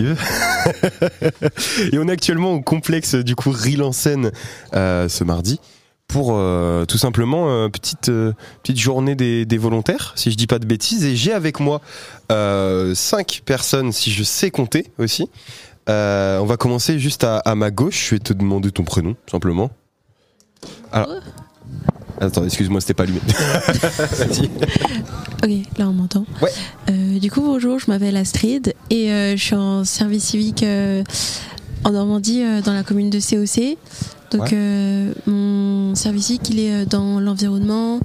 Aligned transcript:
et 1.92 1.98
on 1.98 2.08
est 2.08 2.12
actuellement 2.12 2.52
au 2.52 2.60
complexe 2.60 3.14
du 3.14 3.36
coup 3.36 3.50
Rille 3.50 3.82
en 3.82 3.92
scène 3.92 4.32
euh, 4.74 5.08
ce 5.08 5.24
mardi 5.24 5.60
pour 6.08 6.32
euh, 6.32 6.84
tout 6.84 6.98
simplement 6.98 7.48
euh, 7.48 7.68
petite 7.68 8.10
euh, 8.10 8.32
petite 8.62 8.78
journée 8.78 9.14
des, 9.14 9.46
des 9.46 9.58
volontaires, 9.58 10.12
si 10.14 10.30
je 10.30 10.36
dis 10.36 10.46
pas 10.46 10.58
de 10.58 10.66
bêtises. 10.66 11.04
Et 11.04 11.16
j'ai 11.16 11.32
avec 11.32 11.58
moi 11.58 11.80
euh, 12.30 12.94
cinq 12.94 13.42
personnes, 13.46 13.92
si 13.92 14.10
je 14.12 14.22
sais 14.22 14.50
compter 14.50 14.92
aussi. 14.98 15.30
Euh, 15.88 16.38
on 16.38 16.44
va 16.44 16.56
commencer 16.58 16.98
juste 16.98 17.24
à, 17.24 17.38
à 17.38 17.54
ma 17.54 17.70
gauche. 17.70 18.08
Je 18.10 18.14
vais 18.16 18.18
te 18.18 18.34
demander 18.34 18.70
ton 18.70 18.84
prénom, 18.84 19.16
simplement. 19.30 19.70
Alors, 20.92 21.08
attends, 22.20 22.44
excuse-moi, 22.44 22.80
c'était 22.80 22.94
pas 22.94 23.02
allumé. 23.04 23.20
Vas-y. 23.28 24.50
Ok, 25.42 25.66
là 25.78 25.88
on 25.88 25.92
m'entend. 25.92 26.24
Ouais. 26.40 26.50
Euh, 26.90 27.18
du 27.18 27.30
coup, 27.30 27.40
bonjour, 27.42 27.78
je 27.78 27.90
m'appelle 27.90 28.16
Astrid 28.16 28.74
et 28.90 29.10
euh, 29.10 29.36
je 29.36 29.42
suis 29.42 29.54
en 29.54 29.84
service 29.84 30.24
civique 30.24 30.62
euh, 30.62 31.02
en 31.84 31.90
Normandie, 31.90 32.42
euh, 32.42 32.60
dans 32.60 32.72
la 32.74 32.82
commune 32.82 33.10
de 33.10 33.18
COC. 33.18 33.76
Donc, 34.30 34.42
Ouais. 34.44 34.48
euh, 34.54 35.12
mon 35.26 35.94
service 35.94 36.26
civique, 36.26 36.48
il 36.48 36.60
est 36.60 36.72
euh, 36.72 36.84
dans 36.86 37.20
l'environnement 37.20 38.00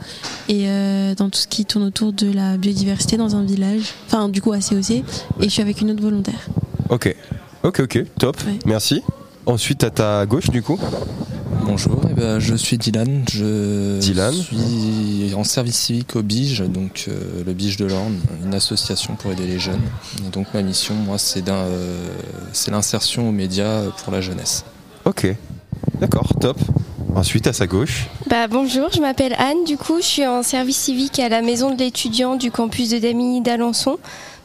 et 0.49 0.67
euh, 0.67 1.15
dans 1.15 1.29
tout 1.29 1.39
ce 1.39 1.47
qui 1.47 1.63
tourne 1.65 1.85
autour 1.85 2.11
de 2.11 2.29
la 2.31 2.57
biodiversité 2.57 3.15
dans 3.15 3.35
un 3.37 3.43
village. 3.45 3.93
Enfin, 4.07 4.27
du 4.27 4.41
coup, 4.41 4.51
à 4.51 4.59
COC. 4.59 4.91
Et 4.91 5.03
je 5.43 5.47
suis 5.49 5.61
avec 5.61 5.79
une 5.79 5.91
autre 5.91 6.01
volontaire. 6.01 6.47
Ok, 6.89 7.15
ok, 7.63 7.79
ok, 7.81 8.03
top. 8.19 8.37
Ouais. 8.45 8.59
Merci. 8.65 9.03
Ensuite, 9.45 9.85
à 9.85 9.89
ta 9.89 10.25
gauche, 10.25 10.49
du 10.49 10.61
coup. 10.61 10.77
Bonjour, 11.67 11.99
eh 12.09 12.13
ben, 12.13 12.39
je 12.39 12.55
suis 12.55 12.77
Dylan. 12.77 13.25
Je 13.29 13.99
Dylan. 13.99 14.33
suis 14.33 15.33
en 15.35 15.43
service 15.43 15.75
civique 15.77 16.15
au 16.15 16.23
BIGE, 16.23 16.61
donc 16.61 17.05
euh, 17.09 17.43
le 17.45 17.53
BIGE 17.53 17.75
de 17.75 17.85
l'Orne, 17.85 18.17
une 18.45 18.53
association 18.55 19.15
pour 19.15 19.33
aider 19.33 19.45
les 19.45 19.59
jeunes. 19.59 19.81
Et 20.25 20.29
donc 20.29 20.47
ma 20.53 20.61
mission, 20.61 20.95
moi, 20.95 21.17
c'est 21.17 21.41
d'un, 21.41 21.53
euh, 21.55 22.07
c'est 22.53 22.71
l'insertion 22.71 23.27
aux 23.27 23.33
médias 23.33 23.81
pour 24.03 24.13
la 24.13 24.21
jeunesse. 24.21 24.63
Ok, 25.03 25.27
d'accord, 25.99 26.29
top. 26.39 26.57
Ensuite, 27.15 27.47
à 27.47 27.53
sa 27.53 27.67
gauche. 27.67 28.07
Bah, 28.29 28.47
bonjour, 28.47 28.89
je 28.95 29.01
m'appelle 29.01 29.35
Anne. 29.37 29.63
Du 29.65 29.75
coup, 29.75 29.97
je 29.97 30.05
suis 30.05 30.25
en 30.25 30.43
service 30.43 30.77
civique 30.77 31.19
à 31.19 31.27
la 31.29 31.41
maison 31.41 31.73
de 31.73 31.79
l'étudiant 31.79 32.35
du 32.35 32.49
campus 32.51 32.89
de 32.91 32.99
Damigny 32.99 33.41
d'Alençon. 33.41 33.97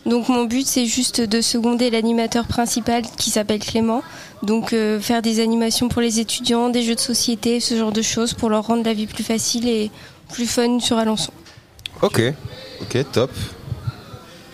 Donc, 0.05 0.29
mon 0.29 0.45
but, 0.45 0.67
c'est 0.67 0.87
juste 0.87 1.21
de 1.21 1.41
seconder 1.41 1.91
l'animateur 1.91 2.47
principal 2.47 3.03
qui 3.17 3.31
s'appelle 3.31 3.61
Clément. 3.61 4.03
Donc, 4.43 4.73
euh, 4.73 4.99
faire 5.01 5.23
des 5.23 5.41
animations 5.41 5.89
pour 5.89 6.03
les 6.03 6.19
étudiants, 6.19 6.69
des 6.69 6.83
jeux 6.83 6.97
de 6.97 7.01
société, 7.01 7.61
ce 7.61 7.77
genre 7.77 7.93
de 7.93 8.03
choses 8.03 8.35
pour 8.35 8.51
leur 8.51 8.67
rendre 8.67 8.85
la 8.85 8.95
vie 8.95 9.07
plus 9.07 9.23
facile 9.23 9.69
et 9.69 9.91
plus 10.31 10.47
fun 10.47 10.81
sur 10.81 10.99
Alençon. 10.99 11.33
Ok, 12.03 12.21
ok, 12.81 13.13
top. 13.13 13.31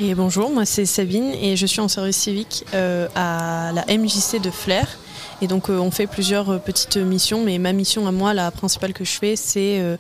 Et 0.01 0.15
bonjour, 0.15 0.51
moi 0.51 0.65
c'est 0.65 0.87
Sabine 0.87 1.33
et 1.43 1.57
je 1.57 1.67
suis 1.67 1.81
en 1.81 1.89
service 1.89 2.19
civique 2.19 2.65
euh, 2.73 3.09
à 3.17 3.73
la 3.73 3.85
MJC 3.87 4.41
de 4.41 4.51
Flers. 4.51 4.97
Et 5.41 5.49
donc 5.49 5.71
euh, 5.71 5.79
on 5.79 5.91
fait 5.91 6.07
plusieurs 6.07 6.51
euh, 6.51 6.59
petites 6.59 6.97
missions, 6.99 7.43
mais 7.43 7.59
ma 7.59 7.73
mission 7.73 8.07
à 8.07 8.13
moi, 8.13 8.33
la 8.33 8.51
principale 8.51 8.93
que 8.93 9.05
je 9.05 9.13
fais, 9.13 9.35
c'est 9.35 9.81
euh, 9.81 9.97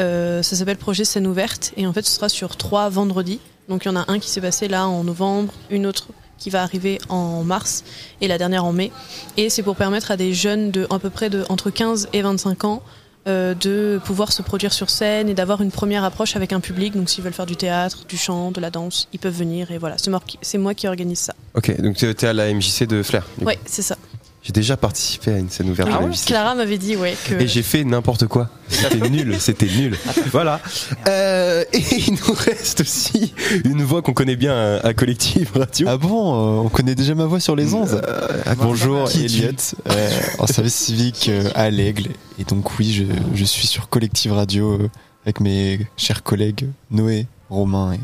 euh, 0.00 0.42
ça 0.42 0.56
s'appelle 0.56 0.78
projet 0.78 1.04
scène 1.04 1.26
ouverte 1.26 1.72
et 1.76 1.86
en 1.86 1.92
fait 1.92 2.06
ce 2.06 2.12
sera 2.12 2.30
sur 2.30 2.56
trois 2.56 2.88
vendredis. 2.88 3.40
Donc 3.72 3.86
il 3.86 3.88
y 3.88 3.90
en 3.90 3.96
a 3.96 4.04
un 4.08 4.18
qui 4.18 4.28
s'est 4.28 4.42
passé 4.42 4.68
là 4.68 4.86
en 4.86 5.02
novembre, 5.02 5.54
une 5.70 5.86
autre 5.86 6.08
qui 6.36 6.50
va 6.50 6.62
arriver 6.62 6.98
en 7.08 7.42
mars 7.42 7.84
et 8.20 8.28
la 8.28 8.36
dernière 8.36 8.66
en 8.66 8.72
mai. 8.72 8.92
Et 9.38 9.48
c'est 9.48 9.62
pour 9.62 9.76
permettre 9.76 10.10
à 10.10 10.18
des 10.18 10.34
jeunes 10.34 10.70
de 10.70 10.86
à 10.90 10.98
peu 10.98 11.08
près 11.08 11.30
de 11.30 11.44
entre 11.48 11.70
15 11.70 12.08
et 12.12 12.20
25 12.20 12.64
ans 12.64 12.82
euh, 13.28 13.54
de 13.54 13.98
pouvoir 14.04 14.30
se 14.30 14.42
produire 14.42 14.74
sur 14.74 14.90
scène 14.90 15.30
et 15.30 15.34
d'avoir 15.34 15.62
une 15.62 15.70
première 15.70 16.04
approche 16.04 16.36
avec 16.36 16.52
un 16.52 16.60
public. 16.60 16.94
Donc 16.94 17.08
s'ils 17.08 17.24
veulent 17.24 17.32
faire 17.32 17.46
du 17.46 17.56
théâtre, 17.56 18.04
du 18.06 18.18
chant, 18.18 18.50
de 18.50 18.60
la 18.60 18.68
danse, 18.68 19.08
ils 19.14 19.18
peuvent 19.18 19.36
venir 19.36 19.70
et 19.70 19.78
voilà. 19.78 19.96
C'est 19.96 20.10
moi 20.10 20.20
qui, 20.26 20.38
c'est 20.42 20.58
moi 20.58 20.74
qui 20.74 20.86
organise 20.86 21.20
ça. 21.20 21.34
Ok, 21.54 21.80
donc 21.80 21.96
tu 21.96 22.04
es 22.04 22.24
à 22.24 22.34
la 22.34 22.52
MJC 22.52 22.86
de 22.86 23.02
Flair. 23.02 23.26
Ouais, 23.40 23.58
c'est 23.64 23.80
ça. 23.80 23.96
J'ai 24.44 24.52
déjà 24.52 24.76
participé 24.76 25.30
à 25.32 25.38
une 25.38 25.48
scène 25.50 25.70
ouverte 25.70 25.88
Ah 25.92 25.98
à 25.98 26.00
la 26.00 26.06
ouais. 26.08 26.14
Clara 26.26 26.56
m'avait 26.56 26.76
dit 26.78 26.96
ouais 26.96 27.16
que 27.28 27.34
Et 27.34 27.46
j'ai 27.46 27.62
fait 27.62 27.84
n'importe 27.84 28.26
quoi. 28.26 28.48
C'était 28.68 29.08
nul, 29.10 29.36
c'était 29.38 29.66
nul. 29.66 29.96
Voilà. 30.32 30.60
Euh, 31.06 31.64
et 31.72 31.78
il 31.98 32.14
nous 32.14 32.34
reste 32.34 32.80
aussi 32.80 33.32
une 33.64 33.84
voix 33.84 34.02
qu'on 34.02 34.14
connaît 34.14 34.34
bien 34.34 34.52
à, 34.52 34.86
à 34.88 34.94
Collective 34.94 35.50
Radio. 35.54 35.86
Ah 35.88 35.96
bon, 35.96 36.34
euh, 36.34 36.62
on 36.64 36.68
connaît 36.68 36.96
déjà 36.96 37.14
ma 37.14 37.26
voix 37.26 37.38
sur 37.38 37.54
les 37.54 37.72
11 37.72 38.00
ah, 38.46 38.54
Bonjour, 38.56 39.08
qui 39.08 39.26
tu- 39.26 39.42
Elliot, 39.42 39.52
euh, 39.88 40.10
en 40.40 40.46
service 40.48 40.74
civique 40.74 41.26
euh, 41.28 41.48
à 41.54 41.70
l'Aigle. 41.70 42.08
Et 42.40 42.44
donc 42.44 42.78
oui, 42.80 42.92
je, 42.92 43.04
je 43.36 43.44
suis 43.44 43.68
sur 43.68 43.88
Collective 43.88 44.32
Radio 44.32 44.72
euh, 44.72 44.90
avec 45.24 45.38
mes 45.38 45.86
chers 45.96 46.24
collègues 46.24 46.66
Noé, 46.90 47.28
Romain 47.48 47.92
et, 47.92 48.00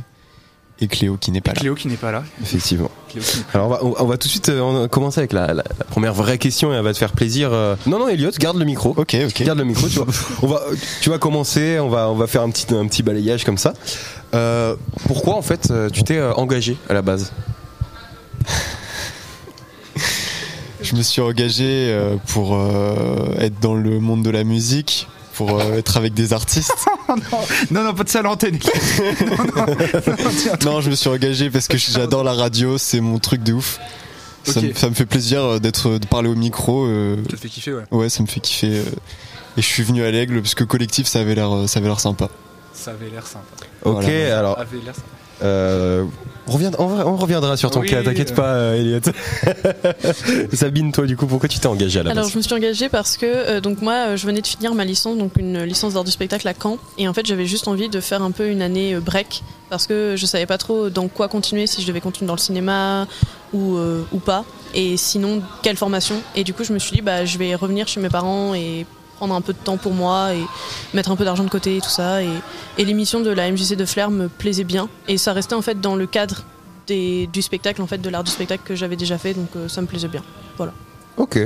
et 0.81 0.87
Cléo 0.87 1.17
qui 1.17 1.31
n'est 1.33 1.41
pas 1.41 1.53
là. 1.55 1.61
Cléo 1.61 1.75
qui 1.75 1.89
n'est 1.89 1.97
pas 1.97 2.13
là. 2.13 2.23
Effectivement. 2.43 2.91
Alors 3.53 3.67
on 3.67 3.71
va, 3.71 3.85
on- 3.85 3.95
on 4.05 4.07
va 4.07 4.17
tout 4.17 4.29
de 4.29 4.31
suite 4.31 4.49
euh, 4.49 4.87
commencer 4.89 5.19
avec 5.21 5.33
la, 5.33 5.49
la- 5.49 5.55
la 5.79 5.85
première 5.91 6.15
vraie 6.15 6.39
question 6.39 6.73
et 6.73 6.77
elle 6.77 6.85
va 6.85 6.93
te 6.93 6.99
faire 6.99 7.13
plaisir. 7.13 7.51
euh. 7.53 7.75
Non 7.87 7.99
non 7.99 8.09
Elliot, 8.09 8.31
garde 8.39 8.59
le 8.59 8.65
micro. 8.65 8.91
Ok, 8.97 9.17
ok. 9.27 9.43
Garde 9.43 9.59
le 9.59 9.65
micro, 9.65 9.89
tu 9.89 9.97
vois. 9.99 10.07
On 10.43 10.47
va, 10.47 10.61
tu 11.01 11.11
vas 11.11 11.19
commencer, 11.19 11.79
on 11.81 11.89
va, 11.89 12.09
on 12.11 12.15
va 12.15 12.27
faire 12.29 12.43
un 12.43 12.51
petit, 12.51 12.73
un 12.75 12.87
petit 12.87 13.03
balayage 13.03 13.45
comme 13.45 13.59
ça. 13.59 13.75
Euh, 14.35 14.77
pourquoi 15.07 15.35
en 15.35 15.43
fait 15.43 15.73
tu 15.93 16.03
t'es 16.05 16.21
engagé 16.23 16.77
à 16.89 16.95
la 16.95 17.03
base? 17.03 17.33
Je 20.81 20.95
me 20.95 21.03
suis 21.03 21.21
engagé 21.21 21.99
pour 22.29 22.57
être 23.41 23.59
dans 23.61 23.75
le 23.75 23.99
monde 23.99 24.23
de 24.23 24.31
la 24.31 24.45
musique, 24.45 25.09
pour 25.39 25.59
euh, 25.61 25.75
être 25.79 25.97
avec 25.97 26.13
des 26.15 26.33
artistes. 26.33 26.73
Non, 27.71 27.83
non, 27.85 27.95
pas 27.95 28.05
de 28.05 28.09
ça 28.11 28.19
à 28.19 28.23
l'antenne. 28.23 28.59
non, 29.27 29.37
non, 29.57 29.67
non, 29.67 30.31
tiens, 30.37 30.53
Non, 30.67 30.81
je 30.83 30.91
me 30.91 30.95
suis 30.95 31.09
engagé 31.09 31.49
parce 31.49 31.67
que 31.67 31.79
j'adore 31.79 32.23
la 32.23 32.35
radio, 32.35 32.77
c'est 32.77 33.01
mon 33.01 33.19
truc 33.19 33.43
de 33.43 33.55
ouf. 33.55 33.79
Ça, 34.45 34.61
me, 34.61 34.75
ça 34.75 34.89
me 34.91 34.95
fait 34.95 35.07
plaisir 35.07 35.43
euh, 35.43 35.59
d'être 35.59 35.99
de 35.99 36.07
parler 36.07 36.29
au 36.29 36.35
micro. 36.35 36.85
euh, 36.87 37.17
Ça 37.31 37.37
te 37.37 37.41
fait 37.41 37.49
kiffer, 37.49 37.73
ouais. 37.73 37.85
ouais, 37.93 38.09
ça 38.11 38.23
me 38.23 38.29
fait 38.29 38.41
kiffer. 38.41 38.79
euh, 38.79 38.83
et 39.57 39.63
je 39.63 39.67
suis 39.67 39.83
venu 39.83 40.05
à 40.05 40.11
l'aigle 40.11 40.41
parce 40.43 40.55
que 40.55 40.65
collectif, 40.65 41.07
ça 41.07 41.21
avait 41.21 41.35
l'air, 41.35 41.51
euh, 41.55 41.67
ça 41.67 41.79
avait 41.79 41.89
l'air 41.89 42.01
sympa. 42.01 42.29
Ça 42.75 42.91
avait 42.93 43.09
l'air 43.11 43.27
sympa. 43.27 43.45
Ok, 43.85 44.03
Voilà. 44.03 44.39
alors 44.39 44.55
Ça 44.57 44.61
avait 44.63 44.79
l'air 44.85 44.95
sympa. 44.95 46.11
Euh, 46.49 46.71
on, 46.79 47.17
reviendra 47.17 47.57
sur 47.57 47.71
ton 47.71 47.81
Oui, 47.81 47.89
cas, 47.89 48.03
t'inquiète 48.03 48.33
euh. 48.33 48.35
pas 48.35 48.55
euh, 48.55 48.75
Elliot. 48.75 49.01
Sabine, 50.53 50.93
toi 50.93 51.07
du 51.07 51.17
coup, 51.17 51.27
pourquoi 51.27 51.49
tu 51.49 51.59
t'es 51.59 51.67
engagé 51.67 52.01
à 52.01 52.03
la 52.03 52.11
Alors 52.11 52.25
base 52.25 52.33
je 52.33 52.39
me 52.39 52.43
suis 52.43 52.55
engagée 52.55 52.89
parce 52.89 53.17
que 53.17 53.27
euh, 53.27 53.61
donc 53.61 53.83
moi 53.83 53.93
euh, 53.93 54.17
je 54.17 54.27
venais 54.27 54.41
de 54.41 54.47
finir 54.47 54.75
ma 54.75 54.85
licence 54.85 55.17
donc 55.17 55.33
une 55.37 55.63
licence 55.63 55.95
d'art 55.95 56.05
du 56.05 56.11
spectacle 56.11 56.47
à 56.49 56.55
Caen 56.61 56.79
et 56.97 57.09
en 57.09 57.15
fait 57.15 57.27
j'avais 57.27 57.47
juste 57.47 57.69
envie 57.69 57.89
de 57.89 58.01
faire 58.01 58.23
un 58.23 58.31
peu 58.31 58.49
une 58.49 58.63
année 58.63 58.95
euh, 58.95 59.01
break 59.01 59.43
parce 59.71 59.87
que 59.87 60.15
je 60.17 60.27
savais 60.27 60.47
pas 60.47 60.59
trop 60.59 60.89
dans 60.89 61.09
quoi 61.09 61.29
continuer 61.29 61.67
si 61.67 61.83
je 61.83 61.87
devais 61.87 62.01
continuer 62.01 62.27
dans 62.27 62.35
le 62.35 62.41
cinéma 62.41 63.07
ou 63.53 63.77
euh, 63.77 64.03
ou 64.13 64.19
pas 64.19 64.45
et 64.75 64.97
sinon 64.97 65.43
quelle 65.63 65.77
formation 65.77 66.17
et 66.35 66.45
du 66.45 66.55
coup 66.55 66.65
je 66.65 66.73
me 66.73 66.79
suis 66.79 66.93
dit 66.93 67.03
bah 67.03 67.25
je 67.25 67.39
vais 67.39 67.55
revenir 67.55 67.89
chez 67.89 68.01
mes 68.01 68.09
parents 68.09 68.55
et 68.55 68.87
prendre 69.19 69.35
un 69.35 69.41
peu 69.41 69.53
de 69.53 69.59
temps 69.59 69.77
pour 69.77 69.93
moi 69.93 70.33
et 70.33 70.43
mettre 70.95 71.11
un 71.11 71.17
peu 71.17 71.25
d'argent 71.25 71.45
de 71.45 71.51
côté 71.51 71.77
et 71.77 71.81
tout 71.81 71.91
ça. 71.91 72.23
Et, 72.23 72.31
et 72.79 72.85
l'émission 72.85 73.21
de 73.21 73.31
la 73.31 73.51
MJC 73.51 73.75
de 73.75 73.85
Flair 73.85 74.11
me 74.11 74.29
plaisait 74.29 74.65
bien. 74.65 74.89
Et 75.09 75.19
ça 75.19 75.33
restait 75.33 75.55
en 75.55 75.63
fait 75.63 75.81
dans 75.81 75.97
le 75.97 76.07
cadre 76.07 76.45
des, 76.87 77.27
du 77.33 77.43
spectacle 77.43 77.83
en 77.83 77.87
fait 77.87 77.99
de 77.99 78.09
l'art 78.09 78.25
du 78.25 78.31
spectacle 78.31 78.63
que 78.65 78.77
j'avais 78.77 78.97
déjà 78.97 79.19
fait. 79.19 79.35
Donc 79.35 79.49
euh, 79.57 79.69
ça 79.69 79.83
me 79.83 79.87
plaisait 79.87 80.09
bien. 80.09 80.23
Ok, 81.17 81.39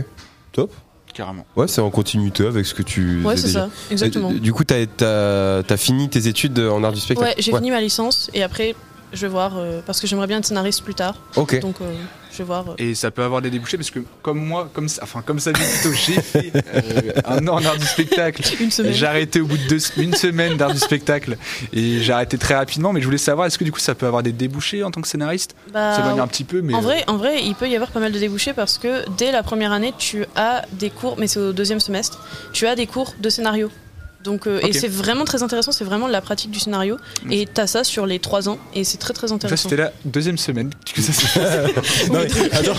top. 0.52 0.70
Carrément. 1.14 1.44
Ouais, 1.56 1.68
c'est 1.68 1.80
en 1.80 1.90
continuité 1.90 2.46
avec 2.46 2.64
ce 2.64 2.74
que 2.74 2.82
tu. 2.82 3.22
ouais 3.22 3.36
c'est 3.36 3.48
ça. 3.48 3.68
Exactement. 3.90 4.32
Du 4.32 4.52
coup, 4.52 4.64
t'as 4.64 4.86
as, 5.06 5.76
fini 5.76 6.08
tes 6.08 6.26
études 6.26 6.58
en 6.58 6.82
art 6.84 6.92
du 6.92 7.00
spectacle. 7.00 7.28
Ouais, 7.28 7.34
j'ai 7.38 7.52
fini 7.52 7.70
ma 7.70 7.80
licence. 7.80 8.30
Et 8.32 8.42
après 8.42 8.74
je 9.12 9.20
vais 9.22 9.28
voir 9.28 9.52
euh, 9.56 9.80
parce 9.84 10.00
que 10.00 10.06
j'aimerais 10.06 10.26
bien 10.26 10.38
être 10.38 10.46
scénariste 10.46 10.82
plus 10.82 10.94
tard. 10.94 11.14
Ok. 11.36 11.60
Donc 11.60 11.76
euh, 11.80 11.92
je 12.32 12.38
vais 12.38 12.44
voir. 12.44 12.70
euh. 12.70 12.74
Et 12.78 12.94
ça 12.94 13.10
peut 13.10 13.22
avoir 13.22 13.42
des 13.42 13.50
débouchés 13.50 13.76
parce 13.76 13.90
que 13.90 14.00
comme 14.22 14.38
moi, 14.38 14.70
comme 14.72 14.88
ça, 14.88 15.02
enfin 15.04 15.22
comme 15.22 15.38
ça 15.38 15.52
dit 15.52 15.60
plutôt, 15.60 15.94
j'ai 15.94 16.20
fait 16.20 16.52
euh, 16.74 17.12
un 17.26 17.46
an 17.48 17.56
en 17.56 17.64
art 17.64 17.76
du 17.76 17.84
spectacle. 17.84 18.42
Une 18.60 18.70
semaine. 18.70 18.92
J'ai 18.92 19.06
arrêté 19.06 19.40
au 19.40 19.46
bout 19.46 19.58
de 19.58 19.68
deux, 19.68 19.78
une 19.98 20.14
semaine 20.14 20.56
d'art 20.56 20.72
du 20.72 20.78
spectacle 20.78 21.36
et 21.72 22.00
j'ai 22.00 22.12
arrêté 22.12 22.38
très 22.38 22.54
rapidement. 22.54 22.92
Mais 22.92 23.00
je 23.00 23.06
voulais 23.06 23.18
savoir, 23.18 23.46
est-ce 23.46 23.58
que 23.58 23.64
du 23.64 23.72
coup 23.72 23.80
ça 23.80 23.94
peut 23.94 24.06
avoir 24.06 24.22
des 24.22 24.32
débouchés 24.32 24.82
en 24.82 24.90
tant 24.90 25.00
que 25.00 25.08
scénariste? 25.08 25.54
Bah, 25.72 25.94
Ça 25.94 26.12
un 26.12 26.26
petit 26.26 26.44
peu, 26.44 26.62
mais 26.62 26.74
en 26.74 26.78
euh, 26.78 26.80
vrai, 26.80 27.04
en 27.06 27.16
vrai, 27.16 27.42
il 27.44 27.54
peut 27.54 27.68
y 27.68 27.74
avoir 27.74 27.90
pas 27.90 28.00
mal 28.00 28.12
de 28.12 28.18
débouchés 28.18 28.52
parce 28.52 28.78
que 28.78 29.08
dès 29.18 29.32
la 29.32 29.42
première 29.42 29.72
année, 29.72 29.92
tu 29.98 30.24
as 30.36 30.62
des 30.72 30.90
cours, 30.90 31.16
mais 31.18 31.26
c'est 31.26 31.40
au 31.40 31.52
deuxième 31.52 31.80
semestre, 31.80 32.24
tu 32.52 32.66
as 32.66 32.74
des 32.74 32.86
cours 32.86 33.14
de 33.20 33.28
scénario. 33.28 33.70
Donc, 34.24 34.46
euh, 34.46 34.60
et 34.62 34.72
c'est 34.72 34.88
vraiment 34.88 35.24
très 35.24 35.42
intéressant, 35.42 35.72
c'est 35.72 35.84
vraiment 35.84 36.06
la 36.08 36.20
pratique 36.20 36.50
du 36.50 36.58
scénario. 36.60 36.96
Et 37.30 37.46
t'as 37.52 37.66
ça 37.66 37.82
sur 37.84 38.06
les 38.06 38.18
trois 38.18 38.48
ans, 38.48 38.58
et 38.74 38.84
c'est 38.84 38.98
très 38.98 39.12
très 39.14 39.32
intéressant. 39.32 39.68
c'était 39.68 39.82
la 39.82 39.92
deuxième 40.04 40.38
semaine 40.38 40.70
attends, 42.52 42.72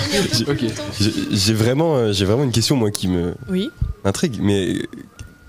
j'ai- 1.32 1.54
vraiment, 1.54 1.96
euh, 1.96 2.12
j'ai 2.14 2.26
vraiment 2.26 2.44
une 2.44 2.52
question 2.52 2.76
moi 2.76 2.92
qui 2.92 3.08
me 3.08 3.34
Oui. 3.50 3.72
intrigue. 4.06 4.38
Mais 4.42 4.76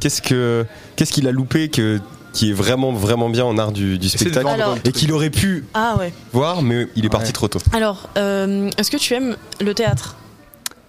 qu'est-ce 0.01 0.23
que, 0.23 0.65
qu'est-ce 0.97 1.13
qu'il 1.13 1.29
a 1.29 1.33
loupé 1.33 1.69
que 1.69 2.01
qui 2.33 2.51
est 2.51 2.53
vraiment 2.53 2.91
vraiment 2.93 3.31
bien 3.31 3.45
en 3.45 3.57
art 3.59 3.71
du, 3.71 3.97
du 3.97 4.09
spectacle 4.09 4.49
Alors- 4.49 4.77
et 4.85 4.91
qu'il 4.91 5.13
aurait 5.13 5.31
pu 5.31 5.65
Ah 5.73 5.95
ouais. 5.99 6.13
voir, 6.33 6.63
mais 6.63 6.89
il 6.97 7.05
est 7.05 7.09
parti 7.09 7.29
Ouais. 7.29 7.33
trop 7.33 7.47
tôt. 7.47 7.61
Alors, 7.73 8.09
euh, 8.17 8.71
est-ce 8.77 8.91
que 8.91 8.97
tu 8.97 9.15
aimes 9.15 9.37
le 9.61 9.73
théâtre? 9.73 10.17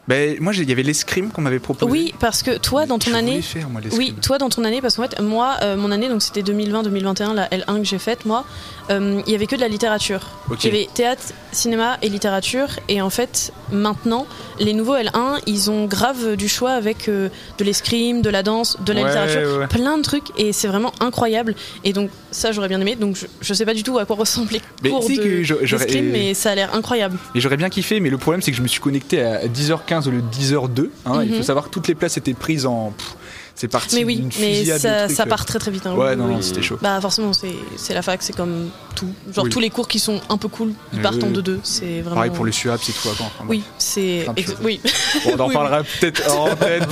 Ben, 0.08 0.38
moi, 0.40 0.54
il 0.56 0.70
y 0.70 0.72
avait 0.72 0.84
l'escrime 0.84 1.32
qu'on 1.32 1.42
m'avait 1.42 1.60
proposé. 1.60 1.92
Oui, 1.92 2.14
parce 2.20 2.44
que 2.44 2.58
toi, 2.58 2.86
dans 2.86 3.00
ton 3.00 3.12
Je 3.12 3.16
année, 3.16 3.42
faire, 3.42 3.70
moi. 3.70 3.82
Oui, 3.94 4.14
toi 4.22 4.38
dans 4.38 4.50
ton 4.50 4.64
année, 4.64 4.82
parce 4.82 4.96
qu'en 4.98 5.04
fait, 5.04 5.20
moi, 5.20 5.58
euh, 5.64 5.76
mon 5.78 5.92
année, 5.92 6.10
donc 6.10 6.22
c'était 6.22 6.42
2020-2021, 6.44 7.34
la 7.34 7.48
L1 7.50 7.80
que 7.80 7.84
j'ai 7.86 7.98
faite, 7.98 8.26
moi, 8.26 8.46
euh, 8.92 9.22
il 9.26 9.32
y 9.32 9.36
avait 9.36 9.48
que 9.48 9.56
de 9.56 9.62
la 9.62 9.68
littérature. 9.68 10.22
Il 10.64 10.66
y 10.66 10.68
avait 10.70 10.88
théâtre, 10.94 11.24
cinéma 11.52 11.98
et 12.04 12.10
littérature. 12.10 12.68
Et 12.88 13.02
en 13.02 13.10
fait, 13.10 13.52
maintenant, 13.72 14.28
les 14.60 14.74
nouveaux 14.74 14.96
L1, 14.96 15.40
ils 15.48 15.72
ont 15.72 15.86
grave 15.86 16.36
du 16.36 16.48
choix 16.48 16.72
avec 16.74 17.10
euh, 17.10 17.30
de 17.58 17.64
l'escrime, 17.64 18.22
de 18.22 18.30
la 18.30 18.44
danse, 18.44 18.78
de 18.86 18.94
la 18.94 19.02
Ouais, 19.02 19.08
littérature, 19.08 19.60
ouais, 19.60 19.68
plein 19.68 19.98
de 19.98 20.04
trucs. 20.04 20.28
Et 20.38 20.54
c'est 20.54 20.68
vraiment 20.68 20.92
incroyable. 21.00 21.56
Et 21.84 21.94
donc, 21.94 22.12
ça, 22.30 22.52
j'aurais 22.52 22.68
bien 22.68 22.80
aimé. 22.80 22.96
Donc, 22.96 23.16
je, 23.16 23.26
je 23.42 23.54
sais 23.56 23.66
pas 23.66 23.74
du 23.74 23.82
tout 23.82 23.98
à 23.98 24.06
quoi 24.06 24.16
ressemblent 24.18 24.52
les 24.52 24.62
Mais 24.84 24.90
cours 24.90 25.08
de- 25.08 25.16
que 25.16 26.02
mais 26.12 26.34
ça 26.36 26.52
a 26.52 26.56
l'air 26.56 26.76
incroyable. 26.76 27.18
Et 27.34 27.40
j'aurais 27.40 27.58
bien 27.58 27.70
kiffé, 27.70 28.00
mais 28.00 28.10
le 28.10 28.18
problème 28.18 28.42
c'est 28.42 28.52
que 28.52 28.58
je 28.58 28.62
me 28.62 28.68
suis 28.68 28.82
connecté 28.82 29.22
à 29.24 29.48
10h15 29.48 29.95
au 30.08 30.12
lieu 30.12 30.22
de 30.22 30.28
10h02. 30.28 30.90
hein. 31.06 31.24
Il 31.24 31.32
Mhm. 31.32 31.38
faut 31.38 31.44
savoir 31.44 31.66
que 31.66 31.70
toutes 31.70 31.88
les 31.88 31.96
places 31.96 32.18
étaient 32.18 32.34
prises 32.34 32.66
en. 32.66 32.92
pff, 32.92 33.16
c'est 33.56 33.68
parti. 33.68 33.96
Mais 33.98 34.04
oui, 34.04 34.28
mais 34.40 34.64
de 34.66 34.78
ça, 34.78 35.08
ça 35.10 35.26
part 35.26 35.46
très 35.46 35.60
très 35.60 35.72
vite. 35.72 35.86
hein. 35.88 35.94
Ouais, 35.96 36.16
non, 36.16 36.28
non, 36.28 36.42
c'était 36.42 36.62
chaud. 36.62 36.78
Bah 36.82 37.00
forcément, 37.02 37.34
c'est 37.34 37.56
c'est 37.78 37.94
la 37.94 38.02
fac, 38.02 38.22
c'est 38.22 38.36
comme 38.36 38.70
tout. 38.96 39.08
Genre 39.34 39.46
Oui. 39.46 39.50
tous 39.50 39.60
les 39.60 39.70
cours 39.70 39.88
qui 39.88 40.00
sont 40.00 40.20
un 40.30 40.38
peu 40.38 40.48
cool, 40.48 40.74
ils 40.94 40.98
Oui, 40.98 41.02
partent 41.04 41.24
en 41.24 41.28
oui. 41.28 41.34
2-2. 41.42 41.58
C'est 41.64 42.02
vraiment. 42.02 42.16
Pareil 42.16 42.32
pour 42.32 42.46
le 42.46 42.52
SUAP, 42.52 42.80
c'est 42.84 42.92
tout 42.94 43.10
à 43.10 43.14
quand. 43.18 43.26
Enfin, 43.26 43.46
Oui, 43.48 43.64
c'est. 43.78 44.26
De. 44.36 44.44
Oui. 44.64 44.80
bon, 45.26 45.32
on 45.38 45.40
en 45.40 45.50
parlera 45.52 45.84
peut-être 45.84 46.36
en 46.38 46.56
tête. 46.56 46.88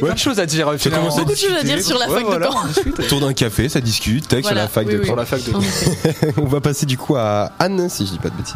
Plein 0.00 0.14
de 0.14 0.18
choses 0.18 0.40
à 0.40 0.46
dire. 0.46 0.72
finalement. 0.78 1.08
Beaucoup 1.14 1.30
de 1.32 1.36
choses 1.36 1.56
à 1.58 1.62
dire 1.62 1.82
sur 1.82 1.98
la 1.98 2.08
fac 2.08 2.24
de 2.24 2.42
Caen. 2.42 2.64
Autour 2.98 3.20
d'un 3.26 3.32
café, 3.32 3.68
ça 3.68 3.80
discute, 3.80 4.28
tac, 4.28 4.44
sur 4.44 4.54
la 4.54 4.68
fac 4.68 4.86
de. 4.86 4.98
Caen. 4.98 5.04
Sur 5.04 5.16
la 5.16 5.26
fac 5.26 5.42
de 5.44 5.54
En 5.54 5.60
effet. 5.60 6.34
On 6.38 6.46
va 6.46 6.60
passer 6.60 6.86
du 6.86 6.96
coup 6.96 7.16
à 7.16 7.52
Anne, 7.58 7.88
si 7.88 8.06
je 8.06 8.12
dis 8.12 8.18
pas 8.18 8.30
de 8.30 8.36
bêtises. 8.36 8.54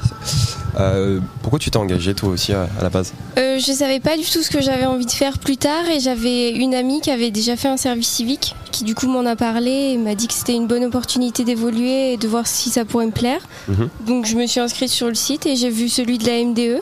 Euh, 0.79 1.21
pourquoi 1.43 1.59
tu 1.59 1.71
t'es 1.71 1.77
engagée 1.77 2.15
toi 2.15 2.29
aussi 2.31 2.53
à, 2.53 2.69
à 2.79 2.83
la 2.83 2.89
base? 2.91 3.13
Euh, 3.39 3.59
je 3.59 3.73
savais 3.73 4.01
pas 4.01 4.17
du 4.17 4.23
tout 4.25 4.43
ce 4.43 4.51
que 4.51 4.61
j'avais 4.61 4.87
envie 4.87 5.07
de 5.07 5.11
faire 5.11 5.39
plus 5.39 5.57
tard 5.57 5.89
et 5.91 5.99
j'avais 5.99 6.51
une 6.51 6.75
amie 6.79 7.01
qui 7.01 7.11
avait 7.11 7.31
déjà 7.31 7.57
fait 7.57 7.69
un 7.69 7.77
service 7.77 8.09
civique 8.09 8.55
qui 8.73 8.85
du 8.85 8.95
coup 8.95 9.09
m'en 9.09 9.27
a 9.27 9.37
parlé 9.37 9.71
et 9.93 9.97
m'a 9.97 10.15
dit 10.15 10.29
que 10.29 10.35
c'était 10.35 10.55
une 10.55 10.67
bonne 10.67 10.85
opportunité 10.85 11.45
d'évoluer 11.45 12.13
et 12.13 12.17
de 12.17 12.29
voir 12.29 12.47
si 12.47 12.71
ça 12.71 12.85
pourrait 12.85 13.07
me 13.07 13.13
plaire. 13.13 13.41
Mhm. 13.69 13.89
Donc 14.07 14.27
je 14.27 14.37
me 14.37 14.47
suis 14.47 14.61
inscrite 14.61 14.91
sur 14.91 15.09
le 15.09 15.15
site 15.15 15.47
et 15.47 15.57
j'ai 15.57 15.71
vu 15.71 15.89
celui 15.89 16.19
de 16.19 16.27
la 16.27 16.43
MDE. 16.45 16.81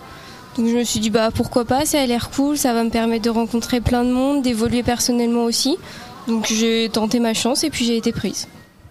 Donc 0.56 0.68
je 0.68 0.76
me 0.76 0.84
suis 0.84 1.00
dit 1.00 1.10
bah 1.10 1.30
pourquoi 1.34 1.64
pas, 1.64 1.84
ça 1.84 2.00
a 2.00 2.06
l'air 2.06 2.30
cool, 2.30 2.56
ça 2.56 2.72
va 2.72 2.84
me 2.84 2.90
permettre 2.90 3.24
de 3.24 3.30
rencontrer 3.30 3.80
plein 3.80 4.04
de 4.04 4.10
monde, 4.10 4.42
d'évoluer 4.42 4.82
personnellement 4.82 5.44
aussi. 5.44 5.76
Donc 6.28 6.46
j'ai 6.46 6.88
tenté 6.92 7.20
ma 7.20 7.34
chance 7.34 7.64
et 7.64 7.70
puis 7.70 7.84
j'ai 7.84 7.96
été 7.96 8.12
prise. 8.12 8.48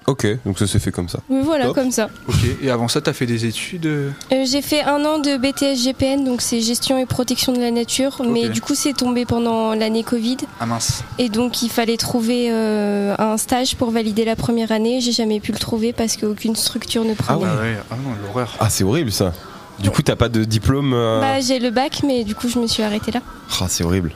Ok, 0.07 0.27
donc 0.45 0.59
ça 0.59 0.67
s'est 0.67 0.77
fait 0.79 0.91
comme 0.91 1.09
ça. 1.09 1.19
Voilà, 1.29 1.65
Top. 1.65 1.75
comme 1.75 1.91
ça. 1.91 2.09
Ok, 2.27 2.35
et 2.61 2.69
avant 2.69 2.87
ça, 2.87 3.01
t'as 3.01 3.13
fait 3.13 3.25
des 3.25 3.45
études 3.45 3.87
euh, 3.87 4.11
Euh, 4.31 4.43
j'ai 4.45 4.61
fait 4.61 4.83
un 4.83 5.03
an 5.03 5.17
de 5.17 5.37
BTS 5.37 5.83
GPN, 5.83 6.23
donc 6.23 6.41
c'est 6.41 6.61
gestion 6.61 6.99
et 6.99 7.07
protection 7.07 7.53
de 7.53 7.59
la 7.59 7.71
nature, 7.71 8.21
mais 8.23 8.49
du 8.49 8.61
coup 8.61 8.75
c'est 8.75 8.93
tombé 8.93 9.25
pendant 9.25 9.73
l'année 9.73 10.03
Covid. 10.03 10.37
Ah 10.59 10.67
mince. 10.67 11.03
Et 11.17 11.29
donc 11.29 11.63
il 11.63 11.69
fallait 11.69 11.97
trouver 11.97 12.49
euh, 12.51 13.15
un 13.17 13.37
stage 13.37 13.75
pour 13.77 13.89
valider 13.89 14.25
la 14.25 14.35
première 14.35 14.71
année. 14.71 15.01
J'ai 15.01 15.11
jamais 15.11 15.39
pu 15.39 15.51
le 15.51 15.57
trouver 15.57 15.91
parce 15.91 16.17
qu'aucune 16.17 16.55
structure 16.55 17.03
ne 17.03 17.15
prenait. 17.15 17.41
ouais. 17.43 17.49
Ah 17.51 17.61
ouais, 17.61 17.77
ah 17.89 17.95
non, 17.95 18.11
l'horreur. 18.27 18.55
Ah, 18.59 18.69
c'est 18.69 18.83
horrible 18.83 19.11
ça. 19.11 19.33
Du 19.79 19.89
coup, 19.89 20.01
t'as 20.03 20.15
pas 20.15 20.29
de 20.29 20.43
diplôme 20.45 20.93
euh, 20.93 21.19
Bah, 21.19 21.39
j'ai 21.41 21.59
le 21.59 21.69
bac, 21.71 22.01
mais 22.05 22.23
du 22.23 22.35
coup 22.35 22.47
je 22.47 22.59
me 22.59 22.67
suis 22.67 22.83
arrêtée 22.83 23.11
là. 23.11 23.21
Ah, 23.59 23.65
c'est 23.67 23.83
horrible. 23.83 24.11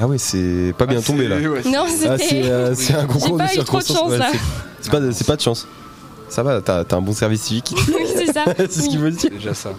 Ah 0.00 0.06
ouais, 0.08 0.18
c'est 0.18 0.74
pas 0.76 0.86
bien 0.86 0.98
Ah, 1.00 1.06
tombé 1.06 1.28
là. 1.28 1.36
ouais, 1.36 1.60
c'est- 1.62 1.70
Non, 1.70 1.84
Ah, 1.86 2.18
c'était. 2.18 2.42
c'est 2.74 2.94
euh, 2.94 3.00
un 3.00 3.06
concours 3.06 3.38
pas 3.38 3.46
de 3.46 3.52
eu 3.52 3.64
trop 3.64 3.78
de 3.78 3.82
circonstances. 3.84 3.96
chance, 3.98 4.10
ouais, 4.10 4.18
là. 4.18 4.30
c'est- 4.80 4.90
pas, 4.90 5.00
de- 5.00 5.12
c'est 5.12 5.26
pas 5.26 5.36
de 5.36 5.40
chance. 5.40 5.66
Ça 6.28 6.42
va, 6.42 6.60
t'as 6.62 6.84
un 6.96 7.00
bon 7.00 7.12
service 7.12 7.42
civique. 7.42 7.72
oui, 7.88 8.06
c'est 8.16 8.32
ça. 8.32 8.44
c'est 8.56 8.72
ce 8.72 8.88
qu'il 8.88 8.98
veut 8.98 9.10
dire. 9.12 9.20
c'est 9.22 9.30
déjà 9.30 9.54
ça. 9.54 9.70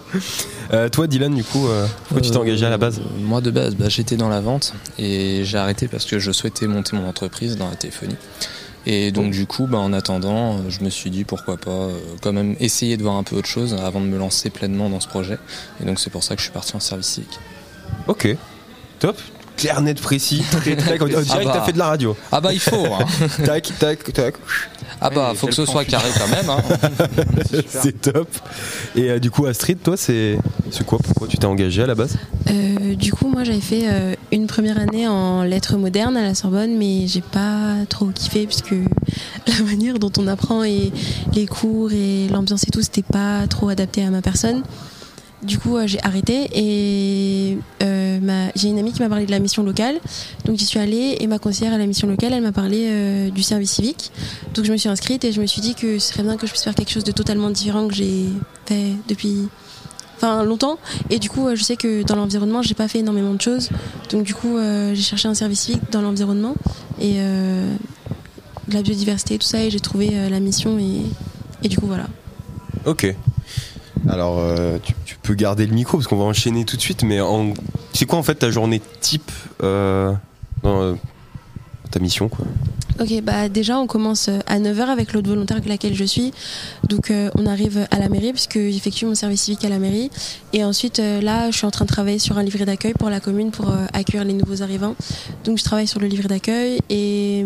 Euh, 0.74 0.88
toi, 0.88 1.08
Dylan, 1.08 1.34
du 1.36 1.44
coup, 1.44 1.68
euh, 1.68 1.86
pourquoi 2.08 2.22
tu 2.22 2.30
t'es 2.32 2.38
Euh, 2.38 2.40
engagé 2.42 2.66
à 2.66 2.70
la 2.70 2.78
base? 2.78 3.02
Moi 3.20 3.42
de 3.42 3.52
base, 3.52 3.76
bah, 3.76 3.90
j'étais 3.90 4.16
dans 4.16 4.30
la 4.30 4.40
vente 4.40 4.74
et 4.98 5.42
j'ai 5.44 5.58
arrêté 5.58 5.88
parce 5.90 6.06
que 6.06 6.18
je 6.18 6.32
souhaitais 6.32 6.68
monter 6.68 6.96
mon 6.96 7.08
entreprise 7.10 7.58
dans 7.58 7.70
la 7.70 7.76
téléphonie. 7.76 8.16
Et 8.86 9.12
donc 9.12 9.32
du 9.32 9.48
coup, 9.48 9.66
bah, 9.68 9.80
en 9.80 9.92
attendant, 9.92 10.54
euh, 10.54 10.60
je 10.70 10.82
me 10.82 10.90
suis 10.92 11.10
dit 11.10 11.26
pourquoi 11.26 11.58
pas 11.58 11.72
euh, 11.72 11.98
quand 12.22 12.32
même 12.32 12.56
essayer 12.62 12.96
de 12.96 13.04
voir 13.04 13.16
un 13.16 13.24
peu 13.24 13.36
autre 13.36 13.48
chose 13.50 13.74
avant 13.74 14.00
de 14.00 14.06
me 14.06 14.18
lancer 14.18 14.50
pleinement 14.52 14.90
dans 14.90 15.00
ce 15.02 15.08
projet. 15.08 15.40
Et 15.82 15.86
donc 15.86 16.00
c'est 16.00 16.12
pour 16.12 16.24
ça 16.24 16.36
que 16.36 16.40
je 16.40 16.46
suis 16.46 16.54
parti 16.54 16.76
en 16.76 16.80
service 16.80 17.08
civique. 17.08 17.40
Ok, 18.08 18.28
top. 19.00 19.18
Clair, 19.58 19.82
net, 19.82 20.02
précis. 20.02 20.44
Très, 20.52 20.76
très, 20.76 21.02
on 21.02 21.06
dirait 21.08 21.24
que 21.24 21.30
Ah 21.32 21.38
bah. 21.44 21.52
t'as 21.54 21.62
fait 21.66 21.74
de 21.74 21.78
la 21.78 21.88
radio. 21.88 22.16
Ah 22.32 22.42
bah 22.42 22.52
il 22.54 22.60
faut 22.60 22.86
hein. 22.86 23.06
tac, 23.46 23.72
tac, 23.80 24.14
tac. 24.14 24.36
Ah 25.02 25.10
bah 25.10 25.30
Ouais, 25.32 25.36
faut 25.38 25.48
que 25.48 25.54
ce 25.56 25.66
soit 25.66 25.86
carré 25.86 26.10
quand 26.18 26.28
même. 26.28 26.50
hein. 26.50 26.62
C'est 27.68 28.02
top. 28.02 28.28
Et 28.96 29.10
euh, 29.12 29.20
du 29.20 29.32
coup, 29.32 29.46
Astrid, 29.46 29.82
toi, 29.82 29.96
c'est 29.98 30.38
c'est 30.72 30.86
quoi? 30.86 31.00
Pourquoi 31.04 31.28
tu 31.28 31.38
t'es 31.38 31.46
engagé 31.46 31.84
à 31.84 31.88
la 31.88 31.96
base? 31.96 32.16
Euh, 32.50 32.96
du 32.96 33.12
coup, 33.14 33.28
moi, 33.30 33.44
j'avais 33.44 33.62
fait 33.62 33.84
euh, 33.86 34.14
une 34.32 34.48
première 34.48 34.78
année 34.80 35.08
en 35.08 35.44
lettres 35.44 35.78
modernes 35.78 36.18
à 36.18 36.22
la 36.24 36.36
Sorbonne, 36.36 36.78
mais 36.78 37.08
j'ai 37.08 37.22
pas 37.22 37.76
trop 37.90 38.08
kiffé 38.08 38.46
puisque 38.46 38.72
la 39.48 39.64
manière 39.66 40.00
dont 40.00 40.12
on 40.18 40.28
apprend 40.28 40.64
et 40.64 40.92
les 41.34 41.46
cours 41.46 41.92
et 41.92 42.28
l'ambiance 42.30 42.64
et 42.68 42.72
tout, 42.72 42.82
c'était 42.82 43.04
pas 43.04 43.48
trop 43.48 43.70
adapté 43.70 44.04
à 44.04 44.10
ma 44.10 44.22
personne. 44.22 44.64
Du 45.46 45.60
coup, 45.60 45.78
euh, 45.78 45.86
j'ai 45.86 46.02
arrêté 46.04 46.48
et 46.54 47.58
euh, 47.84 48.48
j'ai 48.56 48.70
une 48.70 48.80
amie 48.80 48.92
qui 48.92 49.02
m'a 49.02 49.10
parlé 49.10 49.26
de 49.26 49.32
la 49.32 49.40
mission 49.40 49.62
locale. 49.64 49.96
Donc, 50.46 50.58
j'y 50.58 50.66
suis 50.66 50.80
allée 50.80 51.18
et 51.20 51.28
ma 51.28 51.38
conseillère 51.38 51.74
à 51.74 51.78
la 51.78 51.86
mission 51.86 52.08
locale, 52.08 52.34
elle 52.34 52.42
m'a 52.42 52.52
parlé 52.52 52.88
euh, 52.90 53.30
du 53.30 53.44
service 53.44 53.72
civique. 53.72 54.12
Donc, 54.56 54.66
je 54.66 54.72
me 54.72 54.78
suis 54.78 54.90
inscrite 54.90 55.24
et 55.24 55.32
je 55.32 55.40
me 55.42 55.46
suis 55.46 55.62
dit 55.62 55.76
que 55.76 56.00
ce 56.00 56.14
serait 56.14 56.24
bien 56.24 56.36
que 56.38 56.48
je 56.48 56.52
puisse 56.52 56.64
faire 56.64 56.74
quelque 56.74 56.92
chose 56.92 57.04
de 57.04 57.12
totalement 57.12 57.50
différent 57.52 57.88
que 57.88 57.94
j'ai 57.94 58.26
fait 58.66 58.94
depuis 59.08 59.48
enfin 60.18 60.44
longtemps 60.46 60.80
et 61.10 61.20
du 61.20 61.30
coup 61.30 61.54
je 61.54 61.62
sais 61.62 61.76
que 61.76 62.02
dans 62.04 62.16
l'environnement 62.16 62.62
j'ai 62.62 62.74
pas 62.74 62.88
fait 62.88 63.00
énormément 63.00 63.34
de 63.34 63.42
choses 63.42 63.70
donc 64.10 64.24
du 64.24 64.34
coup 64.34 64.58
j'ai 64.94 65.02
cherché 65.02 65.28
un 65.28 65.34
service 65.34 65.60
civique 65.60 65.82
dans 65.92 66.02
l'environnement 66.02 66.56
et 67.02 67.16
de 67.20 68.74
la 68.74 68.82
biodiversité 68.82 69.38
tout 69.38 69.46
ça 69.46 69.62
et 69.62 69.70
j'ai 69.70 69.82
trouvé 69.82 70.12
la 70.30 70.40
mission 70.40 70.80
et, 70.80 71.02
et 71.64 71.68
du 71.68 71.78
coup 71.78 71.86
voilà 71.86 72.08
Ok. 72.86 73.14
Alors, 74.10 74.40
euh, 74.40 74.78
tu, 75.06 75.16
peux 75.22 75.34
garder 75.34 75.66
le 75.66 75.74
micro 75.74 75.98
parce 75.98 76.08
qu'on 76.08 76.18
va 76.18 76.26
enchaîner 76.26 76.66
tout 76.66 76.76
de 76.76 76.82
suite, 76.82 77.04
mais 77.04 77.20
c'est 77.94 78.06
quoi 78.06 78.20
en 78.20 78.24
fait 78.24 78.36
ta 78.36 78.52
journée 78.52 78.82
type 79.02 79.32
euh, 79.64 80.14
dans 80.62 80.82
euh, 80.82 80.94
ta 81.92 82.00
mission 82.00 82.30
quoi? 82.30 82.46
Ok 82.98 83.22
bah 83.24 83.50
déjà 83.50 83.78
on 83.78 83.88
commence 83.88 84.30
à 84.30 84.58
9h 84.58 84.84
avec 84.84 85.12
l'autre 85.12 85.28
volontaire 85.28 85.58
avec 85.58 85.68
laquelle 85.68 85.96
je 85.96 86.06
suis. 86.06 86.32
Donc 86.88 87.12
on 87.36 87.46
arrive 87.46 87.86
à 87.92 88.00
la 88.00 88.08
mairie 88.08 88.32
puisque 88.32 88.58
j'effectue 88.58 89.06
mon 89.06 89.16
service 89.16 89.42
civique 89.42 89.66
à 89.66 89.70
la 89.70 89.80
mairie. 89.80 90.10
Et 90.54 90.64
ensuite 90.64 91.00
là 91.00 91.52
je 91.52 91.58
suis 91.58 91.66
en 91.66 91.72
train 91.72 91.84
de 91.84 91.90
travailler 91.90 92.20
sur 92.20 92.38
un 92.38 92.44
livret 92.44 92.64
d'accueil 92.64 92.94
pour 92.94 93.10
la 93.10 93.20
commune 93.20 93.52
pour 93.52 93.70
accueillir 93.92 94.24
les 94.24 94.32
nouveaux 94.32 94.62
arrivants. 94.62 94.96
Donc 95.44 95.58
je 95.58 95.64
travaille 95.66 95.88
sur 95.88 96.00
le 96.00 96.08
livret 96.08 96.30
d'accueil 96.30 96.80
et 96.90 97.44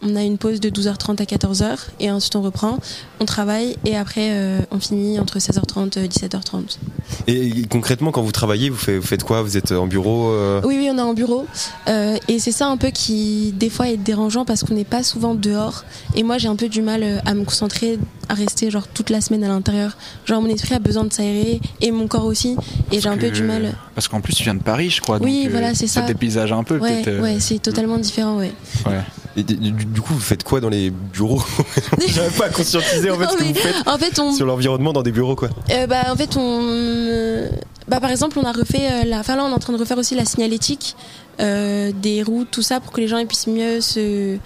on 0.00 0.14
a 0.16 0.22
une 0.22 0.38
pause 0.38 0.60
de 0.60 0.70
12h30 0.70 1.20
à 1.20 1.24
14h 1.24 1.76
et 2.00 2.10
ensuite 2.10 2.36
on 2.36 2.42
reprend, 2.42 2.78
on 3.20 3.24
travaille 3.24 3.76
et 3.84 3.96
après 3.96 4.30
euh, 4.32 4.60
on 4.70 4.78
finit 4.78 5.18
entre 5.18 5.38
16h30 5.38 5.98
et 5.98 6.08
17h30. 6.08 6.78
et, 7.26 7.66
concrètement, 7.68 8.12
quand 8.12 8.22
vous 8.22 8.32
travaillez, 8.32 8.70
vous 8.70 8.76
faites, 8.76 8.96
vous 9.00 9.06
faites 9.06 9.24
quoi? 9.24 9.42
Vous 9.42 9.56
êtes 9.56 9.72
en 9.72 9.86
bureau 9.86 10.30
euh, 10.30 10.60
Oui, 10.64 10.76
oui, 10.78 10.88
on 10.92 10.98
est 10.98 11.02
en 11.02 11.14
bureau 11.14 11.46
euh, 11.88 12.16
et 12.28 12.38
c'est 12.38 12.52
ça 12.52 12.68
un 12.68 12.76
peu 12.76 12.90
qui 12.90 13.52
des 13.56 13.70
fois 13.70 13.88
est 13.88 13.96
dérangeant 13.96 14.44
parce 14.44 14.62
qu'on 14.62 14.74
n'est 14.74 14.84
pas 14.84 15.02
souvent 15.02 15.34
dehors 15.34 15.84
et 16.14 16.22
moi 16.22 16.38
j'ai 16.38 16.48
un 16.48 16.56
peu 16.56 16.68
du 16.68 16.82
mal 16.82 17.02
euh, 17.02 17.18
à 17.26 17.34
me 17.34 17.44
concentrer, 17.44 17.98
à 18.28 18.34
rester 18.34 18.70
genre 18.70 18.86
toute 18.86 19.10
la 19.10 19.20
semaine 19.20 19.42
à 19.44 19.48
l'intérieur. 19.48 19.96
Genre 20.26 20.40
mon 20.40 20.48
esprit 20.48 20.74
a 20.74 20.78
besoin 20.78 21.04
de 21.04 21.12
s'aérer 21.12 21.60
et 21.80 21.90
mon 21.90 22.06
corps 22.06 22.26
aussi 22.26 22.56
et 22.92 23.00
j'ai 23.00 23.08
un 23.08 23.16
peu 23.16 23.30
du 23.30 23.42
mal. 23.42 23.74
Parce 23.94 24.06
qu'en 24.06 24.20
plus, 24.20 24.34
tu 24.34 24.44
viens 24.44 24.54
de 24.54 24.62
Paris, 24.62 24.90
je 24.90 25.00
crois. 25.00 25.18
Oui, 25.20 25.38
donc, 25.42 25.46
euh, 25.46 25.50
voilà, 25.50 25.74
c'est 25.74 25.88
ça. 25.88 26.02
Ça 26.02 26.06
dépaysage 26.06 26.52
un 26.52 26.62
peu, 26.62 26.78
Ouais, 26.78 27.02
peut-être. 27.02 27.08
euh, 27.08 27.20
ouais, 27.20 27.36
c'est 27.40 27.58
totalement 27.58 27.98
différent, 27.98 28.36
ouais. 28.38 28.52
ouais. 28.86 29.00
et 29.36 29.42
du, 29.42 29.72
du- 29.92 30.00
coup, 30.00 30.14
vous 30.14 30.20
faites 30.20 30.42
quoi 30.44 30.60
dans 30.60 30.68
les 30.68 30.90
bureaux 30.90 31.42
J'arrive 32.08 32.36
pas 32.38 32.46
à 32.46 32.50
conscientiser 32.50 33.10
en 33.10 33.16
fait 33.18 33.24
Non, 33.24 33.30
ce 33.32 33.36
que 33.36 33.44
vous 33.44 33.54
faites 33.54 33.74
En 33.88 33.98
fait, 33.98 34.18
on, 34.18 34.32
sur 34.32 34.46
l'environnement 34.46 34.92
dans 34.92 35.02
des 35.02 35.12
bureaux 35.12 35.34
quoi. 35.36 35.48
Euh, 35.70 35.86
bah, 35.86 36.02
en 36.10 36.16
fait, 36.16 36.36
on. 36.36 36.60
euh, 36.62 37.48
Bah, 37.88 38.00
par 38.00 38.10
exemple, 38.10 38.38
on 38.38 38.44
a 38.44 38.52
refait. 38.52 38.88
euh, 38.90 39.04
la... 39.04 39.18
Enfin, 39.20 39.36
là, 39.36 39.44
on 39.44 39.50
est 39.50 39.54
en 39.54 39.58
train 39.58 39.72
de 39.72 39.78
refaire 39.78 39.98
aussi 39.98 40.14
la 40.14 40.24
signalétique 40.24 40.94
euh, 41.40 41.92
des 42.02 42.22
routes, 42.22 42.50
tout 42.50 42.62
ça, 42.62 42.80
pour 42.80 42.92
que 42.92 43.00
les 43.00 43.08
gens 43.08 43.24
puissent 43.26 43.46
mieux 43.46 43.80
se 43.80 44.36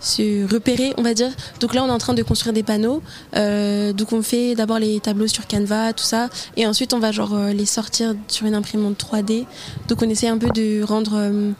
se 0.00 0.46
repérer, 0.52 0.92
on 0.98 1.02
va 1.02 1.14
dire. 1.14 1.30
Donc 1.60 1.72
là, 1.72 1.82
on 1.82 1.86
est 1.88 1.90
en 1.90 1.96
train 1.96 2.12
de 2.12 2.22
construire 2.22 2.52
des 2.52 2.62
panneaux. 2.62 3.00
Euh, 3.36 3.94
donc 3.94 4.12
on 4.12 4.20
fait 4.20 4.54
d'abord 4.54 4.78
les 4.78 5.00
tableaux 5.00 5.26
sur 5.28 5.46
Canva, 5.46 5.94
tout 5.94 6.04
ça, 6.04 6.28
et 6.58 6.66
ensuite 6.66 6.92
on 6.92 6.98
va 6.98 7.10
genre 7.10 7.32
euh, 7.32 7.52
les 7.54 7.64
sortir 7.64 8.14
sur 8.28 8.44
une 8.46 8.54
imprimante 8.54 8.98
3D. 9.02 9.46
Donc 9.88 10.02
on 10.02 10.08
essaie 10.10 10.28
un 10.28 10.36
peu 10.36 10.50
de 10.50 10.82
rendre 10.82 11.12
euh, 11.14 11.52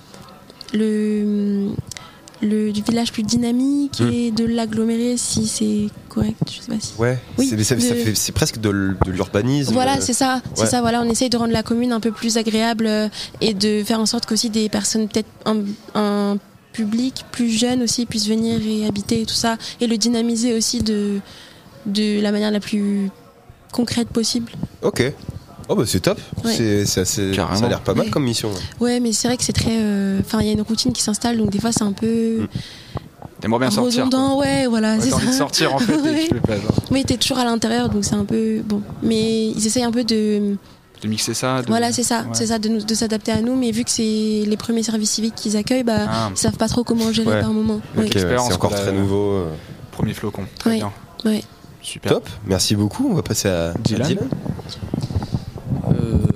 le 0.75 1.69
le 2.45 2.73
du 2.73 2.83
village 2.83 3.13
plus 3.13 3.23
dynamique 3.23 4.01
Mm. 4.01 4.09
et 4.13 4.31
de 4.31 4.45
l'agglomérer 4.45 5.17
si 5.17 5.47
c'est 5.47 5.87
correct. 6.09 6.37
Je 6.47 6.61
sais 6.61 6.69
pas 6.69 6.81
si. 6.81 6.93
Ouais. 6.99 7.19
Oui, 7.39 7.47
c'est, 7.49 7.57
de- 7.57 8.33
presque 8.33 8.59
de, 8.59 8.71
de 9.05 9.11
l'urbanisme. 9.11 9.73
Voilà, 9.73 9.97
euh, 9.97 10.01
c'est 10.01 10.13
ça, 10.13 10.41
c'est 10.55 10.67
ça. 10.67 10.81
Voilà, 10.81 11.01
on 11.03 11.09
essaye 11.11 11.31
de 11.31 11.37
rendre 11.37 11.53
la 11.53 11.63
commune 11.63 11.93
un 11.93 12.01
peu 12.01 12.11
plus 12.13 12.37
agréable 12.37 12.87
euh, 12.87 13.09
et 13.41 13.55
de 13.55 13.83
faire 13.85 14.01
en 14.01 14.07
sorte 14.07 14.27
qu'aussi 14.27 14.51
des 14.51 14.69
personnes, 14.69 15.09
peut-être 15.09 15.29
un, 15.47 15.63
un 15.95 16.39
public 16.73 17.25
plus 17.33 17.51
jeune 17.51 17.83
aussi, 17.83 18.05
puissent 18.07 18.29
venir 18.29 18.61
et 18.67 18.87
habiter 18.87 19.21
et 19.23 19.27
tout 19.27 19.35
ça, 19.35 19.57
et 19.81 19.87
le 19.87 19.97
dynamiser 19.97 20.55
aussi 20.55 20.81
de 20.83 21.21
de 21.87 22.21
la 22.21 22.33
manière 22.33 22.51
la 22.51 22.61
plus 22.61 23.11
concrète 23.73 24.09
possible. 24.09 24.53
Ok. 24.83 25.13
Oh 25.69 25.75
bah 25.77 25.85
c'est 25.87 26.01
top, 26.01 26.19
Ouais. 26.45 26.53
c'est 26.55 26.85
c'est 26.87 27.01
assez- 27.01 27.31
Carrément. 27.35 27.59
ça 27.59 27.67
a 27.67 27.69
l'air 27.69 27.81
pas 27.81 27.95
mal 27.95 28.07
Ouais. 28.07 28.11
comme 28.11 28.25
mission. 28.25 28.51
Ouais, 28.81 29.01
mais 29.01 29.13
c'est 29.13 29.29
vrai 29.29 29.37
que 29.37 29.43
c'est 29.43 29.53
très. 29.55 29.71
euh, 29.81 30.21
Enfin, 30.21 30.41
il 30.41 30.47
y 30.47 30.51
a 30.51 30.53
une 30.53 30.63
routine 30.63 30.93
qui 30.93 31.03
s'installe, 31.03 31.39
donc 31.39 31.51
des 31.51 31.59
fois 31.61 31.73
c'est 31.73 31.83
un 31.85 31.93
peu 31.93 32.41
Mm. 32.43 32.49
T'aimerais 33.41 33.61
bien 33.61 33.71
sortir. 33.71 33.97
quoi. 33.97 34.05
redondant. 34.05 34.39
Ouais, 34.41 34.67
voilà, 34.67 34.95
Ouais, 34.95 35.01
c'est 35.03 35.11
T'as 35.11 35.17
envie 35.17 35.27
de 35.27 35.33
sortir 35.33 35.75
en 35.75 35.79
fait 35.79 35.95
Ouais. 36.03 36.27
tu 36.29 36.35
pas. 36.41 36.55
Mais 36.91 37.05
t'es 37.05 37.17
toujours 37.17 37.39
à 37.39 37.45
l'intérieur, 37.45 37.89
donc 37.91 38.05
c'est 38.05 38.15
un 38.15 38.25
peu 38.25 38.61
bon. 38.65 38.81
Mais 39.03 39.49
ils 39.49 39.67
essayent 39.67 39.83
un 39.85 39.91
peu 39.93 40.05
de. 40.05 40.57
De 41.03 41.09
mixer 41.09 41.35
ça. 41.35 41.61
de- 41.61 41.67
Voilà, 41.67 41.93
c'est 41.93 42.03
ça, 42.03 42.21
Ouais. 42.21 42.27
c'est 42.33 42.47
ça, 42.47 42.59
de, 42.59 42.69
nous- 42.71 42.83
de 42.83 42.95
s'adapter 42.95 43.33
à 43.33 43.43
nous. 43.43 43.55
Mais 43.57 43.71
vu 43.71 43.85
que 43.85 43.91
c'est 43.91 44.03
les 44.47 44.57
premiers 44.57 44.83
services 44.83 45.11
civiques 45.11 45.35
qu'ils 45.35 45.57
accueillent, 45.59 45.83
bah, 45.85 46.07
Ah, 46.09 46.31
ils 46.35 46.39
savent 46.39 46.57
pas 46.57 46.69
trop 46.69 46.85
comment 46.85 47.13
gérer 47.13 47.29
Ouais. 47.29 47.41
par 47.43 47.53
moment. 47.53 47.75
Ok, 47.75 47.83
Ouais. 47.97 48.03
ouais, 48.05 48.09
L'expérience, 48.09 48.49
c'est 48.49 48.55
encore 48.55 48.71
quoi, 48.71 48.79
très 48.81 48.93
nouveau. 48.93 49.33
euh. 49.33 49.49
premier 49.93 50.15
flocon. 50.15 50.45
Très 50.59 50.71
Ouais. 50.71 50.77
bien. 50.79 50.93
Ouais. 51.27 51.43
Super. 51.83 52.13
Top, 52.13 52.29
merci 52.47 52.75
beaucoup. 52.77 53.07
On 53.11 53.15
va 53.15 53.23
passer 53.23 53.49
à 53.49 53.71
à 53.71 53.75
Dylan. 53.75 54.17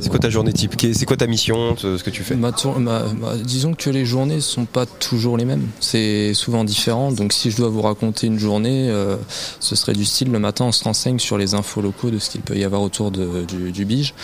C'est 0.00 0.11
quoi 0.11 0.19
ta 0.19 0.31
journée 0.31 0.52
type 0.52 0.75
C'est 0.93 1.07
quoi 1.07 1.17
ta 1.17 1.26
mission 1.26 1.76
Ce 1.76 2.02
que 2.02 2.11
tu 2.11 2.23
fais 2.23 2.37
disons 3.43 3.75
que 3.75 3.90
les 3.90 4.05
journées 4.05 4.40
sont 4.40 4.64
pas 4.64 4.87
toujours 4.87 5.37
les 5.37 5.45
mêmes. 5.45 5.67
C'est 5.81 6.35
souvent 6.35 6.64
différent. 6.64 7.12
Donc 7.12 7.33
si 7.33 7.50
je 7.50 7.57
dois 7.57 7.69
vous 7.69 7.83
raconter 7.83 8.26
une 8.26 8.38
journée, 8.38 8.88
euh, 8.90 9.17
ce 9.61 9.75
serait 9.76 9.93
du 9.93 10.05
style 10.05 10.31
le 10.31 10.38
matin 10.38 10.67
on 10.67 10.73
se 10.73 10.85
renseigne 10.85 11.19
sur 11.19 11.38
les 11.38 11.55
infos 11.55 11.81
locaux 11.81 12.11
de 12.11 12.19
ce 12.19 12.31
qu'il 12.31 12.43
peut 12.43 12.57
y 12.57 12.64
avoir 12.64 12.83
autour 12.83 13.11
du 13.11 13.85
bige. 13.85 14.14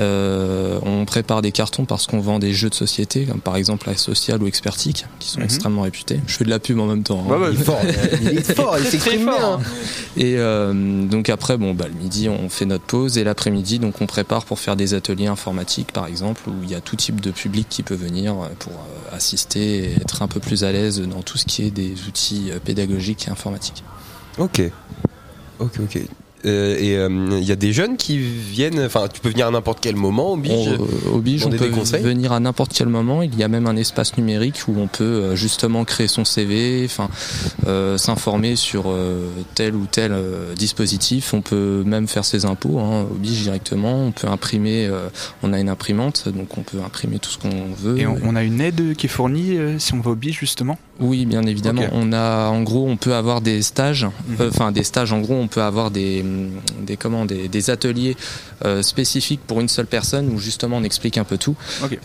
Euh, 0.00 0.78
on 0.84 1.04
prépare 1.04 1.42
des 1.42 1.52
cartons 1.52 1.84
parce 1.84 2.06
qu'on 2.06 2.20
vend 2.20 2.38
des 2.38 2.52
jeux 2.54 2.70
de 2.70 2.74
société, 2.74 3.24
comme 3.26 3.40
par 3.40 3.56
exemple 3.56 3.88
la 3.88 3.96
Social 3.96 4.42
ou 4.42 4.46
Expertique, 4.46 5.04
qui 5.18 5.28
sont 5.28 5.38
Mhm. 5.40 5.44
extrêmement 5.44 5.82
réputés. 5.82 6.20
Je 6.26 6.34
fais 6.34 6.44
de 6.44 6.50
la 6.50 6.58
pub 6.58 6.78
en 6.78 6.86
même 6.86 7.02
temps. 7.02 7.24
hein. 7.30 7.38
Il 7.52 7.60
est 7.60 7.64
fort, 7.64 7.80
il 8.22 8.28
est 8.38 8.54
fort, 8.54 8.76
il 8.78 8.86
s'exprime 8.86 9.24
bien. 9.24 9.60
Et 10.16 10.34
euh, 10.38 11.04
donc 11.06 11.28
après, 11.28 11.56
bon, 11.58 11.74
bah, 11.74 11.86
le 11.88 11.94
midi, 11.94 12.28
on 12.28 12.48
fait 12.48 12.64
notre 12.64 12.84
pause 12.84 13.18
et 13.18 13.24
l'après-midi, 13.24 13.78
donc 13.78 14.00
on 14.00 14.06
prépare 14.06 14.44
pour 14.44 14.58
faire 14.58 14.76
des 14.76 14.94
ateliers 14.94 15.26
informatiques, 15.26 15.92
par 15.92 16.06
exemple, 16.06 16.42
où 16.48 16.54
il 16.62 16.70
y 16.70 16.74
a 16.74 16.80
tout 16.80 16.96
type 16.96 17.20
de 17.20 17.30
public 17.30 17.66
qui 17.68 17.82
peut 17.82 17.94
venir 17.94 18.32
euh, 18.32 18.48
pour 18.58 18.72
euh, 18.72 19.16
assister 19.16 19.84
et 19.84 19.92
être 20.00 20.22
un 20.22 20.28
peu 20.28 20.40
plus 20.40 20.64
à 20.64 20.72
l'aise 20.72 21.00
dans 21.02 21.22
tout 21.22 21.36
ce 21.38 21.44
qui 21.44 21.64
est 21.64 21.70
des 21.70 21.94
outils 22.08 22.50
pédagogiques 22.64 23.26
et 23.28 23.30
informatiques. 23.30 23.84
Ok, 24.38 24.62
ok, 25.60 25.72
ok. 25.82 26.02
Euh, 26.44 26.76
et 26.78 26.96
euh, 26.96 27.08
il 27.38 27.44
y 27.44 27.52
a 27.52 27.56
des 27.56 27.72
jeunes 27.72 27.96
qui 27.96 28.18
viennent. 28.18 28.80
Enfin, 28.84 29.06
tu 29.12 29.20
peux 29.20 29.28
venir 29.28 29.46
à 29.46 29.50
n'importe 29.50 29.78
quel 29.80 29.96
moment 29.96 30.32
au 30.32 30.36
Bige. 30.36 30.68
On, 30.78 30.82
euh, 30.82 31.14
au 31.14 31.18
Bige, 31.18 31.46
on 31.46 31.50
demander 31.50 31.70
peut 31.70 31.98
venir 31.98 32.32
à 32.32 32.40
n'importe 32.40 32.72
quel 32.74 32.88
moment. 32.88 33.22
Il 33.22 33.36
y 33.38 33.42
a 33.42 33.48
même 33.48 33.66
un 33.66 33.76
espace 33.76 34.16
numérique 34.16 34.62
où 34.68 34.74
on 34.78 34.86
peut 34.88 35.04
euh, 35.04 35.36
justement 35.36 35.84
créer 35.84 36.08
son 36.08 36.24
CV, 36.24 36.82
enfin 36.84 37.08
euh, 37.66 37.96
s'informer 37.96 38.56
sur 38.56 38.84
euh, 38.88 39.28
tel 39.54 39.74
ou 39.74 39.86
tel 39.90 40.12
euh, 40.12 40.54
dispositif. 40.54 41.32
On 41.34 41.42
peut 41.42 41.82
même 41.86 42.08
faire 42.08 42.24
ses 42.24 42.44
impôts 42.44 42.78
hein, 42.80 43.02
au 43.10 43.14
Bige 43.14 43.42
directement. 43.42 44.06
On 44.06 44.12
peut 44.12 44.28
imprimer. 44.28 44.86
euh, 44.86 45.08
on 45.42 45.52
a 45.52 45.60
une 45.60 45.68
imprimante, 45.68 46.28
donc 46.28 46.58
on 46.58 46.62
peut 46.62 46.78
imprimer 46.84 47.18
tout 47.18 47.30
ce 47.30 47.38
qu'on 47.38 47.72
veut. 47.78 47.98
Et 47.98 48.06
on, 48.06 48.16
on 48.24 48.36
a 48.36 48.42
une 48.42 48.60
aide 48.60 48.94
qui 48.96 49.06
est 49.06 49.08
fournie 49.08 49.56
euh, 49.56 49.78
si 49.78 49.94
on 49.94 50.00
va 50.00 50.10
au 50.10 50.14
BIS 50.16 50.32
justement? 50.32 50.78
Oui, 51.00 51.24
bien 51.26 51.42
évidemment. 51.42 51.82
On 51.92 52.12
a, 52.12 52.48
en 52.48 52.62
gros, 52.62 52.86
on 52.88 52.96
peut 52.96 53.14
avoir 53.14 53.40
des 53.40 53.62
stages. 53.62 54.04
Mhm. 54.04 54.36
euh, 54.40 54.48
Enfin, 54.50 54.72
des 54.72 54.84
stages. 54.84 55.12
En 55.12 55.20
gros, 55.20 55.34
on 55.34 55.48
peut 55.48 55.62
avoir 55.62 55.90
des, 55.90 56.22
des 56.80 56.96
comment, 56.96 57.24
des, 57.26 57.48
des 57.48 57.70
ateliers 57.70 58.16
euh, 58.64 58.82
spécifiques 58.82 59.40
pour 59.46 59.60
une 59.60 59.68
seule 59.68 59.86
personne 59.86 60.28
où 60.32 60.38
justement 60.38 60.76
on 60.78 60.82
explique 60.84 61.18
un 61.18 61.24
peu 61.24 61.38
tout. 61.38 61.56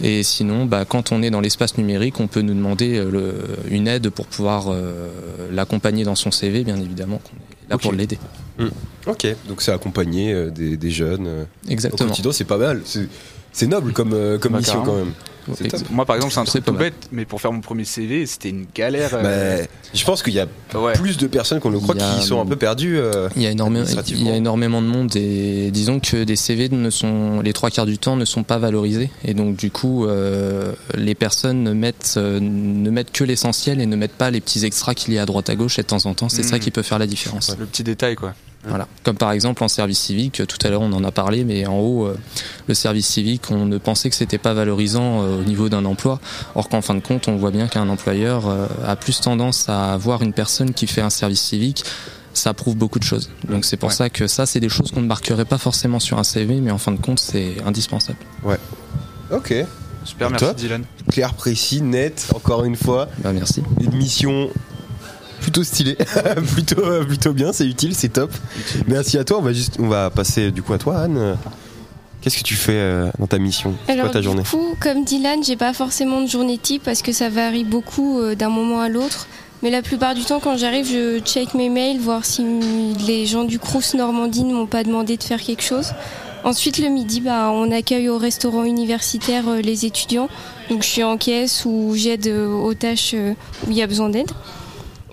Et 0.03 0.23
sinon, 0.23 0.65
bah, 0.65 0.85
quand 0.85 1.11
on 1.11 1.21
est 1.21 1.29
dans 1.29 1.41
l'espace 1.41 1.77
numérique, 1.77 2.19
on 2.19 2.27
peut 2.27 2.41
nous 2.41 2.53
demander 2.53 2.97
euh, 2.97 3.09
le, 3.11 3.33
une 3.69 3.87
aide 3.87 4.09
pour 4.09 4.27
pouvoir 4.27 4.65
euh, 4.69 5.09
l'accompagner 5.51 6.03
dans 6.03 6.15
son 6.15 6.31
CV, 6.31 6.63
bien 6.63 6.77
évidemment. 6.79 7.19
qu'on 7.23 7.35
est 7.37 7.69
là 7.71 7.77
pour 7.77 7.91
l'aider. 7.93 8.17
Ok, 9.05 9.27
donc 9.47 9.61
c'est 9.61 9.71
accompagner 9.71 10.33
euh, 10.33 10.49
des, 10.49 10.77
des 10.77 10.91
jeunes. 10.91 11.27
euh, 11.27 11.43
Au 11.67 11.71
Exactement. 11.71 12.09
quotidien, 12.09 12.31
c'est 12.31 12.43
pas 12.45 12.57
mal. 12.57 12.81
C'est- 12.85 13.07
C'est 13.53 13.65
noble 13.67 13.91
comme, 13.91 14.13
euh, 14.13 14.37
comme 14.37 14.51
Bah, 14.51 14.59
mission 14.59 14.73
carrément. 14.83 14.91
quand 14.93 14.97
même. 15.05 15.13
Moi 15.91 16.05
par 16.05 16.15
exemple 16.15 16.33
c'est 16.33 16.39
un 16.39 16.45
truc 16.45 16.65
tout 16.65 16.71
mal. 16.73 16.79
bête, 16.83 17.09
mais 17.11 17.25
pour 17.25 17.41
faire 17.41 17.51
mon 17.51 17.61
premier 17.61 17.85
CV 17.85 18.25
c'était 18.25 18.49
une 18.49 18.65
galère. 18.75 19.11
euh, 19.13 19.59
Mais 19.61 19.69
je 19.93 20.03
pense 20.05 20.21
qu'il 20.23 20.33
y 20.33 20.39
a 20.39 20.47
ouais. 20.75 20.93
plus 20.93 21.17
de 21.17 21.27
personnes 21.27 21.59
qu'on 21.59 21.69
le 21.69 21.79
croit 21.79 21.95
a, 21.99 22.19
qui 22.19 22.25
sont 22.25 22.39
un 22.41 22.45
peu 22.45 22.55
perdues. 22.55 22.97
euh, 22.97 23.29
Il 23.35 23.41
y, 23.41 23.47
a 23.47 23.51
il 23.51 24.23
y 24.27 24.29
a 24.29 24.35
énormément 24.35 24.81
de 24.81 24.87
monde 24.87 25.15
et 25.15 25.71
disons 25.71 25.99
que 25.99 26.23
des 26.23 26.35
CV 26.35 26.69
ne 26.69 26.89
sont 26.89 27.41
les 27.41 27.53
trois 27.53 27.69
quarts 27.69 27.85
du 27.85 27.97
temps 27.97 28.15
ne 28.15 28.25
sont 28.25 28.43
pas 28.43 28.57
valorisés 28.57 29.09
et 29.23 29.33
donc 29.33 29.55
du 29.55 29.71
coup 29.71 30.05
euh, 30.05 30.73
les 30.95 31.15
personnes 31.15 31.63
ne 31.63 31.73
mettent 31.73 32.15
euh, 32.17 32.39
ne 32.41 32.89
mettent 32.89 33.11
que 33.11 33.23
l'essentiel 33.23 33.79
et 33.81 33.85
ne 33.85 33.95
mettent 33.95 34.11
pas 34.17 34.31
les 34.31 34.41
petits 34.41 34.65
extras 34.65 34.93
qu'il 34.93 35.13
y 35.13 35.17
a 35.17 35.23
à 35.23 35.25
droite 35.25 35.49
à 35.49 35.55
gauche 35.55 35.79
et 35.79 35.81
de 35.83 35.87
temps 35.87 36.05
en 36.05 36.13
temps 36.13 36.29
c'est 36.29 36.43
ça 36.43 36.59
qui 36.59 36.71
peut 36.71 36.81
faire 36.83 36.99
la 36.99 37.07
différence. 37.07 37.55
Le 37.59 37.65
petit 37.65 37.83
détail 37.83 38.15
quoi. 38.15 38.33
Voilà. 38.67 38.87
Comme 39.03 39.17
par 39.17 39.31
exemple 39.31 39.63
en 39.63 39.67
service 39.67 39.99
civique, 39.99 40.41
tout 40.47 40.57
à 40.65 40.69
l'heure 40.69 40.81
on 40.81 40.91
en 40.93 41.03
a 41.03 41.11
parlé, 41.11 41.43
mais 41.43 41.65
en 41.67 41.77
haut, 41.79 42.05
euh, 42.05 42.17
le 42.67 42.73
service 42.73 43.07
civique, 43.07 43.43
on 43.49 43.65
ne 43.65 43.77
pensait 43.77 44.09
que 44.09 44.15
c'était 44.15 44.37
pas 44.37 44.53
valorisant 44.53 45.21
euh, 45.23 45.39
au 45.39 45.43
niveau 45.43 45.69
d'un 45.69 45.85
emploi. 45.85 46.19
Or 46.55 46.69
qu'en 46.69 46.81
fin 46.81 46.95
de 46.95 46.99
compte, 46.99 47.27
on 47.27 47.37
voit 47.37 47.51
bien 47.51 47.67
qu'un 47.67 47.89
employeur 47.89 48.47
euh, 48.47 48.67
a 48.85 48.95
plus 48.95 49.21
tendance 49.21 49.69
à 49.69 49.93
avoir 49.93 50.21
une 50.21 50.33
personne 50.33 50.73
qui 50.73 50.87
fait 50.87 51.01
un 51.01 51.09
service 51.09 51.41
civique. 51.41 51.83
Ça 52.33 52.53
prouve 52.53 52.75
beaucoup 52.75 52.99
de 52.99 53.03
choses. 53.03 53.29
Donc 53.49 53.65
c'est 53.65 53.77
pour 53.77 53.89
Ouais. 53.89 53.95
ça 53.95 54.09
que 54.11 54.27
ça, 54.27 54.45
c'est 54.45 54.59
des 54.59 54.69
choses 54.69 54.91
qu'on 54.91 55.01
ne 55.01 55.07
marquerait 55.07 55.45
pas 55.45 55.57
forcément 55.57 55.99
sur 55.99 56.19
un 56.19 56.23
CV, 56.23 56.55
mais 56.61 56.69
en 56.71 56.77
fin 56.77 56.91
de 56.91 57.01
compte, 57.01 57.19
c'est 57.19 57.55
indispensable. 57.65 58.19
Ok, 59.31 59.53
Super, 60.05 60.29
merci. 60.29 60.45
Dylan. 60.55 60.83
clair, 61.11 61.33
précis, 61.33 61.81
net, 61.81 62.27
encore 62.33 62.63
une 62.63 62.75
fois. 62.77 63.09
Bah 63.17 63.33
merci. 63.33 63.61
Une 63.81 63.95
mission 63.95 64.49
plutôt 65.47 65.63
stylée, 65.63 65.95
plutôt, 66.53 66.83
euh, 66.83 67.05
plutôt 67.05 67.31
bien, 67.31 67.53
c'est 67.53 67.65
utile, 67.65 67.95
c'est 67.95 68.09
top. 68.09 68.29
Merci 68.85 69.17
à 69.17 69.23
toi, 69.23 69.37
on 69.37 69.41
va, 69.41 69.53
juste, 69.53 69.77
on 69.79 69.87
va 69.87 70.09
passer 70.09 70.51
du 70.51 70.61
coup 70.61 70.73
à 70.73 70.77
toi 70.77 70.97
Anne. 70.97 71.37
Qu'est-ce 72.19 72.37
que 72.37 72.43
tu 72.43 72.55
fais 72.55 72.73
euh, 72.73 73.09
dans 73.17 73.27
ta 73.27 73.37
mission? 73.37 73.73
C'est 73.87 73.97
quoi 73.97 74.09
ta 74.09 74.21
journée? 74.21 74.41
du 74.41 74.49
coup, 74.49 74.75
comme 74.81 75.05
Dylan, 75.05 75.41
j'ai 75.45 75.55
pas 75.55 75.71
forcément 75.71 76.19
de 76.19 76.27
journée 76.27 76.57
type 76.57 76.83
parce 76.83 77.01
que 77.01 77.13
ça 77.13 77.29
varie 77.29 77.63
beaucoup 77.63 78.19
euh, 78.19 78.35
d'un 78.35 78.49
moment 78.49 78.81
à 78.81 78.89
l'autre. 78.89 79.27
Mais 79.63 79.71
la 79.71 79.81
plupart 79.81 80.15
du 80.15 80.25
temps, 80.25 80.41
quand 80.41 80.57
j'arrive, 80.57 80.85
je 80.85 81.19
check 81.19 81.53
mes 81.53 81.69
mails, 81.69 81.99
voir 81.99 82.25
si 82.25 82.43
les 83.07 83.25
gens 83.25 83.45
du 83.45 83.57
Crous 83.57 83.93
Normandie 83.95 84.43
ne 84.43 84.53
m'ont 84.53 84.67
pas 84.67 84.83
demandé 84.83 85.15
de 85.15 85.23
faire 85.23 85.41
quelque 85.41 85.63
chose. 85.63 85.93
Ensuite, 86.43 86.77
le 86.77 86.89
midi, 86.89 87.21
bah, 87.21 87.49
on 87.51 87.71
accueille 87.71 88.09
au 88.09 88.17
restaurant 88.17 88.63
universitaire 88.63 89.47
euh, 89.49 89.61
les 89.61 89.85
étudiants. 89.85 90.29
Donc, 90.69 90.83
je 90.83 90.87
suis 90.87 91.03
en 91.03 91.17
caisse 91.17 91.65
ou 91.65 91.93
j'aide 91.95 92.27
euh, 92.27 92.47
aux 92.47 92.73
tâches 92.73 93.11
euh, 93.15 93.33
où 93.65 93.71
il 93.71 93.77
y 93.77 93.81
a 93.81 93.87
besoin 93.87 94.09
d'aide. 94.09 94.31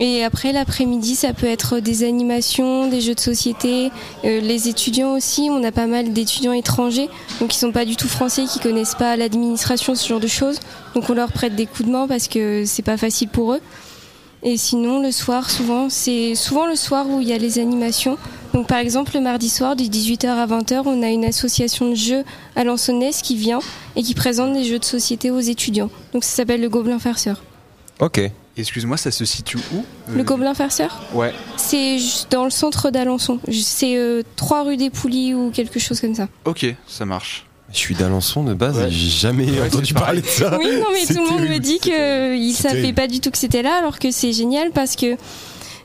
Et 0.00 0.24
après, 0.24 0.52
l'après-midi, 0.52 1.14
ça 1.14 1.32
peut 1.32 1.46
être 1.46 1.78
des 1.78 2.02
animations, 2.02 2.88
des 2.88 3.00
jeux 3.00 3.14
de 3.14 3.20
société. 3.20 3.90
Euh, 4.24 4.40
les 4.40 4.68
étudiants 4.68 5.14
aussi, 5.14 5.48
on 5.50 5.62
a 5.62 5.70
pas 5.70 5.86
mal 5.86 6.12
d'étudiants 6.12 6.52
étrangers, 6.52 7.08
donc 7.40 7.54
ils 7.54 7.58
sont 7.58 7.70
pas 7.70 7.84
du 7.84 7.94
tout 7.94 8.08
français, 8.08 8.44
qui 8.44 8.58
connaissent 8.58 8.96
pas 8.96 9.16
l'administration, 9.16 9.94
ce 9.94 10.08
genre 10.08 10.20
de 10.20 10.26
choses. 10.26 10.58
Donc 10.94 11.08
on 11.10 11.14
leur 11.14 11.30
prête 11.30 11.54
des 11.54 11.66
coups 11.66 11.86
de 11.86 11.92
main 11.92 12.08
parce 12.08 12.26
que 12.26 12.64
c'est 12.66 12.82
pas 12.82 12.96
facile 12.96 13.28
pour 13.28 13.52
eux. 13.52 13.60
Et 14.42 14.58
sinon, 14.58 15.00
le 15.00 15.10
soir, 15.10 15.48
souvent, 15.48 15.88
c'est 15.88 16.34
souvent 16.34 16.66
le 16.66 16.76
soir 16.76 17.08
où 17.08 17.20
il 17.20 17.28
y 17.28 17.32
a 17.32 17.38
les 17.38 17.58
animations. 17.58 18.18
Donc 18.52 18.66
par 18.66 18.78
exemple, 18.78 19.12
le 19.14 19.20
mardi 19.20 19.48
soir, 19.48 19.74
de 19.74 19.84
18h 19.84 20.26
à 20.26 20.46
20h, 20.46 20.82
on 20.84 21.02
a 21.02 21.08
une 21.08 21.24
association 21.24 21.88
de 21.88 21.94
jeux 21.94 22.24
à 22.54 22.64
Lansonnaise 22.64 23.22
qui 23.22 23.36
vient 23.36 23.60
et 23.96 24.02
qui 24.02 24.14
présente 24.14 24.52
des 24.52 24.64
jeux 24.64 24.78
de 24.78 24.84
société 24.84 25.30
aux 25.30 25.40
étudiants. 25.40 25.88
Donc 26.12 26.24
ça 26.24 26.36
s'appelle 26.36 26.60
le 26.60 26.68
Gobelin 26.68 26.98
Farceur. 26.98 27.42
Ok, 28.00 28.20
Excuse-moi, 28.56 28.96
ça 28.96 29.10
se 29.10 29.24
situe 29.24 29.58
où 29.72 29.78
euh, 30.10 30.16
Le 30.16 30.22
Gobelin 30.22 30.54
Farceur 30.54 31.02
Ouais. 31.12 31.32
C'est 31.56 31.98
juste 31.98 32.30
dans 32.30 32.44
le 32.44 32.50
centre 32.50 32.90
d'Alençon. 32.90 33.40
C'est 33.50 33.96
euh, 33.96 34.22
3 34.36 34.62
rue 34.64 34.76
des 34.76 34.90
Poulies 34.90 35.34
ou 35.34 35.50
quelque 35.50 35.80
chose 35.80 36.00
comme 36.00 36.14
ça. 36.14 36.28
Ok, 36.44 36.64
ça 36.86 37.04
marche. 37.04 37.46
je 37.72 37.78
suis 37.78 37.94
d'Alençon 37.96 38.44
de 38.44 38.54
base 38.54 38.76
Ouais. 38.76 38.90
j'ai 38.90 39.08
jamais 39.08 39.46
Ouais, 39.50 39.66
entendu 39.66 39.92
parler 39.94 40.20
de 40.20 40.26
ça. 40.26 40.56
Oui, 40.58 40.66
non, 40.78 40.86
mais 40.92 41.04
tout 41.04 41.20
le 41.24 41.30
monde 41.30 41.48
me 41.48 41.58
dit 41.58 41.78
c'est 41.82 41.90
qu'il 41.90 41.92
ne 41.94 42.62
terrible. 42.80 42.94
pas 42.94 43.06
du 43.08 43.18
tout 43.20 43.30
que 43.32 43.38
c'était 43.38 43.62
là, 43.62 43.74
alors 43.78 43.98
que 43.98 44.10
c'est 44.12 44.32
génial 44.32 44.70
parce 44.70 44.94
que 44.94 45.16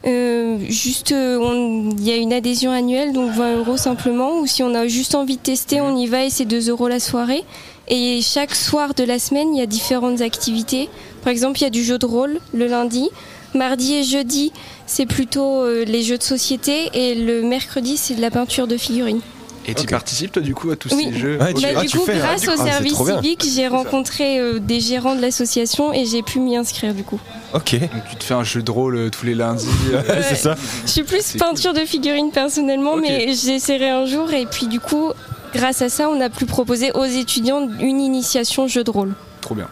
euh, 0.05 0.57
juste 0.69 1.11
euh, 1.11 1.37
on- 1.41 1.89
il 1.97 2.03
y 2.07 2.11
a 2.11 2.15
une 2.15 2.31
adhésion 2.31 2.71
annuelle, 2.71 3.11
donc 3.13 3.31
20 3.31 3.57
euros 3.57 3.75
simplement, 3.77 4.39
ou 4.39 4.45
si 4.47 4.61
on 4.63 4.73
a 4.75 4.87
juste 4.87 5.13
envie 5.15 5.35
de 5.37 5.41
tester, 5.41 5.81
on 5.81 5.97
y 5.97 6.07
va 6.07 6.23
et 6.23 6.29
c'est 6.29 6.45
2 6.45 6.69
euros 6.69 6.87
la 6.87 6.99
soirée. 6.99 7.43
Et 7.89 8.21
chaque 8.21 8.53
soir 8.53 8.93
de 8.93 9.03
la 9.03 9.17
semaine, 9.19 9.53
il 9.55 9.59
y 9.59 9.61
a 9.61 9.65
différentes 9.65 10.21
activités. 10.21 10.89
Par 11.23 11.31
exemple, 11.31 11.59
il 11.59 11.63
y 11.63 11.67
a 11.67 11.71
du 11.71 11.83
jeu 11.83 11.97
de 11.97 12.05
rôle 12.05 12.39
le 12.53 12.67
lundi. 12.67 13.09
Mardi 13.55 13.95
et 13.95 14.03
jeudi, 14.03 14.51
c'est 14.85 15.07
plutôt 15.07 15.63
euh, 15.63 15.83
les 15.85 16.03
jeux 16.03 16.17
de 16.19 16.23
société. 16.23 16.89
Et 16.93 17.15
le 17.15 17.41
mercredi, 17.41 17.97
c'est 17.97 18.13
de 18.13 18.21
la 18.21 18.29
peinture 18.29 18.67
de 18.67 18.77
figurines. 18.77 19.21
Et 19.67 19.73
tu 19.75 19.85
participes 19.85 20.31
toi 20.31 20.41
du 20.41 20.55
coup 20.55 20.71
à 20.71 20.75
tous 20.75 20.89
Oui. 20.95 21.09
ces 21.11 21.19
jeux 21.19 21.37
Ouais, 21.39 21.53
tu- 21.53 21.61
Bah, 21.61 21.67
ah, 21.75 21.81
du 21.81 21.89
coup, 21.89 22.03
fais, 22.05 22.13
ah, 22.15 22.27
grâce 22.27 22.41
du 22.41 22.47
au 22.47 22.51
ah, 22.51 22.55
c'est 22.57 22.71
service 22.71 22.95
civique, 22.97 23.45
j'ai 23.53 23.67
rencontré 23.67 24.39
euh, 24.39 24.57
des 24.59 24.79
gérants 24.79 25.15
de 25.15 25.21
l'association 25.21 25.93
et 25.93 26.05
j'ai 26.05 26.23
pu 26.23 26.39
m'y 26.39 26.55
inscrire 26.57 26.95
du 26.95 27.03
coup. 27.03 27.19
Ok, 27.53 27.75
Donc 27.79 27.89
tu 28.09 28.15
te 28.15 28.23
fais 28.23 28.33
un 28.33 28.43
jeu 28.43 28.63
de 28.63 28.71
rôle 28.71 28.95
euh, 28.95 29.09
tous 29.09 29.25
les 29.27 29.35
lundis. 29.35 29.67
euh, 29.93 30.01
c'est 30.27 30.35
ça. 30.37 30.55
Je 30.85 30.91
suis 30.91 31.03
plus 31.03 31.33
peinture 31.37 31.73
de 31.73 31.81
figurines 31.85 32.31
personnellement, 32.31 32.93
Ok. 32.93 33.01
mais 33.01 33.33
j'essaierai 33.33 33.89
un 33.89 34.05
jour 34.05 34.31
et 34.33 34.47
puis 34.47 34.65
du 34.67 34.79
coup, 34.79 35.11
grâce 35.53 35.81
à 35.81 35.89
ça, 35.89 36.09
on 36.09 36.19
a 36.21 36.29
pu 36.29 36.45
proposer 36.45 36.91
aux 36.93 37.05
étudiants 37.05 37.67
une 37.79 37.99
initiation 37.99 38.67
jeu 38.67 38.83
de 38.83 38.91
rôle. 38.91 39.13
Trop 39.41 39.55
bien. 39.55 39.67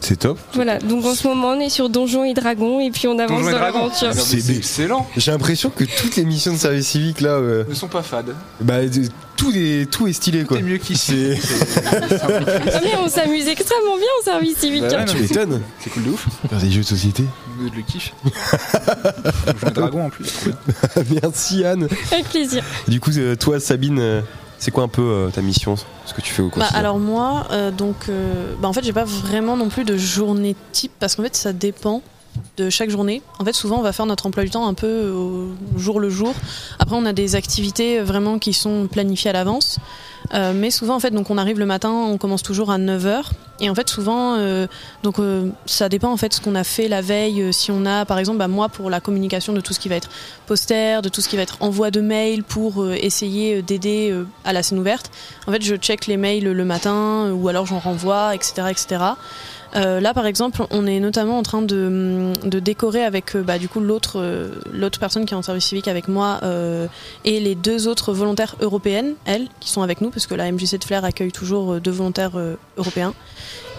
C'est 0.00 0.16
top. 0.16 0.36
Voilà, 0.54 0.78
donc 0.78 1.04
en 1.04 1.14
ce 1.14 1.28
moment 1.28 1.50
on 1.50 1.60
est 1.60 1.68
sur 1.68 1.88
Donjons 1.88 2.24
et 2.24 2.34
Dragons 2.34 2.80
et 2.80 2.90
puis 2.90 3.06
on 3.06 3.16
avance 3.20 3.38
Donjons 3.38 3.52
dans 3.52 3.58
Dragons. 3.58 3.78
l'aventure. 3.84 4.08
Ah, 4.10 4.14
C'est 4.14 4.50
excellent. 4.56 5.06
J'ai 5.16 5.30
l'impression 5.30 5.70
que 5.70 5.84
toutes 5.84 6.16
les 6.16 6.24
missions 6.24 6.52
de 6.52 6.58
service 6.58 6.88
civique 6.88 7.20
là, 7.20 7.30
euh, 7.34 7.62
Ne 7.68 7.74
sont 7.74 7.86
pas 7.86 8.02
fades. 8.02 8.34
bah, 8.60 8.84
de- 8.84 9.06
tout 9.36 9.52
est 9.54 9.88
tout 9.88 10.08
est 10.08 10.12
stylé 10.12 10.42
quoi. 10.44 10.56
C'est 10.56 10.62
mieux 10.64 10.78
qu'ici. 10.78 11.34
Ah 11.92 12.80
mais 12.82 12.94
on 13.00 13.08
s'amuse 13.08 13.46
extrêmement 13.46 13.96
bien 13.96 14.06
au 14.20 14.24
service 14.24 14.56
civique. 14.58 14.82
Bah 14.90 15.04
Tu 15.04 15.18
m'étonnes. 15.18 15.60
c'est 15.78 15.90
cool 15.90 16.02
de 16.04 16.10
ouf. 16.10 16.26
Faire 16.50 16.58
des 16.58 16.70
jeux 16.72 16.80
de 16.82 16.86
société. 16.86 17.22
Je 17.60 17.76
le 17.76 17.82
kiffe. 17.82 18.12
Donjons 18.24 19.68
et 19.68 19.70
Dragons 19.70 20.06
en 20.06 20.10
plus. 20.10 20.48
Merci 21.22 21.64
Anne. 21.64 21.86
Avec 22.10 22.28
plaisir. 22.28 22.64
Du 22.88 22.98
coup, 22.98 23.10
euh, 23.16 23.36
toi 23.36 23.60
Sabine, 23.60 23.98
euh, 24.00 24.20
c'est 24.62 24.70
quoi 24.70 24.84
un 24.84 24.88
peu 24.88 25.02
euh, 25.02 25.30
ta 25.30 25.42
mission, 25.42 25.74
ce 26.06 26.14
que 26.14 26.20
tu 26.20 26.32
fais 26.32 26.40
au 26.40 26.46
Bah, 26.46 26.52
quotidien 26.60 26.78
alors 26.78 27.00
moi, 27.00 27.48
euh, 27.50 27.72
donc, 27.72 27.96
euh, 28.08 28.54
bah, 28.60 28.68
en 28.68 28.72
fait, 28.72 28.84
j'ai 28.84 28.92
pas 28.92 29.02
vraiment 29.02 29.56
non 29.56 29.68
plus 29.68 29.82
de 29.82 29.96
journée 29.96 30.54
type 30.70 30.92
parce 31.00 31.16
qu'en 31.16 31.24
fait, 31.24 31.34
ça 31.34 31.52
dépend 31.52 32.00
de 32.56 32.70
chaque 32.70 32.90
journée. 32.90 33.22
En 33.38 33.44
fait, 33.44 33.52
souvent, 33.52 33.78
on 33.78 33.82
va 33.82 33.92
faire 33.92 34.06
notre 34.06 34.26
emploi 34.26 34.44
du 34.44 34.50
temps 34.50 34.66
un 34.66 34.74
peu 34.74 35.10
au 35.10 35.48
jour 35.78 36.00
le 36.00 36.10
jour. 36.10 36.34
Après, 36.78 36.96
on 36.96 37.04
a 37.06 37.12
des 37.12 37.34
activités 37.34 38.00
vraiment 38.00 38.38
qui 38.38 38.52
sont 38.52 38.88
planifiées 38.90 39.30
à 39.30 39.32
l'avance. 39.32 39.78
Euh, 40.34 40.52
mais 40.54 40.70
souvent, 40.70 40.94
en 40.94 41.00
fait, 41.00 41.10
donc 41.10 41.30
on 41.30 41.38
arrive 41.38 41.58
le 41.58 41.66
matin, 41.66 41.90
on 41.90 42.16
commence 42.16 42.42
toujours 42.42 42.70
à 42.70 42.78
9h. 42.78 43.22
Et 43.60 43.68
en 43.68 43.74
fait, 43.74 43.88
souvent, 43.88 44.36
euh, 44.38 44.66
donc 45.02 45.18
euh, 45.18 45.48
ça 45.66 45.88
dépend 45.88 46.10
en 46.10 46.16
fait 46.16 46.32
ce 46.32 46.40
qu'on 46.40 46.54
a 46.54 46.64
fait 46.64 46.88
la 46.88 47.00
veille. 47.00 47.42
Euh, 47.42 47.52
Si 47.52 47.70
on 47.70 47.84
a, 47.86 48.04
par 48.04 48.18
exemple, 48.18 48.38
bah, 48.38 48.48
moi 48.48 48.68
pour 48.68 48.88
la 48.90 49.00
communication 49.00 49.52
de 49.52 49.60
tout 49.60 49.72
ce 49.72 49.78
qui 49.80 49.88
va 49.88 49.96
être 49.96 50.08
poster, 50.46 51.02
de 51.02 51.08
tout 51.08 51.20
ce 51.20 51.28
qui 51.28 51.36
va 51.36 51.42
être 51.42 51.58
envoi 51.60 51.90
de 51.90 52.00
mail 52.00 52.42
pour 52.44 52.82
euh, 52.82 52.94
essayer 52.94 53.56
euh, 53.56 53.62
d'aider 53.62 54.10
euh, 54.10 54.26
à 54.44 54.52
la 54.52 54.62
scène 54.62 54.78
ouverte. 54.78 55.10
En 55.46 55.52
fait, 55.52 55.62
je 55.62 55.76
check 55.76 56.06
les 56.06 56.16
mails 56.16 56.44
le 56.44 56.64
matin 56.64 57.26
euh, 57.26 57.32
ou 57.32 57.48
alors 57.48 57.66
j'en 57.66 57.78
renvoie, 57.78 58.34
etc., 58.34 58.68
etc. 58.70 59.04
Euh, 59.74 60.00
là, 60.00 60.12
par 60.12 60.26
exemple, 60.26 60.62
on 60.70 60.86
est 60.86 61.00
notamment 61.00 61.38
en 61.38 61.42
train 61.42 61.62
de, 61.62 62.32
de 62.44 62.58
décorer 62.58 63.04
avec 63.04 63.34
euh, 63.34 63.42
bah, 63.42 63.58
du 63.58 63.68
coup 63.68 63.80
l'autre 63.80 64.20
euh, 64.20 64.50
l'autre 64.72 64.98
personne 64.98 65.24
qui 65.24 65.32
est 65.32 65.36
en 65.36 65.42
service 65.42 65.64
civique 65.64 65.88
avec 65.88 66.08
moi 66.08 66.40
et 67.24 67.40
les 67.40 67.54
deux 67.54 67.88
autres 67.88 68.12
volontaires 68.12 68.56
européennes, 68.60 69.14
elles, 69.24 69.48
qui 69.60 69.70
sont 69.70 69.82
avec 69.82 70.00
nous, 70.00 70.10
parce 70.10 70.26
que 70.26 70.34
la 70.34 70.50
MJC 70.50 70.78
de 70.78 70.84
Flair 70.84 71.04
accueille 71.04 71.32
toujours 71.32 71.80
deux 71.80 71.90
volontaires 71.90 72.32
européens. 72.76 73.14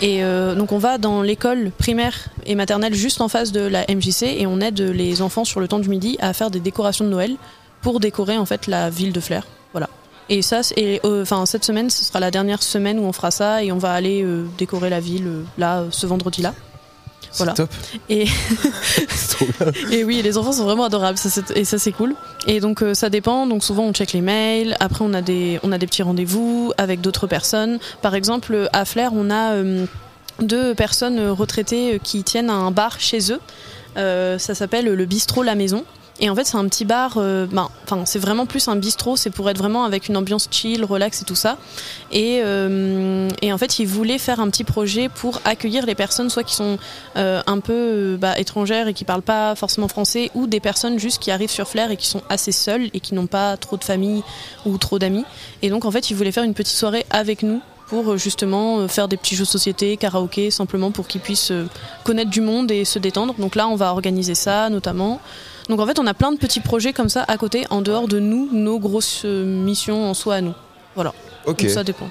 Et 0.02 0.22
donc 0.56 0.72
on 0.72 0.78
va 0.78 0.98
dans 0.98 1.22
l'école 1.22 1.72
primaire 1.78 2.30
et 2.46 2.56
maternelle 2.56 2.94
juste 2.94 3.22
en 3.22 3.28
face 3.28 3.52
de 3.52 3.62
la 3.62 3.86
MJC 3.88 4.24
et 4.24 4.48
on 4.48 4.60
aide 4.60 4.80
les 4.80 5.22
enfants 5.22 5.46
sur 5.46 5.60
le 5.60 5.68
temps 5.68 5.80
du 5.80 5.90
midi 5.90 6.18
à 6.20 6.34
faire 6.34 6.52
des 6.52 6.60
décorations 6.60 7.06
de 7.06 7.10
Noël 7.10 7.36
pour 7.82 8.00
décorer 8.00 8.38
en 8.38 8.46
fait 8.46 8.68
la 8.68 8.90
ville 8.90 9.14
de 9.14 9.20
Flair. 9.20 9.46
Et 10.36 10.42
ça, 10.42 10.62
et, 10.78 11.00
euh, 11.06 11.22
enfin 11.22 11.46
cette 11.46 11.63
semaine, 11.63 11.90
ce 11.92 12.04
sera 12.04 12.20
la 12.20 12.32
dernière 12.32 12.63
semaine 12.63 12.98
où 12.98 13.04
on 13.04 13.13
fera 13.13 13.30
ça 13.30 13.63
et 13.63 13.72
on 13.72 13.78
va 13.78 13.92
aller 13.94 14.24
euh, 14.24 14.46
décorer 14.58 14.90
la 14.90 15.00
ville 15.00 15.28
euh, 15.28 15.44
là 15.60 15.84
ce 15.92 16.08
vendredi-là. 16.08 16.54
Voilà. 17.38 17.54
top. 17.54 17.70
Et- 18.10 18.25
C'est 19.10 19.36
trop 19.36 19.46
bien. 19.46 19.72
Et 19.92 20.04
oui, 20.04 20.22
les 20.24 20.38
enfants 20.38 20.52
sont 20.52 20.63
vraiment 20.63 20.86
adorables, 20.86 21.18
ça, 21.20 21.30
et 21.56 21.66
ça 21.66 21.78
c'est 21.78 21.92
cool. 21.92 22.16
Et 22.48 22.60
donc 22.60 22.82
euh, 22.82 22.96
ça 22.96 23.10
dépend, 23.10 23.46
donc 23.46 23.63
souvent 23.63 23.84
on 23.84 23.94
check 23.94 24.12
les 24.13 24.22
mails, 24.22 24.75
après 24.80 25.04
on 25.06 25.13
a 25.13 25.22
des, 25.22 25.60
on 25.63 25.72
a 25.72 25.78
des 25.78 25.86
petits 25.86 26.04
rendez-vous 26.04 26.74
avec 26.80 27.00
d'autres 27.02 27.28
personnes. 27.28 27.78
Par 28.02 28.16
exemple, 28.16 28.70
à 28.74 28.86
Flair, 28.86 29.12
on 29.13 29.30
a 29.30 29.54
euh, 29.54 29.86
deux 30.42 30.74
personnes 30.74 31.30
retraitées 31.30 32.00
qui 32.04 32.24
tiennent 32.24 32.50
un 32.50 32.72
bar 32.72 33.00
chez 33.00 33.32
eux. 33.32 33.40
Euh, 33.98 34.40
ça 34.40 34.56
s'appelle 34.56 34.86
le 34.86 35.06
bistrot 35.06 35.44
La 35.44 35.54
Maison. 35.54 35.84
Et 36.20 36.29
en 36.29 36.36
fait, 36.36 36.43
c'est 36.43 36.58
un 36.58 36.67
petit 36.67 36.86
bar. 36.86 37.17
euh, 37.17 37.48
ben, 37.48 37.70
c'est 38.05 38.20
vraiment 38.20 38.46
plus 38.46 38.67
un 38.67 38.75
bistrot. 38.75 39.17
C'est 39.17 39.29
pour 39.29 39.50
être 39.50 39.58
vraiment 39.58 39.84
avec 39.84 40.08
une 40.10 40.17
ambiance 40.17 40.48
chill, 40.51 40.86
relax 40.86 41.22
et 41.22 41.25
tout 41.25 41.36
ça. 41.36 41.58
Et, 42.12 42.41
euh, 42.43 43.29
en 43.43 43.58
fait, 43.58 43.79
ils 43.79 43.88
voulaient 43.88 44.20
faire 44.20 44.39
un 44.39 44.50
petit 44.50 44.63
projet 44.63 45.10
pour 45.10 45.41
accueillir 45.46 45.86
les 45.86 45.96
personnes, 45.96 46.29
soit 46.29 46.43
qui 46.43 46.55
sont 46.55 46.77
euh, 47.17 47.41
un 47.48 47.60
peu 47.60 47.74
euh, 47.74 48.17
bah, 48.17 48.38
étrangères 48.39 48.88
et 48.88 48.93
qui 48.93 49.06
parlent 49.06 49.21
pas 49.21 49.56
forcément 49.56 49.88
français, 49.88 50.30
ou 50.36 50.47
des 50.47 50.60
personnes 50.60 50.99
juste 50.99 51.21
qui 51.21 51.32
arrivent 51.32 51.52
sur 51.52 51.67
Flair 51.67 51.91
et 51.91 51.97
qui 51.97 52.08
sont 52.08 52.21
assez 52.30 52.52
seules 52.52 52.89
et 52.93 52.99
qui 52.99 53.15
n'ont 53.15 53.28
pas 53.28 53.58
trop 53.58 53.78
de 53.78 53.84
famille 53.84 54.23
ou 54.65 54.78
trop 54.78 54.99
d'amis. 54.99 55.26
Et 55.62 55.69
donc, 55.69 55.86
en 55.86 55.91
fait, 55.91 56.10
ils 56.12 56.15
voulaient 56.15 56.32
faire 56.32 56.43
une 56.43 56.54
petite 56.54 56.78
soirée 56.78 57.06
avec 57.10 57.43
nous 57.43 57.62
pour 57.88 58.17
justement 58.17 58.88
faire 58.88 59.08
des 59.08 59.17
petits 59.17 59.36
jeux 59.36 59.43
de 59.43 59.49
société, 59.49 59.97
karaoké, 59.97 60.52
simplement 60.52 60.91
pour 60.91 61.08
qu'ils 61.08 61.21
puissent 61.21 61.52
connaître 62.04 62.32
du 62.32 62.41
monde 62.41 62.71
et 62.71 62.86
se 62.86 62.97
détendre. 62.97 63.36
Donc 63.38 63.56
là, 63.56 63.67
on 63.67 63.76
va 63.76 63.91
organiser 63.91 64.36
ça 64.36 64.69
notamment. 64.69 65.19
Donc 65.69 65.80
en 65.80 65.86
fait, 65.86 65.99
on 65.99 66.08
a 66.08 66.13
plein 66.13 66.32
de 66.32 66.38
petits 66.38 66.60
projets 66.60 66.93
comme 66.93 67.10
ça 67.10 67.23
à 67.28 67.38
côté, 67.38 67.65
en 67.69 67.82
dehors 67.82 68.08
de 68.08 68.19
nous, 68.19 68.49
nos 68.52 68.80
grosses 68.80 69.23
missions 69.26 70.10
en 70.10 70.13
soi 70.13 70.36
à 70.36 70.41
nous. 70.41 70.54
Ok. 71.45 71.62
Donc 71.62 71.69
ça 71.69 71.84
dépend. 71.84 72.10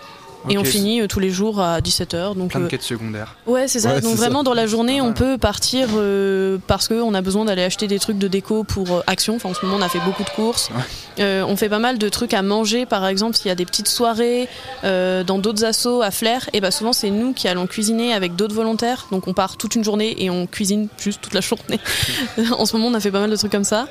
Et 0.49 0.59
on 0.59 0.65
finit 0.65 1.01
euh, 1.01 1.07
tous 1.07 1.21
les 1.21 1.31
jours 1.31 1.61
à 1.61 1.81
17h. 1.81 2.37
Donc 2.37 2.51
Plein 2.51 2.61
de 2.61 2.65
euh, 2.65 2.69
quêtes 2.69 2.83
secondaires. 2.83 3.37
Ouais, 3.47 3.69
c'est 3.69 3.81
ça. 3.81 3.95
Ouais, 3.95 4.01
Donc 4.01 4.17
vraiment 4.17 4.43
dans 4.43 4.55
la 4.55 4.67
journée, 4.67 5.01
on 5.01 5.13
peut 5.13 5.39
partir 5.39 5.89
euh, 5.97 6.59
parce 6.67 6.89
qu'on 6.89 7.15
a 7.15 7.21
besoin 7.21 7.45
d'aller 7.45 7.63
acheter 7.63 7.87
des 7.87 7.99
trucs 7.99 8.19
de 8.19 8.29
déco 8.29 8.65
pour 8.65 8.91
euh, 8.91 9.01
Action. 9.07 9.37
Enfin, 9.37 9.51
en 9.51 9.55
ce 9.55 9.65
moment, 9.65 9.79
on 9.79 9.83
a 9.83 9.89
fait 9.89 10.01
beaucoup 10.05 10.25
de 10.25 10.31
courses. 10.31 10.71
Euh, 11.19 11.45
on 11.47 11.57
fait 11.57 11.69
pas 11.69 11.79
mal 11.79 11.99
de 11.99 12.09
trucs 12.09 12.35
à 12.35 12.43
manger, 12.43 12.87
par 12.87 13.07
exemple, 13.07 13.37
s'il 13.37 13.47
y 13.47 13.51
a 13.51 13.55
des 13.55 13.67
petites 13.67 13.89
soirées 13.89 14.49
euh, 14.85 15.23
dans 15.25 15.39
d'autres 15.39 15.65
assos 15.65 16.03
à 16.03 16.11
Flair. 16.11 16.49
Et 16.53 16.61
bah 16.61 16.71
souvent, 16.71 16.93
c'est 16.93 17.11
nous 17.11 17.33
qui 17.33 17.49
allons 17.49 17.67
cuisiner 17.67 18.13
avec 18.15 18.35
d'autres 18.37 18.55
volontaires. 18.55 19.07
Donc 19.13 19.29
on 19.29 19.33
part 19.35 19.57
toute 19.57 19.75
une 19.75 19.85
journée 19.85 20.23
et 20.25 20.31
on 20.31 20.47
cuisine 20.47 20.89
juste 20.99 21.21
toute 21.21 21.35
la 21.35 21.41
journée. 21.41 21.79
en 22.59 22.67
ce 22.67 22.77
moment, 22.77 22.89
on 22.89 22.95
a 22.95 23.01
fait 23.01 23.11
pas 23.11 23.21
mal 23.21 23.31
de 23.31 23.37
trucs 23.37 23.53
comme 23.53 23.65
ça. 23.65 23.87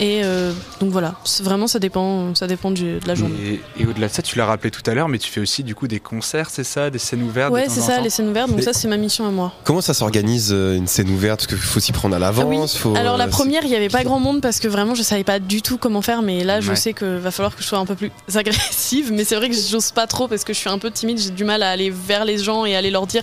Et 0.00 0.22
euh, 0.24 0.52
donc 0.80 0.90
voilà, 0.90 1.14
vraiment, 1.42 1.66
ça 1.66 1.78
dépend, 1.78 2.34
ça 2.34 2.46
dépend 2.46 2.70
du- 2.70 3.00
de 3.00 3.06
la 3.08 3.14
journée. 3.14 3.60
Et, 3.78 3.82
et 3.82 3.86
au-delà 3.86 4.08
de 4.08 4.12
ça, 4.12 4.22
tu 4.22 4.38
l'as 4.38 4.46
rappelé 4.46 4.70
tout 4.70 4.88
à 4.88 4.94
l'heure, 4.94 5.08
mais 5.08 5.18
tu 5.18 5.30
fais 5.30 5.40
aussi 5.40 5.62
du 5.64 5.74
coup 5.74 5.88
des 5.90 6.00
concerts, 6.00 6.48
c'est 6.48 6.64
ça, 6.64 6.88
des 6.88 6.98
scènes 6.98 7.22
ouvertes. 7.22 7.52
Ouais, 7.52 7.66
c'est 7.68 7.80
ça, 7.80 8.00
les 8.00 8.08
scènes 8.08 8.28
ouvertes. 8.30 8.48
Donc 8.50 8.62
ça, 8.62 8.72
c'est 8.72 8.88
ma 8.88 8.96
mission 8.96 9.26
à 9.26 9.30
moi. 9.30 9.52
Comment 9.64 9.82
ça 9.82 9.92
s'organise 9.92 10.50
euh, 10.52 10.76
une 10.76 10.86
scène 10.86 11.10
ouverte? 11.10 11.40
Parce 11.40 11.48
qu'il 11.48 11.58
faut 11.58 11.80
s'y 11.80 11.92
prendre 11.92 12.14
à 12.14 12.18
Ah 12.18 12.30
oui. 12.32 12.36
l'avance. 12.56 12.76
faut, 12.78 12.94
Alors 12.96 13.16
la 13.18 13.24
euh, 13.26 13.28
première, 13.28 13.64
il 13.64 13.68
n'y 13.70 13.76
avait 13.76 13.88
pas 13.90 14.04
grand 14.04 14.20
monde 14.20 14.40
parce 14.40 14.58
que 14.60 14.68
vraiment 14.68 14.94
je 14.94 15.02
savais 15.02 15.24
pas 15.24 15.38
du 15.38 15.60
tout 15.60 15.76
comment 15.76 16.00
faire, 16.00 16.22
mais 16.22 16.44
là 16.44 16.60
je 16.60 16.70
Ouais. 16.70 16.76
sais 16.76 16.92
que 16.92 17.18
va 17.18 17.30
falloir 17.30 17.54
que 17.54 17.62
je 17.62 17.66
sois 17.68 17.78
un 17.78 17.84
peu 17.86 17.94
plus 17.96 18.10
agressive. 18.34 19.12
Mais 19.12 19.24
c'est 19.24 19.34
vrai 19.36 19.50
que 19.50 19.56
j'ose 19.56 19.90
pas 19.90 20.06
trop 20.06 20.28
parce 20.28 20.44
que 20.44 20.52
je 20.54 20.58
suis 20.58 20.70
un 20.70 20.78
peu 20.78 20.90
timide, 20.90 21.18
j'ai 21.18 21.30
du 21.30 21.44
mal 21.44 21.62
à 21.62 21.70
aller 21.70 21.90
vers 21.90 22.24
les 22.24 22.38
gens 22.38 22.64
et 22.64 22.76
aller 22.76 22.90
leur 22.90 23.06
dire 23.06 23.22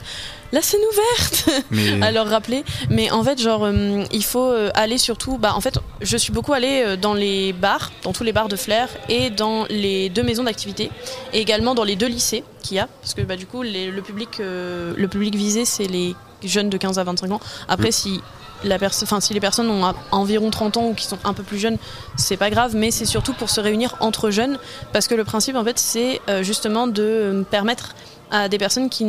la 0.51 0.61
scène 0.61 0.79
ouverte, 0.91 1.49
Mais 1.71 2.01
à 2.01 2.11
leur 2.11 2.27
rappeler. 2.27 2.63
Mais 2.89 3.11
en 3.11 3.23
fait, 3.23 3.41
genre, 3.41 3.65
euh, 3.65 4.03
il 4.11 4.23
faut 4.23 4.45
euh, 4.45 4.69
aller 4.75 4.97
surtout. 4.97 5.37
Bah, 5.37 5.53
en 5.55 5.61
fait, 5.61 5.77
je 6.01 6.17
suis 6.17 6.31
beaucoup 6.33 6.53
allée 6.53 6.83
euh, 6.85 6.95
dans 6.97 7.13
les 7.13 7.53
bars, 7.53 7.91
dans 8.03 8.13
tous 8.13 8.23
les 8.23 8.31
bars 8.33 8.47
de 8.47 8.55
Flair 8.55 8.87
et 9.09 9.29
dans 9.29 9.65
les 9.69 10.09
deux 10.09 10.23
maisons 10.23 10.43
d'activité 10.43 10.89
et 11.33 11.39
également 11.41 11.75
dans 11.75 11.83
les 11.83 11.95
deux 11.95 12.07
lycées 12.07 12.43
qu'il 12.63 12.77
y 12.77 12.79
a, 12.79 12.87
parce 13.01 13.13
que 13.13 13.21
bah, 13.21 13.35
du 13.35 13.45
coup, 13.45 13.61
les- 13.61 13.91
le 13.91 14.01
public, 14.01 14.39
euh, 14.39 14.93
le 14.97 15.07
public 15.07 15.35
visé, 15.35 15.65
c'est 15.65 15.87
les 15.87 16.15
jeunes 16.43 16.69
de 16.69 16.77
15 16.77 16.99
à 16.99 17.03
25 17.03 17.31
ans. 17.31 17.39
Après, 17.67 17.91
si 17.91 18.21
la 18.63 18.77
enfin, 18.81 19.19
si 19.19 19.33
les 19.35 19.39
personnes 19.39 19.69
ont 19.69 19.93
environ 20.11 20.49
30 20.49 20.77
ans 20.77 20.87
ou 20.87 20.93
qui 20.95 21.05
sont 21.05 21.19
un 21.23 21.33
peu 21.33 21.43
plus 21.43 21.59
jeunes, 21.59 21.77
c'est 22.15 22.37
pas 22.37 22.49
grave, 22.49 22.75
mais 22.75 22.89
c'est 22.89 23.05
surtout 23.05 23.33
pour 23.33 23.49
se 23.51 23.61
réunir 23.61 23.95
entre 23.99 24.31
jeunes, 24.31 24.57
parce 24.93 25.07
que 25.07 25.13
le 25.15 25.23
principe, 25.23 25.55
en 25.55 25.63
fait, 25.63 25.77
c'est 25.77 26.21
euh, 26.27 26.41
justement 26.41 26.87
de 26.87 27.45
permettre 27.51 27.93
à 28.31 28.49
des 28.49 28.57
personnes 28.57 28.89
qui, 28.89 29.05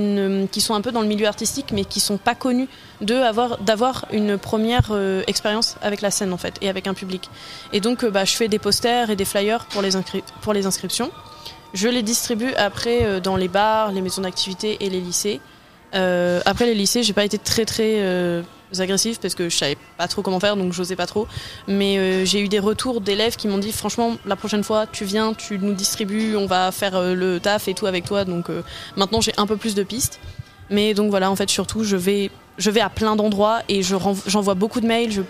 qui 0.51 0.61
sont 0.61 0.75
un 0.75 0.81
peu 0.81 0.93
dans 0.93 1.01
le 1.01 1.09
milieu 1.09 1.27
artistique, 1.27 1.73
mais 1.73 1.85
qui 1.85 2.01
sont 2.01 2.19
pas 2.19 2.35
connues, 2.35 2.69
de 3.01 3.15
avoir, 3.15 3.59
d'avoir 3.59 4.07
une 4.13 4.39
première 4.39 4.89
euh, 4.91 5.23
expérience 5.27 5.77
avec 5.83 6.01
la 6.01 6.11
scène, 6.11 6.33
en 6.33 6.37
fait, 6.37 6.57
et 6.61 6.69
avec 6.69 6.87
un 6.87 6.95
public. 6.95 7.31
Et 7.73 7.81
donc, 7.81 8.05
euh, 8.05 8.11
bah, 8.11 8.25
je 8.25 8.35
fais 8.35 8.49
des 8.49 8.59
posters 8.59 9.11
et 9.11 9.17
des 9.17 9.25
flyers 9.25 9.67
pour 9.67 9.83
les, 9.83 9.91
pour 10.43 10.53
les 10.53 10.67
inscriptions. 10.67 11.11
Je 11.75 11.89
les 11.89 12.03
distribue 12.03 12.53
après 12.55 13.05
euh, 13.05 13.21
dans 13.21 13.37
les 13.37 13.49
bars, 13.49 13.93
les 13.93 14.01
maisons 14.01 14.23
d'activité 14.23 14.79
et 14.81 14.91
les 14.91 15.01
lycées. 15.01 15.41
Euh, 15.95 16.41
après 16.45 16.67
les 16.67 16.75
lycées, 16.75 17.03
j'ai 17.03 17.13
pas 17.13 17.25
été 17.25 17.39
très 17.39 17.65
très 17.65 18.01
euh, 18.01 18.43
agressive 18.79 19.19
parce 19.21 19.35
que 19.35 19.49
je 19.49 19.57
savais 19.57 19.77
pas 19.97 20.09
trop 20.09 20.23
comment 20.23 20.41
faire, 20.41 20.57
donc 20.57 20.73
j'osais 20.73 20.97
pas 20.97 21.07
trop. 21.07 21.27
Mais 21.67 21.99
euh, 21.99 22.25
j'ai 22.25 22.41
eu 22.41 22.49
des 22.49 22.59
retours 22.59 23.01
d'élèves 23.01 23.37
qui 23.37 23.49
m'ont 23.49 23.59
dit 23.59 23.73
franchement, 23.73 24.17
la 24.27 24.37
prochaine 24.37 24.65
fois, 24.65 24.87
tu 24.87 25.05
viens, 25.05 25.35
tu 25.35 25.59
nous 25.59 25.75
distribues, 25.75 26.37
on 26.37 26.47
va 26.47 26.73
faire 26.73 27.01
le 27.15 27.41
taf 27.41 27.69
et 27.69 27.75
tout 27.75 27.87
avec 27.87 28.05
toi. 28.05 28.25
Donc 28.25 28.49
maintenant, 28.97 29.21
j'ai 29.21 29.33
un 29.37 29.47
peu 29.47 29.57
plus 29.57 29.75
de 29.75 29.83
pistes. 29.83 30.21
Mais 30.71 30.93
donc 30.93 31.11
voilà, 31.11 31.31
en 31.31 31.37
fait, 31.37 31.49
surtout, 31.49 31.83
je 31.83 31.97
vais, 31.97 32.31
je 32.59 32.71
vais 32.71 32.81
à 32.81 32.91
plein 32.91 33.17
d'endroits 33.17 33.61
et 33.69 33.83
j'envoie 33.83 34.55
beaucoup 34.55 34.81
de 34.81 34.87
mails. 34.87 35.25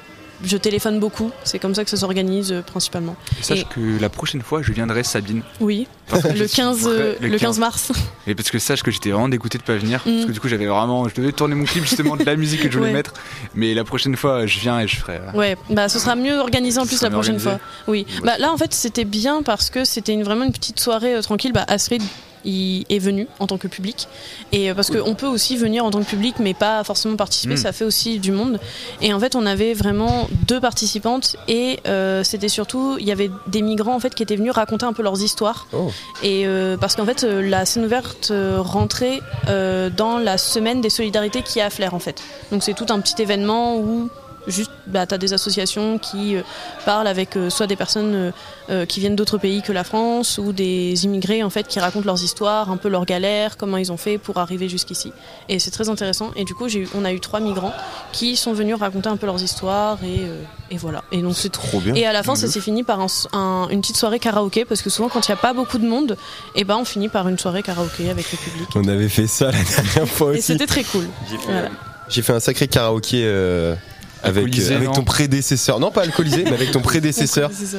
Je 0.45 0.57
téléphone 0.57 1.01
beaucoup, 1.01 1.31
c'est 1.45 1.59
comme 1.59 1.75
ça 1.75 1.85
que 1.85 1.91
ça 1.91 1.97
s'organise 1.97 2.53
euh, 2.53 2.63
principalement. 2.63 3.17
sache 3.43 3.61
et- 3.61 3.65
que 3.65 4.01
la 4.01 4.09
prochaine 4.09 4.43
fois, 4.43 4.63
je 4.63 4.73
viendrai 4.73 5.03
Sabine. 5.05 5.43
Oui, 5.61 5.87
le 6.35 6.47
suis 6.47 6.57
15, 6.57 6.81
vrai- 6.83 6.93
euh, 6.99 7.15
le 7.21 7.39
15 7.39 7.59
mars. 7.59 7.93
Et 8.27 8.35
parce 8.35 8.51
que 8.51 8.59
sache 8.59 8.83
que 8.83 8.91
j'étais 8.91 9.11
vraiment 9.11 9.29
dégoûté 9.29 9.59
de 9.59 9.63
pas 9.63 9.77
venir. 9.77 10.03
Mm. 10.07 10.13
Parce 10.15 10.27
que 10.27 10.33
du 10.33 10.41
coup, 10.41 10.49
j'avais 10.49 10.67
vraiment. 10.67 11.09
Je 11.09 11.15
devais 11.15 11.33
tourner 11.33 11.55
mon 11.55 11.65
clip 11.65 11.85
justement 11.85 12.17
de 12.17 12.25
la 12.25 12.37
musique 12.43 12.63
que 12.63 12.71
je 12.71 12.77
voulais 12.79 12.91
Ouais. 12.91 12.97
mettre. 12.97 13.15
Mais 13.55 13.75
la 13.75 13.85
prochaine 13.85 14.17
fois, 14.17 14.47
je 14.47 14.59
viens 14.61 14.81
et 14.81 14.87
je 14.89 14.97
ferai. 14.97 15.15
euh, 15.17 15.33
Ouais, 15.39 15.57
bah 15.71 15.89
ce 15.89 15.99
sera 15.99 16.15
mieux 16.17 16.39
organisé 16.39 16.79
en 16.79 16.87
plus 16.87 17.01
la 17.03 17.11
prochaine 17.11 17.37
organisé. 17.37 17.51
fois. 17.51 17.59
Oui. 17.89 18.07
Bah 18.25 18.35
là 18.39 18.53
en 18.53 18.57
fait 18.57 18.73
c'était 18.75 19.05
bien 19.05 19.43
parce 19.43 19.71
que 19.71 19.85
c'était 19.85 20.13
une, 20.13 20.23
vraiment 20.23 20.45
une 20.45 20.53
petite 20.53 20.79
soirée 20.81 21.21
tranquille. 21.23 21.53
Bah 21.53 21.65
Astrid, 21.69 22.03
y 22.45 22.85
est 22.89 22.99
venu 22.99 23.27
en 23.39 23.47
tant 23.47 23.59
que 23.59 23.69
public. 23.69 24.09
Et 24.53 24.73
parce 24.75 24.91
qu'on 24.91 25.15
peut 25.15 25.27
aussi 25.27 25.57
venir 25.57 25.85
en 25.85 25.91
tant 25.91 26.01
que 26.01 26.09
public, 26.09 26.37
mais 26.39 26.55
pas 26.55 26.85
forcément 26.85 27.17
participer, 27.17 27.55
Mm. 27.55 27.59
ça 27.59 27.73
fait 27.73 27.85
aussi 27.85 28.19
du 28.19 28.33
monde. 28.33 28.59
Et 29.01 29.13
en 29.13 29.21
fait, 29.21 29.35
on 29.37 29.47
avait 29.47 29.75
vraiment 29.75 30.29
deux 30.47 30.61
participantes 30.61 31.37
et 31.49 31.81
euh, 31.87 32.25
c'était 32.25 32.49
surtout, 32.49 32.97
il 32.99 33.07
y 33.07 33.13
avait 33.13 33.31
des 33.47 33.63
migrants 33.63 33.95
en 33.95 34.01
fait 34.01 34.15
qui 34.15 34.23
étaient 34.23 34.37
venus 34.37 34.53
raconter 34.53 34.87
un 34.87 34.93
peu 34.93 35.03
leurs 35.03 35.23
histoires. 35.23 35.67
Oh. 35.73 35.91
Et 36.23 36.47
euh, 36.47 36.77
parce 36.77 36.97
qu'en 36.97 37.05
fait, 37.05 37.25
euh, 37.25 37.43
la 37.43 37.65
scène 37.65 37.85
ouverte 37.85 38.33
rentrait 38.59 39.21
euh, 39.49 39.91
dans 39.91 40.19
la 40.19 40.39
semaine 40.39 40.81
des 40.81 40.91
solidarités 40.91 41.43
qui 41.43 41.59
est 41.59 41.63
à 41.63 41.71
Flers 41.71 41.95
en 41.95 41.99
fait. 41.99 42.23
Donc 42.53 42.63
c'est 42.63 42.75
tout 42.75 42.87
un 42.91 43.01
petit 43.01 43.21
événement 43.23 43.77
où 43.79 44.09
juste 44.49 44.71
bah, 44.87 45.07
tu 45.07 45.15
as 45.15 45.19
des 45.19 45.33
associations 45.35 45.99
qui 45.99 46.35
euh, 46.37 46.43
parlent 46.85 47.07
avec 47.07 47.37
euh, 47.37 47.51
soit 47.51 47.67
des 47.67 47.77
personnes 47.77 48.33
euh, 48.71 48.87
qui 48.87 49.01
viennent 49.01 49.17
d'autres 49.17 49.39
pays 49.39 49.63
que 49.63 49.73
la 49.73 49.85
France 49.85 50.39
ou 50.39 50.53
des 50.53 51.05
immigrés 51.05 51.43
en 51.43 51.51
fait 51.51 51.67
qui 51.69 51.79
racontent 51.81 52.07
leurs 52.07 52.23
histoires, 52.23 52.71
un 52.71 52.77
peu 52.77 52.89
leurs 52.89 53.05
galères, 53.05 53.57
comment 53.57 53.77
ils 53.77 53.93
ont 53.93 53.97
fait 53.97 54.19
pour 54.19 54.39
arriver 54.39 54.69
jusqu'ici. 54.69 55.13
Et 55.49 55.59
c'est 55.59 55.71
très 55.71 55.89
intéressant. 55.89 56.31
Et 56.37 56.45
du 56.45 56.55
coup, 56.55 56.67
eu- 56.69 56.89
on 56.95 57.05
a 57.05 57.13
eu 57.13 57.21
trois 57.21 57.41
migrants 57.41 57.73
qui 58.13 58.37
sont 58.37 58.53
venus 58.53 58.77
raconter 58.77 59.09
un 59.09 59.17
peu 59.17 59.27
leurs 59.27 59.43
histoires 59.43 59.99
et, 60.03 60.21
euh, 60.21 60.43
et 60.71 60.77
voilà. 60.79 61.05
Et 61.13 61.23
donc 61.23 61.35
c'est 61.37 61.51
Trop 61.53 61.81
bien. 61.81 61.95
et 61.95 62.07
à 62.07 62.13
la 62.13 62.23
fin, 62.23 62.35
ça 62.35 62.49
s'est 62.49 62.61
fini 62.61 62.83
par 62.83 63.01
un- 63.01 63.07
un- 63.33 63.69
une 63.71 63.81
petite 63.81 63.97
soirée 63.97 64.19
karaoké 64.19 64.65
parce 64.65 64.83
que 64.83 64.91
souvent, 64.91 65.09
quand 65.09 65.27
il 65.29 65.31
n'y 65.31 65.39
a 65.39 65.41
pas 65.41 65.53
beaucoup 65.53 65.79
de 65.79 65.87
monde, 65.87 66.17
et 66.55 66.65
ben 66.65 66.77
on 66.79 66.85
finit 66.85 67.09
par 67.09 67.29
une 67.29 67.39
soirée 67.39 67.63
karaoké 67.63 68.11
avec 68.11 68.31
le 68.33 68.39
public. 68.39 68.69
On 68.75 68.87
avait 68.89 69.09
fait 69.09 69.27
ça 69.27 69.47
la 69.51 69.63
dernière 69.63 70.09
fois 70.09 70.29
Et 70.29 70.39
aussi. 70.39 70.43
c'était 70.43 70.67
très 70.67 70.85
cool. 70.85 71.05
J'ai 71.31 71.37
fait, 71.39 71.53
Voilà. 71.53 71.69
j'ai 72.09 72.23
fait 72.23 72.33
un 72.33 72.41
sacré 72.41 72.69
karaoké 72.69 73.23
euh, 73.25 73.75
avec, 74.23 74.45
Alcoolisé, 74.45 74.75
avec 74.75 74.89
non 74.89 74.95
ton 74.95 75.05
prédécesseur. 75.05 75.81
Non, 75.81 75.91
pas 75.91 76.03
alcoolisé, 76.03 76.45
mais 76.45 76.53
avec 76.53 76.71
ton 76.71 76.81
prédécesseur. 76.83 77.51
C'est 77.53 77.67
ça. 77.67 77.79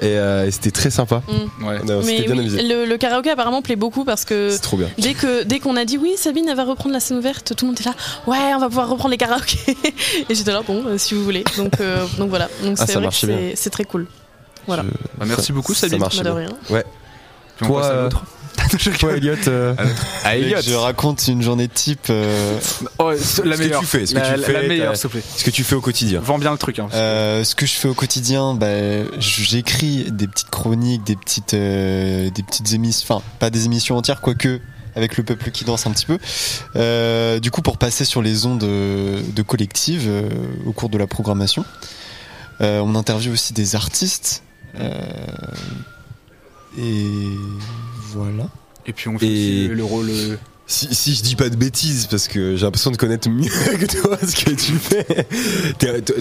Et, 0.00 0.16
euh, 0.18 0.46
et 0.46 0.50
c'était 0.50 0.70
très 0.70 0.90
sympa. 0.90 1.22
Ouais. 1.62 1.78
Mais 1.84 1.84
bien 1.84 2.00
oui, 2.02 2.30
amusé. 2.40 2.62
le, 2.62 2.84
le 2.84 2.96
karaoké 2.98 3.30
apparemment 3.30 3.62
plaît 3.62 3.76
beaucoup 3.76 4.04
parce 4.04 4.24
que 4.24 4.50
C'est 4.50 4.58
trop 4.60 4.76
bien. 4.76 4.88
dès 4.98 5.14
que 5.14 5.42
dès 5.44 5.58
qu'on 5.60 5.76
a 5.76 5.84
dit 5.84 5.98
oui, 5.98 6.12
Sabine 6.16 6.48
elle 6.48 6.56
va 6.56 6.64
reprendre 6.64 6.92
la 6.92 7.00
scène 7.00 7.18
ouverte, 7.18 7.54
tout 7.56 7.64
le 7.66 7.70
monde 7.72 7.80
est 7.80 7.84
là. 7.84 7.94
Ouais, 8.26 8.54
on 8.54 8.58
va 8.58 8.66
pouvoir 8.68 8.88
reprendre 8.88 9.10
les 9.10 9.16
karaokés. 9.18 9.76
Et 10.28 10.34
j'étais 10.34 10.52
là, 10.52 10.62
bon, 10.66 10.84
euh, 10.86 10.98
si 10.98 11.14
vous 11.14 11.22
voulez. 11.24 11.44
Donc 11.56 11.80
euh, 11.80 12.04
donc 12.18 12.28
voilà. 12.30 12.48
Donc 12.62 12.76
Ah, 12.78 12.86
c'est 12.86 12.92
ça 12.94 13.00
vrai 13.00 13.08
c'est- 13.54 13.70
très 13.70 13.84
cool. 13.84 14.06
Voilà. 14.66 14.82
Je- 14.82 14.88
Bah, 15.18 15.24
merci 15.26 15.52
beaucoup, 15.52 15.74
ça 15.74 15.82
Sabine. 15.82 16.00
marche 16.00 16.16
Bah, 16.18 16.24
de 16.24 16.30
rien. 16.30 16.48
Puis 16.68 17.64
on 17.64 17.66
Toi, 17.68 18.08
à 18.62 18.64
euh, 18.64 18.78
l'autre. 18.86 18.98
Toi, 18.98 19.16
Elliot, 19.16 19.34
euh, 19.48 19.74
Ah, 20.24 20.36
Elliot. 20.36 20.58
Je 20.66 20.74
raconte 20.74 21.26
une 21.28 21.42
journée 21.42 21.68
type. 21.68 22.06
euh, 22.10 22.58
Oh, 22.98 23.12
c'est 23.18 23.44
la 23.44 23.56
Ce 23.56 23.60
que 23.60 23.64
meilleure. 23.64 23.80
tu 23.80 23.86
fais, 23.86 24.06
ce 24.06 24.14
que 24.14 24.18
la, 24.18 24.34
tu 24.38 24.42
fais, 24.44 24.52
la 24.52 24.62
meilleure, 24.68 24.92
t'as- 24.92 24.96
s'il 24.98 25.10
te 25.10 25.16
plaît. 25.16 25.22
ce 25.36 25.44
que 25.44 25.50
tu 25.50 25.64
fais 25.64 25.74
au 25.74 25.80
quotidien. 25.80 26.20
Vends 26.20 26.38
bien 26.38 26.52
le 26.52 26.58
truc. 26.58 26.78
Hein. 26.78 26.88
Euh, 26.94 27.44
ce 27.44 27.54
que 27.54 27.66
je 27.66 27.72
fais 27.74 27.88
au 27.88 27.94
quotidien, 27.94 28.54
bah, 28.54 28.66
j'écris 29.18 30.10
des 30.10 30.26
petites 30.28 30.50
chroniques, 30.50 31.04
des 31.04 31.16
petites, 31.16 31.54
euh, 31.54 32.30
des 32.30 32.42
petites 32.42 32.72
émissions, 32.72 33.16
enfin 33.16 33.24
pas 33.38 33.50
des 33.50 33.64
émissions 33.66 33.96
entières, 33.96 34.20
quoique 34.20 34.60
avec 34.94 35.18
le 35.18 35.24
peuple 35.24 35.50
qui 35.50 35.64
danse 35.64 35.86
un 35.86 35.90
petit 35.90 36.06
peu. 36.06 36.18
Euh, 36.76 37.38
du 37.38 37.50
coup, 37.50 37.60
pour 37.60 37.76
passer 37.76 38.04
sur 38.06 38.22
les 38.22 38.46
ondes 38.46 38.60
de, 38.60 39.16
de 39.34 39.42
collective 39.42 40.04
euh, 40.08 40.28
au 40.66 40.72
cours 40.72 40.88
de 40.88 40.98
la 40.98 41.06
programmation, 41.06 41.64
Euh, 42.62 42.80
on 42.80 42.94
interviewe 42.94 43.32
aussi 43.34 43.52
des 43.52 43.76
artistes. 43.76 44.42
euh, 44.80 44.90
et 46.78 47.16
voilà. 48.12 48.48
Et 48.86 48.92
puis 48.92 49.08
on 49.08 49.18
fait 49.18 49.26
Et- 49.26 49.68
le 49.68 49.84
rôle. 49.84 50.08
euh, 50.10 50.36
Si, 50.68 50.92
si 50.94 51.14
je 51.14 51.22
dis 51.22 51.36
pas 51.36 51.48
de 51.48 51.54
bêtises, 51.56 52.06
parce 52.06 52.26
que 52.26 52.56
j'ai 52.56 52.64
l'impression 52.64 52.90
de 52.90 52.96
connaître 52.96 53.28
mieux 53.30 53.48
que 53.78 53.86
toi 54.00 54.18
ce 54.20 54.34
que 54.44 54.50
tu 54.50 54.72
fais. 54.72 55.26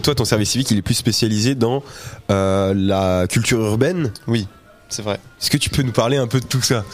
Toi, 0.02 0.14
ton 0.16 0.26
service 0.26 0.52
civique, 0.52 0.70
il 0.72 0.78
est 0.78 0.82
plus 0.84 0.94
spécialisé 0.94 1.56
dans 1.56 1.82
euh, 2.30 2.74
la 2.76 3.26
culture 3.28 3.60
urbaine? 3.60 4.12
Oui, 4.28 4.48
c'est 4.90 5.02
vrai. 5.02 5.20
Est-ce 5.42 5.50
que 5.50 5.58
tu 5.58 5.70
peux 5.72 5.82
nous 5.82 5.92
parler 5.92 6.18
un 6.18 6.28
peu 6.28 6.40
de 6.40 6.46
tout 6.46 6.62
ça? 6.62 6.86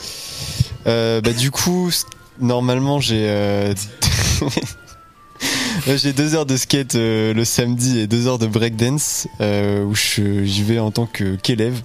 Euh, 0.87 1.19
bah 1.21 1.33
du 1.33 1.51
coup, 1.51 1.91
normalement 2.39 2.99
j'ai 3.01 3.27
euh, 3.29 3.73
j'ai 5.87 6.13
deux 6.13 6.35
heures 6.35 6.45
de 6.45 6.57
skate 6.57 6.95
euh, 6.95 7.33
le 7.33 7.45
samedi 7.45 7.99
et 7.99 8.07
deux 8.07 8.27
heures 8.27 8.39
de 8.39 8.47
breakdance 8.47 9.27
euh, 9.41 9.83
où 9.83 9.93
je- 9.95 10.43
j'y 10.43 10.63
vais 10.63 10.79
en 10.79 10.91
tant 10.91 11.05
que 11.05 11.35
qu'élève. 11.35 11.81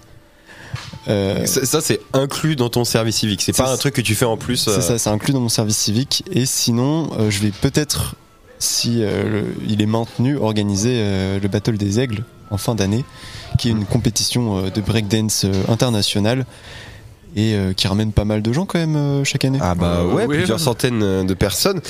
Euh, 1.09 1.47
Ça, 1.47 1.65
ça, 1.65 1.81
c'est 1.81 2.01
inclus 2.13 2.57
dans 2.57 2.69
ton 2.69 2.85
service 2.85 3.17
civique. 3.17 3.43
C'est 3.43 3.57
pas 3.57 3.73
un 3.73 3.77
truc 3.77 3.95
que 3.95 4.01
tu 4.01 4.15
fais 4.15 4.25
en 4.25 4.37
plus. 4.37 4.67
euh, 4.69 4.75
c'est 4.75 4.83
ça, 4.83 4.99
c'est 4.99 5.11
inclus 5.11 5.33
dans 5.33 5.41
mon 5.41 5.49
service 5.49 5.77
civique. 5.77 6.25
Et 6.33 6.47
sinon, 6.47 7.11
euh, 7.19 7.31
je 7.31 7.41
vais 7.41 7.51
peut-être, 7.53 8.15
si 8.59 9.03
euh, 9.03 9.29
le- 9.29 9.55
il 9.69 9.81
est 9.83 9.87
maintenu, 9.87 10.37
organiser 10.37 10.95
euh, 10.97 11.39
le 11.41 11.49
Battle 11.49 11.77
des 11.77 12.01
Aigles 12.01 12.25
en 12.51 12.57
fin 12.59 12.75
d'année, 12.75 13.05
qui 13.59 13.69
est 13.69 13.73
une 13.73 13.85
compétition 13.87 14.59
euh, 14.59 14.71
de 14.71 14.81
breakdance 14.81 15.45
euh, 15.45 15.53
internationale 15.69 16.47
et 17.35 17.55
euh, 17.55 17.73
qui 17.73 17.87
ramène 17.89 18.13
pas 18.13 18.25
mal 18.25 18.41
de 18.43 18.53
gens 18.53 18.67
quand 18.67 18.79
même 18.79 18.97
euh, 18.97 19.25
chaque 19.25 19.45
année. 19.45 19.59
Ah 19.61 19.75
bah 19.75 19.99
Euh, 20.01 20.13
ouais, 20.13 20.27
oui, 20.27 20.37
plusieurs 20.39 20.61
centaines 20.61 21.03
euh, 21.03 21.23
de 21.25 21.35
personnes. 21.35 21.81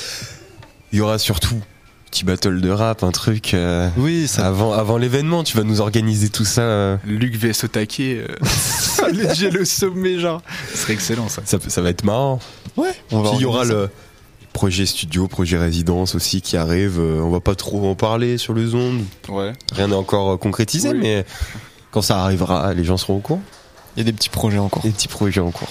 Il 0.91 0.99
y 0.99 1.01
aura 1.01 1.19
surtout 1.19 1.55
petit 2.17 2.25
battle 2.25 2.61
de 2.61 2.69
rap, 2.71 3.03
un 3.03 3.11
truc. 3.11 3.53
euh, 3.53 3.89
Oui, 3.97 4.27
ça 4.27 4.47
avant 4.47 4.73
avant 4.73 4.97
l'événement, 4.97 5.43
tu 5.43 5.55
vas 5.55 5.63
nous 5.63 5.81
organiser 5.81 6.29
tout 6.29 6.45
ça. 6.45 6.61
euh, 6.61 6.97
Luc 7.05 7.35
vs 7.35 7.51
au 7.65 7.67
taquet. 7.67 8.25
euh, 8.27 9.49
le 9.51 9.65
sommet, 9.65 10.19
genre. 10.19 10.41
Ce 10.71 10.77
serait 10.79 10.93
excellent 10.93 11.29
ça. 11.29 11.43
ça, 11.45 11.59
ça 11.67 11.81
va 11.81 11.89
être 11.89 12.03
marrant. 12.03 12.39
Ouais, 12.75 12.89
on 13.11 13.21
va 13.21 13.29
Puis 13.29 13.39
il 13.39 13.41
y 13.43 13.45
aura 13.45 13.65
le 13.65 13.89
projet 14.53 14.87
studio, 14.87 15.27
projet 15.27 15.57
résidence 15.59 16.15
aussi 16.15 16.41
qui 16.41 16.57
arrive. 16.57 16.99
Euh, 16.99 17.21
On 17.21 17.29
va 17.29 17.39
pas 17.39 17.53
trop 17.55 17.87
en 17.87 17.93
parler 17.93 18.39
sur 18.39 18.55
les 18.55 18.73
ondes. 18.73 19.03
Ouais. 19.29 19.53
Rien 19.73 19.89
n'est 19.89 19.95
encore 19.95 20.31
euh, 20.31 20.37
concrétisé, 20.37 20.89
Oui. 20.89 20.97
mais 20.99 21.25
quand 21.91 22.01
ça 22.01 22.19
arrivera, 22.23 22.73
les 22.73 22.83
gens 22.83 22.97
seront 22.97 23.17
au 23.17 23.19
courant. 23.19 23.41
Il 23.95 23.99
y 23.99 24.01
a 24.01 24.05
des 24.05 24.13
petits 24.13 24.29
projets 24.29 24.57
en 24.59 24.69
cours. 24.69 24.81
Des 24.81 24.89
petits 24.91 25.07
projets 25.07 25.41
en 25.41 25.51
cours. 25.51 25.69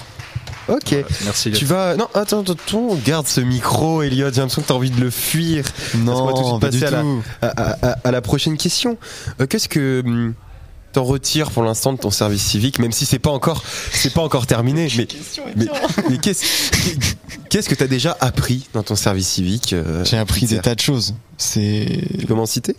Ok. 0.69 0.95
Merci. 1.25 1.51
Tu 1.53 1.65
vas. 1.65 1.95
Non, 1.97 2.09
attends, 2.15 2.41
attends, 2.41 2.53
attends, 2.55 2.99
garde 3.05 3.27
ce 3.29 3.41
micro, 3.41 4.03
Elliot. 4.03 4.31
J'ai 4.33 4.41
l'impression 4.41 4.63
que 4.63 4.67
t'as 4.69 4.75
envie 4.75 4.91
de 4.91 5.01
le 5.01 5.11
fuir. 5.11 5.65
Laisse-moi 5.95 6.33
tout 6.33 6.39
de 6.41 6.45
suite 6.45 6.53
Non, 6.53 6.59
pas 6.59 6.71
du 6.71 6.79
passer 6.81 6.85
à 6.87 6.91
la- 6.97 7.03
tout. 7.03 7.23
À, 7.43 7.47
à- 7.47 7.87
à- 7.93 7.99
à 8.05 8.11
la 8.11 8.21
prochaine 8.21 8.57
question. 8.57 8.99
Euh, 9.41 9.47
Qu'est-ce 9.47 9.69
que 9.69 10.03
hum, 10.05 10.35
t'en 10.93 11.05
retires 11.05 11.51
pour 11.51 11.63
l'instant 11.63 11.93
de 11.93 11.99
ton 11.99 12.11
service 12.11 12.43
civique, 12.43 12.79
même 12.79 12.91
si 12.93 13.05
c'est 13.07 13.19
pas 13.19 13.31
encore, 13.31 13.63
c'est 13.93 14.13
pas 14.15 14.23
encore 14.23 14.47
terminé. 14.47 14.89
Mais, 14.97 15.07
mais, 15.57 15.67
mais 16.11 16.19
qu'est-ce, 16.19 16.45
qu'est-ce 17.51 17.69
que 17.69 17.75
t'as 17.75 17.87
déjà 17.87 18.17
appris 18.21 18.67
dans 18.75 18.83
ton 18.83 18.97
service 18.97 19.29
civique 19.29 19.73
euh, 19.73 20.05
J'ai 20.05 20.17
appris 20.19 20.47
des 20.47 20.59
tas 20.59 20.75
de 20.75 20.81
choses. 20.81 21.15
C'est, 21.39 22.01
Tu 22.19 22.27
peux 22.27 22.35
m'en 22.35 22.47
citer? 22.47 22.75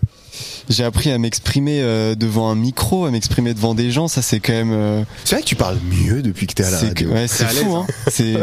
J'ai 0.69 0.84
appris 0.84 1.12
à 1.12 1.17
m'exprimer 1.17 1.82
euh, 1.82 2.15
devant 2.15 2.49
un 2.49 2.56
micro, 2.56 3.06
à 3.06 3.12
m'exprimer 3.12 3.53
devant 3.53 3.73
des 3.75 3.89
gens. 3.91 4.08
Ça, 4.08 4.21
c'est 4.21 4.39
quand 4.39 4.53
même. 4.53 4.71
euh, 4.73 5.03
C'est 5.23 5.36
vrai 5.36 5.41
que 5.43 5.47
tu 5.47 5.56
parles 5.56 5.77
mieux 5.89 6.21
depuis 6.21 6.47
que 6.47 6.53
t'es 6.53 6.63
à 6.63 6.71
la 6.71 6.77
c'est 6.77 6.93
que- 6.93 7.06
radio. 7.06 7.12
ouais, 7.21 7.27
c'est 7.27 7.45
fou. 7.45 7.75
Hein. 7.75 7.88
C'est. 8.08 8.36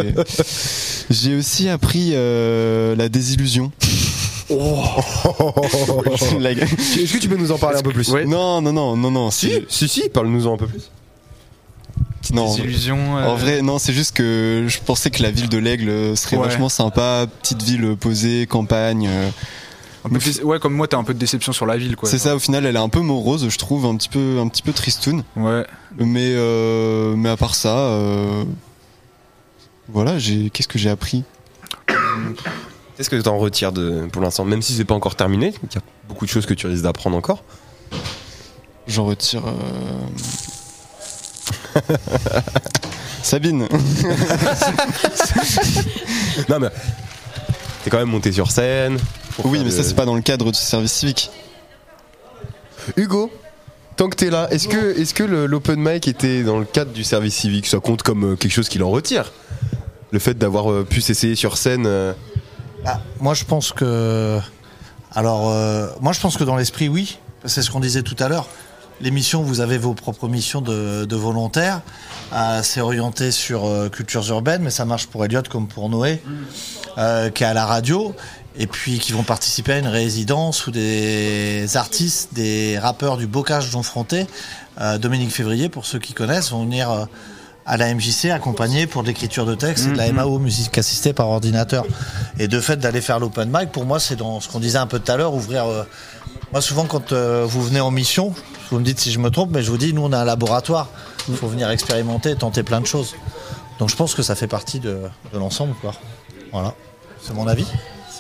J'ai 1.11 1.37
aussi 1.37 1.69
appris 1.69 2.11
euh, 2.15 2.97
la 2.97 3.09
désillusion. 3.09 3.71
La- 6.39 6.51
Est-ce 6.53 7.13
que 7.13 7.19
tu 7.19 7.29
peux 7.29 7.37
nous 7.37 7.53
en 7.53 7.59
parler 7.59 7.79
un 7.79 7.83
peu 7.83 7.93
plus? 7.93 8.09
Ouais. 8.11 8.25
Non, 8.27 8.61
non, 8.61 8.73
non, 8.73 8.97
non, 8.97 9.11
non. 9.11 9.31
Si, 9.31 9.51
si, 9.69 9.89
si, 9.89 10.09
parle-nous-en 10.09 10.55
un 10.55 10.57
peu 10.57 10.67
plus. 10.67 10.91
Non. 12.33 12.55
Illusions. 12.57 13.19
euh, 13.19 13.27
En 13.27 13.37
vrai, 13.37 13.63
non, 13.63 13.79
c'est 13.79 13.93
juste 13.93 14.17
que 14.17 14.65
je 14.67 14.79
pensais 14.85 15.11
que 15.11 15.23
la 15.23 15.31
ville 15.31 15.49
de 15.49 15.59
l'Aigle 15.59 16.17
serait 16.17 16.37
Ouais. 16.37 16.49
vachement 16.49 16.69
sympa, 16.69 17.27
petite 17.43 17.63
ville 17.63 17.97
posée, 17.99 18.47
campagne. 18.47 19.07
euh, 19.09 19.31
un 20.05 20.09
peu 20.11 20.19
de 20.19 20.25
dé- 20.33 20.43
ouais, 20.43 20.59
comme 20.61 20.75
moi, 20.75 20.87
t'as 20.87 20.99
un 20.99 21.05
peu 21.05 21.15
de 21.15 21.19
déception 21.19 21.53
sur 21.53 21.67
la 21.67 21.77
ville, 21.77 21.97
quoi. 21.97 22.09
c'est 22.09 22.19
ça, 22.19 22.35
au 22.37 22.39
final, 22.39 22.67
elle 22.67 22.77
est 22.77 22.81
un 22.81 22.89
peu 22.89 23.01
morose, 23.01 23.49
je 23.49 23.59
trouve, 23.59 23.87
un 23.87 23.97
petit 23.97 24.09
peu, 24.11 24.39
un 24.39 24.49
petit 24.49 24.63
peu 24.63 24.73
tristoun. 24.73 25.25
Ouais. 25.37 25.67
Mais, 25.99 26.33
euh, 26.35 27.15
mais 27.17 27.29
à 27.31 27.37
part 27.37 27.55
ça, 27.55 27.77
euh, 27.79 28.45
voilà, 29.89 30.19
j'ai, 30.19 30.51
qu'est-ce 30.51 30.69
que 30.69 30.79
j'ai 30.79 30.91
appris? 30.91 31.25
Qu'est-ce 32.97 33.11
que 33.11 33.17
t'en 33.17 33.39
retires 33.39 33.73
de, 33.73 34.07
pour 34.13 34.23
l'instant, 34.23 34.45
même 34.45 34.63
si 34.63 34.73
c'est 34.75 34.85
pas 34.85 34.95
encore 34.95 35.17
terminé, 35.17 35.53
il 35.63 35.75
y 35.75 35.79
a 35.79 35.83
beaucoup 36.09 36.27
de 36.27 36.31
choses 36.31 36.47
que 36.47 36.55
tu 36.55 36.67
risques 36.67 36.83
d'apprendre 36.85 37.17
encore. 37.17 37.43
J'en 38.87 39.05
retire. 39.07 39.43
euh, 39.47 39.53
Sabine. 43.23 43.67
Non 46.49 46.59
mais 46.59 46.69
t'es 47.83 47.91
quand 47.91 47.99
même 47.99 48.09
monté 48.11 48.33
sur 48.33 48.51
scène. 48.51 48.99
Pour 49.37 49.47
Oui, 49.47 49.59
mais 49.59 49.65
de- 49.67 49.71
ça 49.71 49.83
c'est 49.83 49.95
pas 49.95 50.05
dans 50.07 50.15
le 50.15 50.23
cadre 50.23 50.51
du 50.53 50.59
service 50.59 50.93
civique. 50.93 51.31
Hugo, 52.97 53.31
tant 53.97 54.09
que 54.09 54.17
t'es 54.17 54.31
là, 54.31 54.49
est-ce 54.51 54.69
que, 55.15 55.23
le- 55.25 55.47
l'open 55.47 55.77
mic 55.81 56.07
était 56.09 56.43
dans 56.43 56.59
le 56.59 56.65
cadre 56.65 56.93
du 56.93 57.05
service 57.05 57.35
civique? 57.35 57.67
Ça 57.67 57.79
compte 57.81 58.03
comme 58.03 58.33
euh, 58.33 58.37
quelque 58.37 58.53
chose 58.53 58.69
qu'il 58.69 58.83
en 58.83 58.91
retire? 58.91 59.33
Le 60.11 60.19
fait 60.19 60.35
d'avoir 60.35 60.71
euh, 60.71 60.85
pu 60.85 61.01
s'essayer 61.01 61.35
sur 61.35 61.57
scène. 61.57 61.85
euh, 61.87 62.13
Ah, 62.85 63.01
moi, 63.21 63.35
je 63.35 63.45
pense 63.45 63.73
que. 63.73 64.39
Alors, 65.13 65.51
euh, 65.51 65.89
moi, 66.01 66.13
je 66.13 66.21
pense 66.21 66.37
que 66.37 66.45
dans 66.45 66.57
l'esprit, 66.57 66.89
oui. 66.89 67.19
C'est 67.47 67.63
ce 67.63 67.71
qu'on 67.71 67.81
disait 67.81 68.03
tout 68.03 68.17
à 68.21 68.29
l'heure. 68.29 68.49
L'émission, 69.01 69.43
vous 69.43 69.61
avez 69.61 69.77
vos 69.77 69.93
propres 69.95 70.29
missions 70.29 70.61
de, 70.61 71.05
de 71.05 71.17
volontaires. 71.17 71.81
Euh, 72.33 72.61
c'est 72.63 72.81
orienté 72.81 73.33
sur 73.33 73.65
euh, 73.67 73.89
cultures 73.89 74.29
urbaines, 74.31 74.63
mais 74.63 74.71
ça 74.71 74.85
marche 74.85 75.09
pour 75.09 75.25
Elliot 75.25 75.43
comme 75.51 75.67
pour 75.67 75.89
Noé, 75.91 76.23
euh, 76.99 77.29
qui 77.31 77.43
est 77.43 77.47
à 77.47 77.55
la 77.55 77.67
radio. 77.67 78.15
Et 78.57 78.67
puis 78.69 78.99
qui 79.01 79.13
vont 79.13 79.25
participer 79.25 79.73
à 79.73 79.79
une 79.79 79.89
résidence 79.89 80.67
où 80.67 80.71
des 80.71 81.77
artistes, 81.77 82.29
des 82.35 82.79
rappeurs 82.79 83.17
du 83.17 83.27
Bocage 83.27 83.71
Jean 83.71 83.83
Fronté, 83.83 84.27
euh, 84.81 84.97
Dominique 84.99 85.33
Février, 85.33 85.69
pour 85.69 85.87
ceux 85.87 85.99
qui 85.99 86.13
connaissent, 86.13 86.51
vont 86.53 86.63
venir 86.65 86.89
euh, 86.91 87.05
à 87.67 87.77
la 87.77 87.93
MJC 87.93 88.27
accompagné 88.31 88.87
pour 88.87 89.03
de 89.03 89.09
l'écriture 89.09 89.45
de 89.45 89.55
texte 89.57 89.87
et 89.87 89.93
de 89.93 89.97
la 89.97 90.07
Mhm. 90.07 90.17
MAO, 90.17 90.39
musique 90.39 90.79
assistée 90.79 91.13
par 91.13 91.29
ordinateur. 91.31 91.85
Et 92.39 92.47
de 92.47 92.61
fait 92.61 92.77
d'aller 92.77 93.01
faire 93.01 93.19
l'open 93.19 93.51
mic, 93.53 93.73
pour 93.73 93.87
moi, 93.87 93.99
c'est 93.99 94.15
dans 94.17 94.39
ce 94.41 94.49
qu'on 94.49 94.61
disait 94.61 94.79
un 94.79 94.87
peu 94.87 95.01
tout 95.01 95.11
à 95.11 95.17
l'heure, 95.17 95.35
ouvrir. 95.35 95.65
euh, 95.67 95.83
moi, 96.53 96.61
souvent, 96.61 96.85
quand 96.85 97.11
euh, 97.13 97.45
vous 97.49 97.63
venez 97.65 97.81
en 97.81 97.91
mission, 97.91 98.33
vous 98.71 98.79
me 98.79 98.85
dites 98.85 99.01
si 99.01 99.11
je 99.11 99.19
me 99.19 99.31
trompe, 99.31 99.51
mais 99.51 99.63
je 99.65 99.71
vous 99.71 99.79
dis, 99.79 99.93
nous, 99.93 100.03
on 100.05 100.13
a 100.13 100.19
un 100.19 100.25
laboratoire. 100.25 100.89
Il 101.29 101.35
faut 101.35 101.49
venir 101.49 101.69
expérimenter, 101.71 102.37
tenter 102.37 102.63
plein 102.63 102.81
de 102.81 102.87
choses. 102.87 103.15
Donc, 103.81 103.89
je 103.89 103.97
pense 103.97 104.15
que 104.15 104.23
ça 104.23 104.37
fait 104.37 104.47
partie 104.47 104.79
de, 104.79 105.01
de 105.33 105.39
l'ensemble, 105.39 105.75
quoi. 105.81 105.93
Voilà. 106.53 106.75
C'est 107.21 107.35
mon 107.35 107.49
avis. 107.49 107.67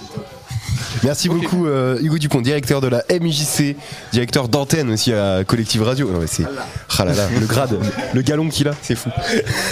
Merci 1.02 1.28
beaucoup 1.28 1.66
euh, 1.66 1.98
Hugo 2.00 2.18
Dupont, 2.18 2.40
directeur 2.40 2.80
de 2.80 2.86
la 2.86 3.04
MJC, 3.10 3.76
directeur 4.12 4.48
d'antenne 4.48 4.90
aussi 4.90 5.12
à 5.12 5.44
Collective 5.44 5.82
Radio. 5.82 6.10
Non, 6.10 6.20
mais 6.20 6.26
c'est 6.26 6.44
ah 6.98 7.04
là 7.04 7.12
là, 7.14 7.28
le 7.38 7.46
grade, 7.46 7.78
le 8.14 8.22
galon 8.22 8.48
qu'il 8.48 8.68
a, 8.68 8.72
c'est 8.80 8.94
fou. 8.94 9.10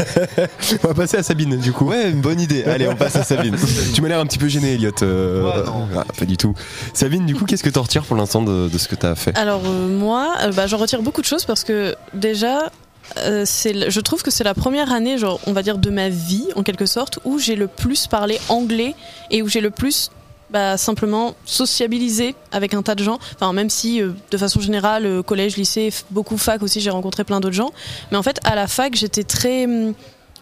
on 0.85 0.89
va 0.89 0.95
passer 0.95 1.17
à 1.17 1.23
Sabine 1.23 1.57
du 1.59 1.73
coup. 1.73 1.87
Ouais, 1.87 2.11
une 2.11 2.21
bonne 2.21 2.41
idée. 2.41 2.65
Allez, 2.65 2.89
on 2.89 2.97
passe 2.97 3.17
à 3.17 3.23
Sabine. 3.25 3.57
Tu 3.95 4.03
m'as 4.03 4.09
l'air 4.09 4.21
un 4.21 4.27
petit 4.27 4.39
peu 4.39 4.49
gêné, 4.49 4.75
Elliot. 4.75 4.91
euh, 5.03 5.43
Ouais, 5.43 5.65
non. 5.67 5.89
ah, 5.97 6.05
pas 6.19 6.25
du 6.25 6.37
tout. 6.37 6.55
Sabine, 6.93 7.25
du 7.25 7.35
coup, 7.35 7.45
qu'est-ce 7.47 7.63
que 7.63 7.71
tu 7.71 7.79
retires 7.79 8.05
pour 8.05 8.17
l'instant 8.17 8.43
de, 8.43 8.69
de 8.69 8.79
ce 8.79 8.89
que 8.89 8.95
tu 8.97 9.07
as 9.07 9.15
fait? 9.15 9.37
Alors 9.39 9.63
euh, 9.65 9.89
moi, 9.89 10.35
euh, 10.43 10.53
bah, 10.53 10.67
j'en 10.67 10.77
retire 10.79 11.03
beaucoup 11.03 11.21
de 11.21 11.27
choses 11.27 11.45
parce 11.45 11.65
que 11.65 11.95
déjà, 12.15 12.71
euh, 13.19 13.45
je 13.47 14.01
trouve 14.01 14.23
que 14.23 14.31
c'est 14.31 14.45
la 14.45 14.55
première 14.55 14.93
année, 14.93 15.19
genre, 15.19 15.41
on 15.47 15.53
va 15.53 15.63
dire, 15.63 15.79
de 15.79 15.91
ma 15.91 16.09
vie, 16.09 16.47
en 16.57 16.63
quelque 16.63 16.87
sorte, 16.87 17.19
où 17.25 17.39
j'ai 17.39 17.57
le 17.57 17.69
plus 17.69 18.07
parlé 18.07 18.39
anglais 18.49 18.95
et 19.31 19.43
où 19.43 19.49
j'ai 19.49 19.61
le 19.61 19.71
plus 19.71 20.11
bah, 20.53 20.77
simplement 20.77 21.35
sociabilisé 21.45 22.35
avec 22.51 22.75
un 22.75 22.83
tas 22.83 22.95
de 22.95 23.03
gens. 23.03 23.19
Enfin, 23.35 23.53
même 23.53 23.71
si, 23.71 24.03
euh, 24.03 24.11
de 24.31 24.37
façon 24.37 24.61
générale, 24.61 25.07
euh, 25.07 25.23
collège, 25.23 25.57
lycée, 25.57 25.93
beaucoup 26.11 26.37
fac 26.37 26.63
aussi, 26.63 26.81
j'ai 26.81 26.91
rencontré 26.91 27.25
plein 27.25 27.41
d'autres 27.41 27.55
gens. 27.55 27.73
Mais 28.11 28.19
en 28.19 28.23
fait, 28.23 28.39
à 28.45 28.55
la 28.55 28.67
fac, 28.67 28.95
j'étais 28.95 29.25
très... 29.25 29.65
hum, 29.65 29.95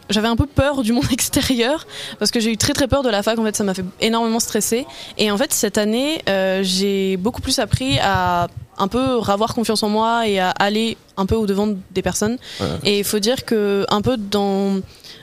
j'avais 0.09 0.27
un 0.27 0.35
peu 0.35 0.47
peur 0.47 0.83
du 0.83 0.93
monde 0.93 1.05
extérieur 1.13 1.87
parce 2.19 2.33
que 2.33 2.41
j'ai 2.41 2.51
eu 2.51 2.57
très 2.57 2.73
très 2.73 2.89
peur 2.89 3.03
de 3.03 3.09
la 3.09 3.23
fac. 3.23 3.39
En 3.39 3.45
fait, 3.45 3.55
ça 3.55 3.65
m'a 3.65 3.75
fait 3.75 3.85
énormément 4.01 4.41
stresser. 4.41 4.87
Et 5.17 5.31
en 5.31 5.39
fait, 5.39 5.53
cette 5.53 5.79
année, 5.79 6.21
euh, 6.29 6.61
j'ai 6.65 7.17
beaucoup 7.17 7.41
plus 7.41 7.61
appris 7.61 7.99
à 8.01 8.49
un 8.79 8.89
peu 8.89 9.21
avoir 9.29 9.55
confiance 9.55 9.83
en 9.83 9.91
moi 9.91 10.27
et 10.27 10.41
à 10.41 10.51
aller 10.51 10.97
un 11.17 11.27
peu 11.27 11.37
au 11.37 11.47
devant 11.47 11.69
des 11.93 12.03
personnes. 12.03 12.39
Ouais. 12.61 12.67
Et 12.85 12.99
il 12.99 13.05
faut 13.05 13.19
dire 13.19 13.45
que 13.45 13.85
un 13.91 14.01
peu 14.01 14.17
dans 14.17 14.81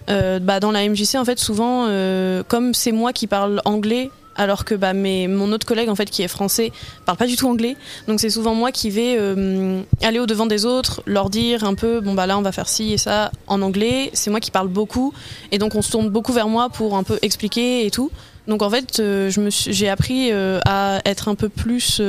euh, 0.10 0.40
bah, 0.40 0.60
dans 0.60 0.72
la 0.72 0.88
MJC, 0.88 1.16
en 1.16 1.26
fait, 1.26 1.40
souvent, 1.40 1.86
euh, 1.88 2.44
comme 2.48 2.74
c'est 2.74 2.92
moi 2.92 3.14
qui 3.14 3.28
parle 3.28 3.62
anglais. 3.66 4.10
Alors 4.38 4.66
que 4.66 4.76
bah, 4.76 4.94
mes, 4.94 5.28
mon 5.28 5.52
autre 5.52 5.66
collègue 5.66 5.90
en 5.90 5.96
fait 5.96 6.10
qui 6.10 6.22
est 6.22 6.28
français 6.28 6.72
parle 7.06 7.18
pas 7.18 7.28
du 7.28 7.36
tout 7.36 7.48
anglais, 7.48 7.76
donc 8.08 8.20
c'est 8.20 8.30
souvent 8.30 8.54
moi 8.54 8.72
qui 8.72 8.90
vais 8.90 9.16
euh, 9.18 9.82
aller 10.04 10.20
au 10.20 10.28
devant 10.28 10.46
des 10.46 10.66
autres, 10.66 11.02
leur 11.06 11.30
dire 11.30 11.64
un 11.64 11.74
peu 11.74 12.00
bon 12.00 12.14
bah 12.14 12.28
là 12.28 12.38
on 12.38 12.44
va 12.44 12.52
faire 12.52 12.70
ci 12.70 12.94
et 12.94 12.98
ça 12.98 13.32
en 13.48 13.62
anglais. 13.62 14.12
C'est 14.14 14.30
moi 14.30 14.40
qui 14.40 14.52
parle 14.52 14.68
beaucoup 14.68 15.14
et 15.52 15.58
donc 15.58 15.76
on 15.76 15.82
se 15.82 15.92
tourne 15.92 16.10
beaucoup 16.10 16.34
vers 16.34 16.48
moi 16.48 16.70
pour 16.70 16.96
un 16.96 17.04
peu 17.04 17.18
expliquer 17.22 17.86
et 17.86 17.92
tout. 17.92 18.12
Donc 18.48 18.62
en 18.62 18.70
fait, 18.70 19.00
euh, 19.00 19.30
j'ai 19.50 19.90
appris 19.90 20.32
euh, 20.32 20.60
à 20.66 21.00
être 21.04 21.28
un 21.28 21.36
peu 21.36 21.50
plus 21.50 22.02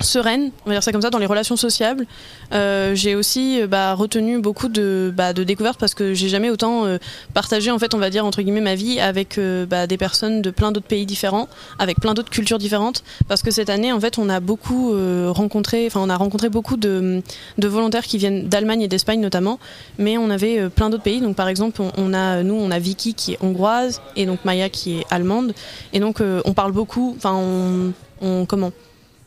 sereine, 0.00 0.50
on 0.64 0.70
va 0.70 0.76
dire 0.76 0.82
ça 0.82 0.92
comme 0.92 1.02
ça, 1.02 1.10
dans 1.10 1.18
les 1.18 1.26
relations 1.26 1.56
sociables. 1.56 2.06
Euh, 2.52 2.94
j'ai 2.94 3.14
aussi 3.14 3.60
euh, 3.60 3.66
bah, 3.66 3.94
retenu 3.94 4.40
beaucoup 4.40 4.68
de, 4.68 5.12
bah, 5.14 5.32
de 5.32 5.44
découvertes 5.44 5.78
parce 5.78 5.94
que 5.94 6.14
j'ai 6.14 6.28
jamais 6.28 6.50
autant 6.50 6.84
euh, 6.84 6.98
partagé, 7.32 7.70
en 7.70 7.78
fait, 7.78 7.94
on 7.94 7.98
va 7.98 8.10
dire 8.10 8.24
entre 8.24 8.42
guillemets, 8.42 8.60
ma 8.60 8.74
vie 8.74 9.00
avec 9.00 9.38
bah, 9.68 9.86
des 9.86 9.96
personnes 9.96 10.42
de 10.42 10.50
plein 10.50 10.72
d'autres 10.72 10.86
pays 10.86 11.06
différents, 11.06 11.48
avec 11.78 12.00
plein 12.00 12.14
d'autres 12.14 12.30
cultures 12.30 12.58
différentes. 12.58 13.02
Parce 13.28 13.42
que 13.42 13.50
cette 13.50 13.70
année, 13.70 13.92
en 13.92 14.00
fait, 14.00 14.18
on 14.18 14.28
a 14.28 14.40
beaucoup 14.40 14.94
rencontré, 15.32 15.86
enfin, 15.86 16.00
on 16.02 16.08
a 16.08 16.16
rencontré 16.16 16.48
beaucoup 16.48 16.76
de, 16.76 17.22
volontaires 17.58 18.04
qui 18.04 18.18
viennent 18.18 18.48
d'Allemagne 18.48 18.82
et 18.82 18.88
d'Espagne 18.88 19.20
notamment, 19.20 19.58
mais 19.98 20.18
on 20.18 20.30
avait 20.30 20.68
plein 20.68 20.90
d'autres 20.90 21.02
pays. 21.02 21.20
Donc, 21.20 21.36
par 21.36 21.48
exemple, 21.48 21.82
on, 21.96 22.14
a, 22.14 22.42
nous, 22.42 22.54
on 22.54 22.70
a 22.70 22.78
Vicky 22.78 23.14
qui 23.14 23.32
est 23.32 23.38
hongroise 23.42 24.00
et 24.16 24.26
donc 24.26 24.44
Maya 24.44 24.68
qui 24.68 24.98
est 24.98 25.04
allemande. 25.10 25.54
Et 25.92 26.00
donc, 26.00 26.20
on 26.20 26.52
parle 26.52 26.72
beaucoup, 26.72 27.14
enfin, 27.16 27.92
on, 28.20 28.46
comment 28.46 28.72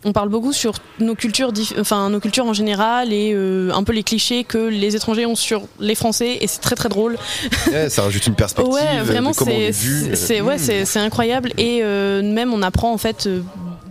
on 0.05 0.13
parle 0.13 0.29
beaucoup 0.29 0.53
sur 0.53 0.73
nos 0.99 1.15
cultures, 1.15 1.51
enfin 1.79 2.09
nos 2.09 2.19
cultures 2.19 2.45
en 2.45 2.53
général 2.53 3.11
et 3.11 3.31
euh, 3.33 3.71
un 3.73 3.83
peu 3.83 3.93
les 3.93 4.03
clichés 4.03 4.43
que 4.43 4.57
les 4.69 4.95
étrangers 4.95 5.25
ont 5.25 5.35
sur 5.35 5.63
les 5.79 5.95
Français 5.95 6.37
et 6.39 6.47
c'est 6.47 6.59
très 6.61 6.75
très 6.75 6.89
drôle. 6.89 7.17
Ouais, 7.71 7.89
Ça 7.89 8.03
rajoute 8.03 8.25
une 8.27 8.35
perspective. 8.35 8.71
Ouais, 8.73 9.01
vraiment 9.03 9.31
de 9.31 9.35
comment 9.35 9.51
on 9.51 9.71
c'est 9.73 10.15
c'est- 10.15 10.41
ouais 10.41 10.57
incroyable 10.99 11.51
et 11.57 11.79
euh, 11.83 12.21
même 12.21 12.53
on 12.53 12.61
apprend 12.61 12.93
en 12.93 12.97
fait 12.97 13.25
euh, 13.27 13.41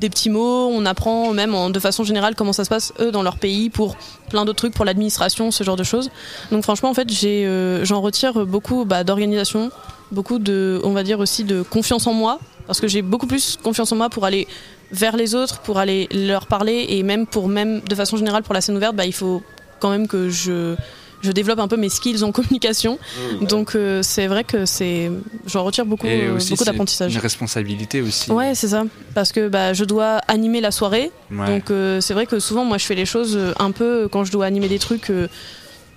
des 0.01 0.09
petits 0.09 0.31
mots, 0.31 0.69
on 0.69 0.87
apprend 0.87 1.33
même 1.33 1.55
en- 1.55 1.71
de 1.71 1.81
façon 1.81 2.05
générale 2.05 2.35
comment 2.37 2.53
ça 2.53 2.65
se 2.65 2.69
passe 2.69 2.93
eux 3.01 3.11
dans 3.11 3.23
leur 3.23 3.39
pays 3.39 3.69
pour 3.69 3.97
plein 4.31 4.45
d'autres 4.45 4.59
trucs 4.59 4.75
pour 4.75 4.85
l'administration, 4.85 5.51
ce 5.51 5.65
genre 5.65 5.77
de 5.77 5.85
choses. 5.85 6.11
Donc 6.53 6.63
franchement 6.63 6.91
en 6.91 6.95
fait 6.95 7.11
j'ai 7.11 7.47
euh, 7.47 7.85
j'en 7.85 8.01
retire 8.01 8.47
beaucoup 8.47 8.85
bah, 8.85 9.03
d'organisation, 9.05 9.71
beaucoup 10.13 10.39
de 10.39 10.81
on 10.85 10.93
va 10.93 11.03
dire 11.03 11.19
aussi 11.19 11.43
de 11.45 11.63
confiance 11.63 12.07
en 12.07 12.13
moi 12.13 12.39
parce 12.67 12.81
que 12.81 12.89
j'ai 12.89 13.03
beaucoup 13.03 13.27
plus 13.27 13.59
confiance 13.63 13.93
en 13.93 13.97
moi 13.97 14.09
pour 14.09 14.25
aller 14.25 14.47
vers 14.93 15.17
les 15.17 15.35
autres, 15.35 15.61
pour 15.61 15.79
aller 15.79 16.09
leur 16.13 16.47
parler 16.47 16.87
et 16.91 17.03
même 17.03 17.27
pour 17.27 17.49
même 17.49 17.81
de 17.81 17.95
façon 17.95 18.17
générale 18.17 18.43
pour 18.43 18.55
la 18.55 18.61
scène 18.61 18.77
ouverte, 18.77 18.95
bah, 18.97 19.07
il 19.07 19.13
faut 19.15 19.43
quand 19.81 19.91
même 19.91 20.07
que 20.09 20.31
je 20.31 20.75
je 21.23 21.33
développe 21.33 21.59
un 21.59 21.67
peu 21.67 21.77
mes 21.79 21.89
skills 21.89 22.23
en 22.23 22.31
communication. 22.31 22.99
Donc 23.41 23.75
euh, 23.75 24.03
c'est 24.03 24.27
vrai 24.27 24.45
que 24.45 24.65
c'est 24.67 25.11
j'en 25.47 25.65
retire 25.65 25.87
beaucoup 25.87 26.07
Et 26.07 26.25
euh, 26.27 26.37
aussi, 26.37 26.51
beaucoup 26.51 26.65
d'apprentissage. 26.65 27.13
Une 27.15 27.21
responsabilité 27.21 28.01
aussi. 28.03 28.31
Ouais, 28.31 28.55
c'est 28.55 28.69
ça 28.69 28.85
parce 29.15 29.33
que 29.33 29.49
bah 29.49 29.73
je 29.73 29.85
dois 29.85 30.19
animer 30.29 30.61
la 30.61 30.71
soirée. 30.71 31.11
Ouais. 31.33 31.47
Donc 31.47 31.71
euh, 31.71 32.01
c'est 32.01 32.15
vrai 32.15 32.27
que 32.27 32.39
souvent 32.39 32.65
moi 32.65 32.79
je 32.79 32.85
fais 32.85 32.95
les 32.95 33.07
choses 33.07 33.35
euh, 33.37 33.53
un 33.59 33.73
peu 33.73 34.09
quand 34.13 34.25
je 34.25 34.31
dois 34.31 34.45
animer 34.47 34.69
des 34.69 34.79
trucs 34.79 35.11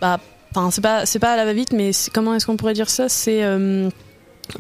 bah 0.01 0.19
c'est 0.71 0.81
pas 0.81 1.05
c'est 1.05 1.19
pas 1.19 1.33
à 1.33 1.37
la 1.37 1.45
va-vite 1.45 1.73
mais 1.73 1.93
c'est- 1.93 2.09
comment 2.11 2.33
est-ce 2.33 2.45
qu'on 2.47 2.57
pourrait 2.57 2.73
dire 2.73 2.89
ça? 2.89 3.07
C'est 3.09 3.41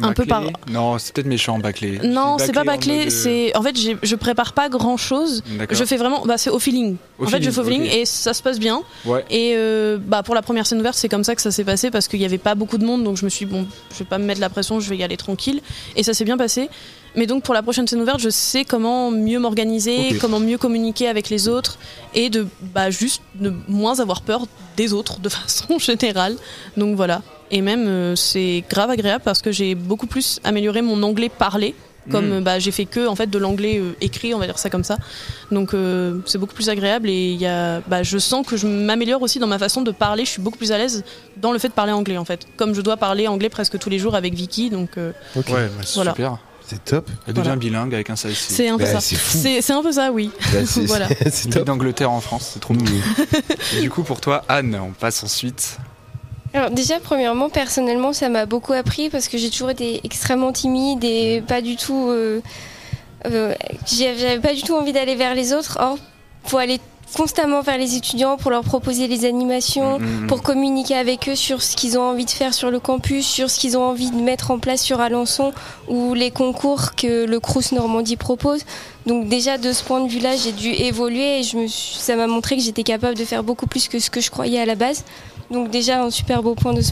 un 0.01 0.13
peu 0.13 0.25
par 0.25 0.43
Non, 0.69 0.97
c'est 0.99 1.13
peut-être 1.13 1.27
méchant, 1.27 1.57
bâclé. 1.59 1.99
non, 2.03 2.37
c'est 2.37 2.51
pas 2.53 2.61
en 2.61 2.65
bâclé, 2.65 2.97
mode, 2.97 3.07
euh, 3.07 3.09
c'est 3.09 3.57
en 3.57 3.61
fait 3.63 3.75
j'ai- 3.77 3.97
je 4.03 4.15
prépare 4.15 4.53
pas 4.53 4.69
grand 4.69 4.97
chose. 4.97 5.41
D'accord. 5.57 5.77
Je 5.77 5.83
fais 5.85 5.97
vraiment 5.97 6.25
bah 6.25 6.37
c'est 6.37 6.49
au 6.49 6.59
feeling. 6.59 6.95
Au 7.17 7.25
en 7.25 7.27
fait, 7.27 7.41
je 7.41 7.49
fais 7.51 7.59
au 7.59 7.63
feeling 7.63 7.83
et 7.85 8.05
ça 8.05 8.33
se 8.33 8.41
passe 8.43 8.59
bien. 8.59 8.81
Ouais. 9.05 9.25
Et 9.29 9.53
euh, 9.55 9.97
bah 9.99 10.23
pour 10.23 10.35
la 10.35 10.41
première 10.41 10.67
scène 10.67 10.79
ouverte, 10.79 10.95
c'est 10.95 11.09
comme 11.09 11.23
ça 11.23 11.35
que 11.35 11.41
ça 11.41 11.51
s'est 11.51 11.63
passé 11.63 11.91
parce 11.91 12.07
qu'il 12.07 12.19
y 12.21 12.25
avait 12.25 12.37
pas 12.37 12.55
beaucoup 12.55 12.77
de 12.77 12.85
monde, 12.85 13.03
donc 13.03 13.17
je 13.17 13.25
me 13.25 13.29
suis 13.29 13.45
dit, 13.45 13.51
bon, 13.51 13.65
je 13.93 13.99
vais 13.99 14.05
pas 14.05 14.17
me 14.17 14.25
mettre 14.25 14.41
la 14.41 14.49
pression, 14.49 14.79
je 14.79 14.89
vais 14.89 14.97
y 14.97 15.03
aller 15.03 15.17
tranquille. 15.17 15.61
Et 15.95 16.03
ça 16.03 16.13
s'est 16.13 16.25
bien 16.25 16.37
passé. 16.37 16.69
Mais 17.15 17.25
donc 17.25 17.41
pour 17.43 17.55
la 17.55 17.63
prochaine 17.63 17.87
scène 17.87 18.01
ouverte, 18.01 18.19
je 18.19 18.29
sais 18.29 18.63
comment 18.65 19.09
mieux 19.09 19.39
m'organiser, 19.39 20.15
comment 20.21 20.39
mieux 20.39 20.59
communiquer 20.59 21.07
avec 21.07 21.29
les 21.31 21.47
autres 21.47 21.79
et 22.13 22.29
de 22.29 22.45
bah 22.73 22.91
juste 22.91 23.23
de 23.33 23.51
moins 23.67 23.99
avoir 23.99 24.21
peur 24.21 24.45
des 24.77 24.93
autres 24.93 25.19
de 25.19 25.27
façon 25.29 25.79
générale. 25.79 26.35
Donc 26.77 26.95
voilà. 26.95 27.23
Et 27.51 27.61
même 27.61 27.87
euh, 27.87 28.15
c'est 28.15 28.63
grave 28.69 28.89
agréable 28.91 29.23
parce 29.25 29.41
que 29.41 29.51
j'ai 29.51 29.75
beaucoup 29.75 30.07
plus 30.07 30.39
amélioré 30.43 30.81
mon 30.81 31.01
anglais 31.03 31.29
parlé. 31.29 31.75
Comme 32.11 32.29
Mm. 32.29 32.33
euh, 32.33 32.41
bah, 32.41 32.59
j'ai 32.59 32.71
fait 32.71 32.85
que 32.85 33.07
en 33.07 33.15
fait 33.15 33.27
de 33.29 33.37
l'anglais 33.37 33.77
euh, 33.77 33.91
écrit, 34.01 34.33
on 34.33 34.39
va 34.39 34.45
dire 34.47 34.57
ça 34.57 34.69
comme 34.69 34.83
ça. 34.85 34.97
Donc 35.51 35.73
euh, 35.73 36.19
c'est 36.25 36.37
beaucoup 36.39 36.55
plus 36.55 36.69
agréable 36.69 37.07
et 37.09 37.31
il 37.33 37.39
y 37.39 37.45
a, 37.45 37.81
bah, 37.87 38.01
je 38.03 38.17
sens 38.17 38.47
que 38.47 38.57
je 38.57 38.65
m'améliore 38.67 39.21
aussi 39.21 39.37
dans 39.37 39.47
ma 39.47 39.59
façon 39.59 39.81
de 39.81 39.91
parler. 39.91 40.25
Je 40.25 40.29
suis 40.31 40.41
beaucoup 40.41 40.57
plus 40.57 40.71
à 40.71 40.77
l'aise 40.77 41.03
dans 41.37 41.51
le 41.51 41.59
fait 41.59 41.67
de 41.67 41.73
parler 41.73 41.91
anglais 41.91 42.17
en 42.17 42.25
fait. 42.25 42.47
Comme 42.57 42.73
je 42.73 42.81
dois 42.81 42.97
parler 42.97 43.27
anglais 43.27 43.49
presque 43.49 43.77
tous 43.77 43.89
les 43.89 43.99
jours 43.99 44.15
avec 44.15 44.33
Vicky, 44.33 44.69
donc 44.71 44.91
euh, 44.97 45.11
Ouais, 45.35 45.43
bah, 45.47 45.83
Voilà. 45.95 46.11
super. 46.11 46.37
C'est 46.65 46.83
top. 46.85 47.09
Elle 47.27 47.33
devient 47.33 47.43
Voilà. 47.47 47.55
bilingue 47.59 47.93
avec 47.95 48.09
un 48.11 48.15
site. 48.15 48.31
c'est 48.35 48.69
un 48.69 48.77
peu 48.77 48.85
Bah, 48.85 48.99
ça. 49.01 49.01
c'est 49.01 49.71
un 49.73 49.81
peu 49.83 49.91
ça, 49.91 50.11
oui. 50.11 50.31
Bah, 50.53 50.59
c'est 50.65 50.85
Voilà. 50.85 51.07
d'Angleterre 51.65 52.11
en 52.11 52.21
France, 52.21 52.51
c'est 52.53 52.59
trop 52.59 52.73
cool. 52.75 52.87
Et 53.77 53.81
du 53.81 53.89
coup, 53.89 54.03
pour 54.03 54.21
toi, 54.21 54.43
Anne, 54.47 54.79
on 54.81 54.91
passe 54.93 55.23
ensuite. 55.23 55.77
Alors 56.53 56.71
déjà, 56.71 56.99
premièrement, 56.99 57.49
personnellement, 57.49 58.11
ça 58.13 58.29
m'a 58.29 58.45
beaucoup 58.45 58.73
appris 58.73 59.09
parce 59.09 59.27
que 59.27 59.37
j'ai 59.37 59.49
toujours 59.49 59.69
été 59.69 60.01
extrêmement 60.03 60.51
timide 60.51 61.03
et 61.03 61.43
pas 61.47 61.61
du 61.61 61.75
tout... 61.75 62.07
euh, 62.09 62.41
euh, 63.27 63.53
j'avais 63.85 64.39
pas 64.39 64.53
du 64.53 64.63
tout 64.63 64.75
envie 64.75 64.93
d'aller 64.93 65.15
vers 65.15 65.35
les 65.35 65.53
autres. 65.53 65.77
Or, 65.79 65.97
faut 66.45 66.57
aller 66.57 66.79
constamment 67.15 67.61
vers 67.61 67.77
les 67.77 67.95
étudiants 67.95 68.37
pour 68.37 68.49
leur 68.51 68.63
proposer 68.63 69.07
les 69.07 69.25
animations, 69.25 69.97
Mhm. 69.99 70.27
pour 70.27 70.41
communiquer 70.43 70.95
avec 70.95 71.27
eux 71.27 71.35
sur 71.35 71.61
ce 71.61 71.75
qu'ils 71.75 71.97
ont 71.97 72.03
envie 72.03 72.25
de 72.25 72.29
faire 72.31 72.53
sur 72.53 72.69
le 72.71 72.79
campus, 72.79 73.25
sur 73.25 73.49
ce 73.49 73.59
qu'ils 73.59 73.77
ont 73.77 73.83
envie 73.83 74.09
de 74.11 74.15
mettre 74.15 74.51
en 74.51 74.59
place 74.59 74.81
sur 74.81 75.01
Alençon 75.01 75.51
ou 75.87 76.13
les 76.13 76.29
concours 76.31 76.93
que 76.95 77.25
le 77.25 77.39
Crous 77.39 77.71
Normandie 77.73 78.15
propose. 78.15 78.61
Donc 79.07 79.27
déjà 79.27 79.57
de 79.57 79.71
ce 79.73 79.83
point 79.83 80.01
de 80.01 80.09
vue-là, 80.09 80.35
j'ai 80.35 80.51
dû 80.51 80.69
évoluer 80.69 81.39
et 81.39 81.43
je 81.43 81.57
me 81.57 81.67
suis- 81.67 81.97
ça 81.99 82.15
m'a 82.15 82.27
montré 82.27 82.55
que 82.57 82.61
j'étais 82.61 82.83
capable 82.83 83.15
de 83.17 83.25
faire 83.25 83.43
beaucoup 83.43 83.65
plus 83.67 83.87
que 83.87 83.99
ce 83.99 84.09
que 84.11 84.21
je 84.21 84.29
croyais 84.29 84.59
à 84.59 84.65
la 84.65 84.75
base. 84.75 85.03
Donc 85.51 85.69
déjà 85.69 86.01
un 86.03 86.09
super 86.11 86.43
beau 86.43 86.55
point 86.55 86.73
de 86.73 86.81
ce, 86.81 86.91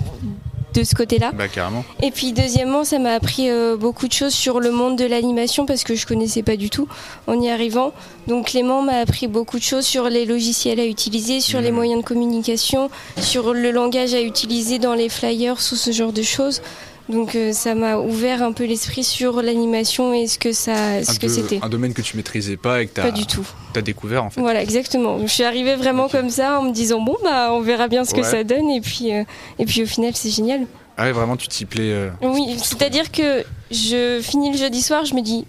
de 0.73 0.83
ce 0.83 0.95
côté-là. 0.95 1.31
Bah, 1.33 1.47
carrément. 1.47 1.83
Et 2.01 2.11
puis 2.11 2.33
deuxièmement, 2.33 2.83
ça 2.83 2.99
m'a 2.99 3.13
appris 3.13 3.49
euh, 3.49 3.77
beaucoup 3.77 4.07
de 4.07 4.13
choses 4.13 4.33
sur 4.33 4.59
le 4.59 4.71
monde 4.71 4.97
de 4.97 5.05
l'animation 5.05 5.65
parce 5.65 5.83
que 5.83 5.95
je 5.95 6.05
connaissais 6.05 6.43
pas 6.43 6.55
du 6.55 6.69
tout 6.69 6.87
en 7.27 7.39
y 7.41 7.49
arrivant. 7.49 7.93
Donc 8.27 8.47
Clément 8.47 8.81
m'a 8.81 8.97
appris 8.97 9.27
beaucoup 9.27 9.57
de 9.57 9.63
choses 9.63 9.85
sur 9.85 10.09
les 10.09 10.25
logiciels 10.25 10.79
à 10.79 10.85
utiliser, 10.85 11.39
sur 11.39 11.61
les 11.61 11.69
Mhm. 11.69 11.75
moyens 11.75 12.01
de 12.01 12.05
communication, 12.07 12.89
sur 13.19 13.53
le 13.53 13.71
langage 13.71 14.13
à 14.13 14.21
utiliser 14.21 14.79
dans 14.79 14.93
les 14.93 15.09
flyers, 15.09 15.53
ou 15.55 15.75
ce 15.75 15.91
genre 15.91 16.11
de 16.13 16.23
choses. 16.23 16.61
Donc 17.09 17.35
euh, 17.35 17.53
ça 17.53 17.73
m'a 17.73 17.97
ouvert 17.97 18.43
un 18.43 18.51
peu 18.51 18.65
l'esprit 18.65 19.03
sur 19.03 19.41
l'animation 19.41 20.13
et 20.13 20.27
ce 20.27 20.37
que 20.37 20.51
ça, 20.51 21.03
ce 21.03 21.11
un, 21.11 21.15
que 21.15 21.27
c'était. 21.29 21.59
un 21.61 21.69
domaine 21.69 21.93
que 21.93 22.01
tu 22.01 22.17
maîtrisais 22.17 22.57
pas 22.57 22.81
et 22.81 22.87
que 22.87 22.99
Pas 23.01 23.11
tu 23.11 23.19
du 23.19 23.25
tout. 23.25 23.45
as 23.75 23.81
découvert 23.81 24.23
en 24.25 24.29
fait. 24.29 24.41
Voilà, 24.41 24.61
exactement. 24.61 25.19
Je 25.21 25.27
suis 25.27 25.43
arrivée 25.43 25.75
vraiment 25.75 26.09
comme 26.09 26.29
ça 26.29 26.59
en 26.59 26.63
me 26.63 26.71
disant 26.71 26.99
bon 26.99 27.15
bah 27.23 27.49
on 27.53 27.61
verra 27.61 27.87
bien 27.87 28.03
ce 28.03 28.13
que 28.13 28.23
ça 28.23 28.43
donne 28.43 28.69
et 28.69 28.81
puis 28.81 29.13
euh, 29.13 29.23
et 29.57 29.65
puis 29.65 29.83
au 29.83 29.85
final 29.85 30.11
c'est 30.15 30.29
génial. 30.29 30.65
Ah 30.97 31.03
ouais, 31.05 31.11
vraiment, 31.11 31.37
tu 31.37 31.47
t'y 31.47 31.63
plais. 31.65 31.91
euh, 31.91 32.09
Oui, 32.23 32.57
c'est-à-dire 32.57 33.11
que 33.11 33.43
je 33.71 34.19
finis 34.21 34.51
le 34.51 34.57
jeudi 34.57 34.81
soir, 34.81 35.05
je 35.05 35.13
me 35.13 35.21
dis 35.21 35.45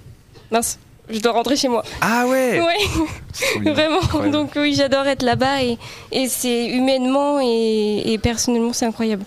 mince, 0.52 0.78
je 1.10 1.18
dois 1.20 1.32
rentrer 1.32 1.56
chez 1.56 1.68
moi. 1.68 1.82
Ah 2.02 2.26
ouais, 2.28 2.60
vraiment. 3.64 3.98
Incroyable. 4.00 4.30
Donc 4.30 4.50
oui, 4.56 4.74
j'adore 4.76 5.06
être 5.06 5.22
là-bas 5.22 5.62
et, 5.62 5.78
et 6.12 6.28
c'est 6.28 6.66
humainement 6.66 7.40
et, 7.42 8.12
et 8.12 8.18
personnellement 8.18 8.72
c'est 8.74 8.86
incroyable. 8.86 9.24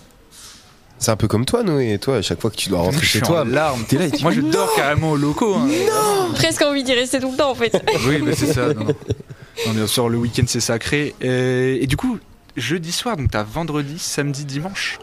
C'est 1.02 1.10
un 1.12 1.16
peu 1.18 1.28
comme 1.28 1.46
toi, 1.46 1.64
Noé. 1.64 1.94
Et 1.94 1.98
toi, 2.00 2.18
à 2.18 2.22
chaque 2.22 2.40
fois 2.40 2.52
que 2.52 2.56
tu 2.56 2.70
dois 2.70 2.80
rentrer 2.80 3.04
chez 3.06 3.22
toi, 3.22 3.44
larmes. 3.44 3.84
t'es 3.88 3.98
là 3.98 4.06
et 4.06 4.12
tu 4.12 4.22
Moi, 4.24 4.32
je 4.32 4.42
dors 4.42 4.74
carrément 4.76 5.12
au 5.12 5.18
locaux. 5.18 5.56
hein. 5.56 5.68
Presque 6.36 6.62
envie 6.62 6.84
d'y 6.84 6.94
rester 6.94 7.20
tout 7.20 7.32
le 7.32 7.38
temps 7.38 7.50
en 7.52 7.56
fait. 7.56 7.74
Oui, 8.08 8.20
bah, 8.20 8.32
c'est 8.36 8.54
ça. 8.54 8.68
Non, 8.74 8.86
non. 8.86 8.96
Non, 9.68 9.74
bien 9.74 9.88
sûr, 9.88 10.10
le 10.10 10.18
week-end 10.20 10.44
c'est 10.48 10.60
sacré. 10.62 11.14
Euh, 11.24 11.78
et 11.82 11.88
du 11.88 11.98
coup, 11.98 12.18
jeudi 12.56 12.92
soir, 12.92 13.18
donc 13.18 13.32
t'as 13.32 13.44
vendredi, 13.44 13.96
samedi, 14.00 14.46
dimanche. 14.46 15.00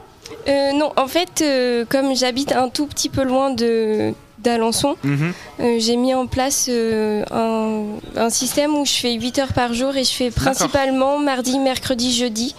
Euh, 0.47 0.73
non, 0.73 0.93
en 0.97 1.07
fait, 1.09 1.43
euh, 1.43 1.85
comme 1.89 2.15
j'habite 2.17 2.53
un 2.53 2.69
tout 2.69 2.87
petit 2.87 3.09
peu 3.09 3.25
loin 3.25 3.51
de 3.51 4.13
d'Alençon, 4.39 4.95
Mhm. 5.03 5.33
euh, 5.61 5.77
j'ai 5.81 5.97
mis 5.97 6.15
en 6.15 6.29
place 6.29 6.67
euh, 6.71 7.25
un, 7.33 7.87
un 8.17 8.31
système 8.31 8.77
où 8.77 8.85
je 8.87 8.93
fais 8.93 9.15
8 9.15 9.39
heures 9.41 9.53
par 9.53 9.75
jour 9.75 9.97
et 9.97 10.05
je 10.05 10.13
fais 10.13 10.31
principalement 10.31 11.19
mardi, 11.19 11.59
mercredi, 11.59 12.13
jeudi. 12.17 12.55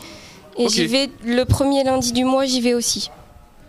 Et 0.58 0.68
j'y 0.68 0.88
vais 0.88 1.10
le 1.24 1.46
premier 1.46 1.86
lundi 1.86 2.12
du 2.12 2.26
mois, 2.26 2.44
j'y 2.46 2.60
vais 2.60 2.74
aussi. 2.74 3.10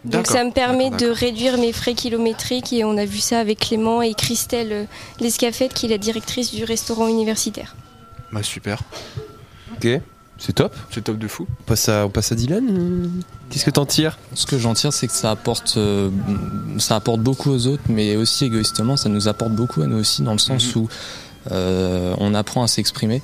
Donc 0.05 0.27
ça 0.27 0.43
me 0.45 0.51
permet 0.51 0.91
de 0.91 1.07
réduire 1.09 1.59
mes 1.59 1.73
frais 1.73 1.95
kilométriques 1.95 2.73
et 2.73 2.85
on 2.85 2.97
a 2.97 3.05
vu 3.05 3.19
ça 3.19 3.39
avec 3.39 3.59
Clément 3.61 4.01
et 4.01 4.15
Christelle 4.15 4.73
euh, 4.73 4.85
Lescafette 5.21 5.75
qui 5.75 5.87
est 5.87 5.89
la 5.91 5.99
directrice 5.99 6.53
du 6.55 6.65
restaurant 6.65 7.07
universitaire. 7.07 7.77
Bah 8.33 8.43
super, 8.43 8.81
Ok, 9.77 9.89
c'est 10.39 10.55
top. 10.55 10.75
c'est 10.91 11.03
top 11.05 11.19
de 11.19 11.29
fou. 11.29 11.47
On 11.61 11.63
passe 11.65 11.89
à, 11.91 12.07
on 12.07 12.11
passe 12.11 12.33
à 12.33 12.35
Dylan. 12.35 13.11
Qu'est-ce 13.51 13.65
que 13.67 13.71
t'en 13.71 13.85
tires? 13.87 14.19
Ce 14.35 14.47
que 14.47 14.59
j'en 14.59 14.73
tire, 14.75 14.93
c'est 14.93 15.07
que 15.07 15.13
ça 15.13 15.31
apporte, 15.33 15.75
euh, 15.77 16.09
ça 16.79 16.97
apporte 16.97 17.21
beaucoup 17.21 17.51
aux 17.51 17.67
autres, 17.67 17.83
mais 17.89 18.17
aussi 18.17 18.47
égoïstement, 18.47 18.97
ça 18.97 19.09
nous 19.11 19.29
apporte 19.29 19.53
beaucoup 19.53 19.83
à 19.83 19.87
nous 19.87 19.99
aussi, 19.99 20.23
dans 20.23 20.33
le 20.33 20.39
sens 20.39 20.75
Mhm. 20.75 20.83
où 20.83 20.89
euh, 21.51 22.15
on 22.19 22.35
apprend 22.35 22.63
à 22.63 22.69
s'exprimer 22.69 23.21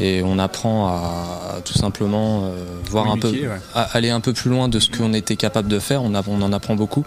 et 0.00 0.22
on 0.24 0.38
apprend 0.38 0.88
à 0.88 1.60
tout 1.64 1.72
simplement 1.78 2.44
euh, 2.46 2.64
voir 2.90 3.06
un 3.10 3.14
peu, 3.14 3.28
Communiquer, 3.28 3.48
ouais. 3.48 3.60
à 3.74 3.82
aller 3.96 4.10
un 4.10 4.20
peu 4.20 4.32
plus 4.32 4.50
loin 4.50 4.68
de 4.68 4.78
ce 4.80 4.90
qu'on 4.90 5.12
était 5.14 5.36
capable 5.36 5.68
de 5.68 5.78
faire. 5.78 6.02
On, 6.02 6.14
a- 6.14 6.22
on 6.26 6.42
en 6.42 6.52
apprend 6.52 6.74
beaucoup, 6.74 7.04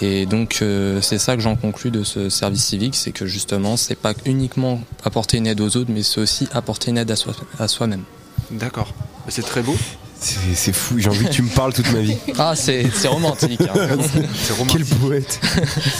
et 0.00 0.26
donc 0.26 0.58
euh, 0.62 1.00
c'est 1.00 1.18
ça 1.18 1.34
que 1.36 1.42
j'en 1.42 1.56
conclus 1.56 1.90
de 1.90 2.02
ce 2.04 2.28
service 2.28 2.64
civique, 2.64 2.94
c'est 2.94 3.12
que 3.12 3.26
justement, 3.26 3.76
c'est 3.76 3.96
pas 3.96 4.12
uniquement 4.24 4.80
apporter 5.04 5.38
une 5.38 5.46
aide 5.46 5.60
aux 5.60 5.76
autres, 5.76 5.90
mais 5.92 6.02
c'est 6.02 6.20
aussi 6.20 6.48
apporter 6.52 6.90
une 6.90 6.98
aide 6.98 7.10
à 7.10 7.16
soi- 7.16 7.34
à 7.58 7.66
soi-même. 7.68 8.02
D'accord. 8.50 8.92
C'est 9.28 9.42
très 9.46 9.62
beau. 9.62 9.74
C'est 10.20 10.38
c'est 10.54 10.72
fou, 10.72 11.00
j'ai 11.00 11.08
envie 11.08 11.24
que 11.24 11.30
tu 11.32 11.42
me 11.42 11.48
parles 11.48 11.72
toute 11.72 11.90
ma 11.92 11.98
vie. 11.98 12.16
ah, 12.38 12.54
c'est 12.54 12.86
c'est 12.94 13.08
romantique. 13.08 13.60
hein. 13.62 13.72
C'est 14.12 14.20
Quel 14.48 14.56
romantique. 14.56 14.98
poète. 15.00 15.40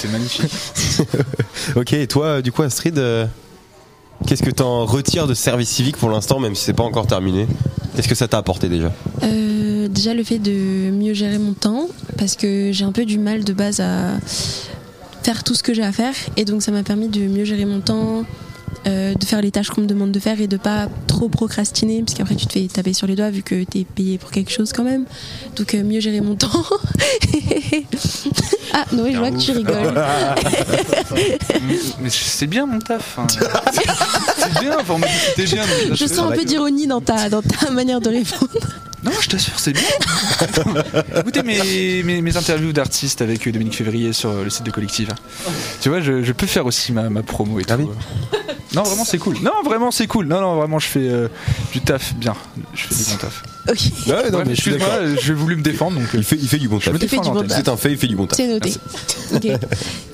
C'est 0.00 0.10
magnifique. 0.12 0.52
Ok, 1.76 1.92
et 1.92 2.06
toi, 2.06 2.42
du 2.42 2.52
coup, 2.52 2.62
Astrid, 2.62 2.98
euh, 2.98 3.26
qu'est-ce 4.26 4.42
que 4.42 4.50
t'en 4.50 4.84
retires 4.84 5.26
de 5.26 5.34
ce 5.34 5.42
service 5.42 5.68
civique 5.68 5.96
pour 5.96 6.10
l'instant, 6.10 6.40
même 6.40 6.54
si 6.54 6.64
c'est 6.64 6.72
pas 6.72 6.82
encore 6.82 7.06
terminé? 7.06 7.46
Qu'est-ce 7.94 8.08
que 8.08 8.14
ça 8.14 8.28
t'a 8.28 8.38
apporté 8.38 8.68
déjà? 8.68 8.92
Euh, 9.22 9.88
déjà 9.88 10.14
le 10.14 10.24
fait 10.24 10.38
de 10.38 10.90
mieux 10.90 11.14
gérer 11.14 11.38
mon 11.38 11.52
temps 11.52 11.88
parce 12.16 12.36
que 12.36 12.70
j'ai 12.72 12.84
un 12.84 12.92
peu 12.92 13.04
du 13.04 13.18
mal 13.18 13.44
de 13.44 13.52
base 13.52 13.80
à 13.80 14.18
faire 15.22 15.44
tout 15.44 15.54
ce 15.54 15.62
que 15.62 15.74
j'ai 15.74 15.82
à 15.82 15.92
faire. 15.92 16.14
Et 16.36 16.44
donc 16.44 16.62
ça 16.62 16.72
m'a 16.72 16.82
permis 16.82 17.08
de 17.08 17.20
mieux 17.20 17.44
gérer 17.44 17.64
mon 17.64 17.80
temps, 17.80 18.24
euh, 18.86 19.14
de 19.14 19.24
faire 19.24 19.40
les 19.40 19.50
tâches 19.50 19.70
qu'on 19.70 19.82
me 19.82 19.86
demande 19.86 20.12
de 20.12 20.20
faire 20.20 20.40
et 20.40 20.46
de 20.46 20.56
pas 20.56 20.88
trop 21.06 21.28
procrastiner 21.28 22.02
parce 22.02 22.14
qu'après 22.16 22.34
tu 22.34 22.46
te 22.46 22.52
fais 22.52 22.66
taper 22.66 22.92
sur 22.92 23.06
les 23.06 23.16
doigts 23.16 23.30
vu 23.30 23.42
que 23.42 23.64
t'es 23.64 23.84
payé 23.84 24.18
pour 24.18 24.30
quelque 24.30 24.50
chose 24.50 24.72
quand 24.72 24.84
même. 24.84 25.04
Donc 25.56 25.74
euh, 25.74 25.82
mieux 25.82 26.00
gérer 26.00 26.20
mon 26.20 26.34
temps. 26.36 26.50
ah 28.72 28.84
Noé, 28.92 29.12
je 29.12 29.18
vois 29.18 29.30
que 29.30 29.38
tu 29.38 29.52
rigoles. 29.52 29.94
Mais 32.00 32.10
c'est 32.10 32.46
bien 32.46 32.66
mon 32.66 32.78
taf. 32.78 33.18
hein. 33.18 33.26
c'est 34.38 34.60
bien. 34.60 34.76
Enfin, 34.80 34.96
c'était 35.36 35.54
bien. 35.54 35.64
donc 35.88 35.96
Je 35.96 36.06
sens 36.06 36.18
un 36.20 36.32
peu 36.32 36.44
d'ironie 36.44 36.86
dans 36.86 37.00
ta, 37.00 37.28
dans 37.28 37.42
ta 37.42 37.70
manière 37.70 38.00
de 38.00 38.10
répondre. 38.10 38.50
Non, 39.04 39.10
je 39.20 39.28
t'assure, 39.28 39.58
c'est 39.58 39.72
bien. 39.72 39.82
Écoutez 41.18 41.42
mes, 41.42 42.04
mes, 42.04 42.22
mes 42.22 42.36
interviews 42.36 42.72
d'artistes 42.72 43.20
avec 43.20 43.48
euh, 43.48 43.52
Dominique 43.52 43.74
Février 43.74 44.12
sur 44.12 44.30
euh, 44.30 44.44
le 44.44 44.50
site 44.50 44.64
de 44.64 44.70
Collective. 44.70 45.08
Tu 45.80 45.88
vois, 45.88 46.00
je, 46.00 46.22
je 46.22 46.32
peux 46.32 46.46
faire 46.46 46.66
aussi 46.66 46.92
ma, 46.92 47.10
ma 47.10 47.24
promo 47.24 47.58
et 47.58 47.64
tout. 47.64 47.74
Ah 47.74 47.78
oui 47.78 47.86
Non, 48.74 48.82
vraiment, 48.82 49.04
c'est 49.04 49.18
cool. 49.18 49.36
Non, 49.42 49.52
vraiment, 49.64 49.90
c'est 49.90 50.06
cool. 50.06 50.26
Non, 50.26 50.40
non, 50.40 50.56
vraiment, 50.56 50.78
je 50.78 50.86
fais 50.86 51.08
euh, 51.08 51.28
du 51.72 51.80
taf 51.80 52.14
bien. 52.14 52.34
Je 52.74 52.82
fais 52.86 52.94
du 52.94 53.10
bon 53.10 53.16
taf. 53.18 53.42
Ok, 53.68 53.78
Ouais, 54.08 54.30
non, 54.30 54.38
Ouais, 54.38 54.44
mais 54.46 54.54
je 54.54 54.60
suis 54.62 54.70
d'accord. 54.72 54.88
j'ai 55.22 55.34
voulu 55.34 55.56
me 55.56 55.62
défendre, 55.62 55.98
donc. 56.00 56.08
euh, 56.14 56.18
Il 56.18 56.24
fait, 56.24 56.36
il 56.36 56.48
fait 56.48 56.58
du 56.58 56.68
bon 56.68 56.80
Je 56.80 56.90
me 56.90 56.98
taf. 56.98 57.10
Bon. 57.10 57.44
C'est 57.48 57.68
un 57.68 57.76
fait, 57.76 57.92
il 57.92 57.98
fait 57.98 58.06
du 58.08 58.16
bon 58.16 58.26
taf. 58.26 58.36
c'est 58.36 58.48
noté. 58.48 58.72
Ok. 59.34 59.44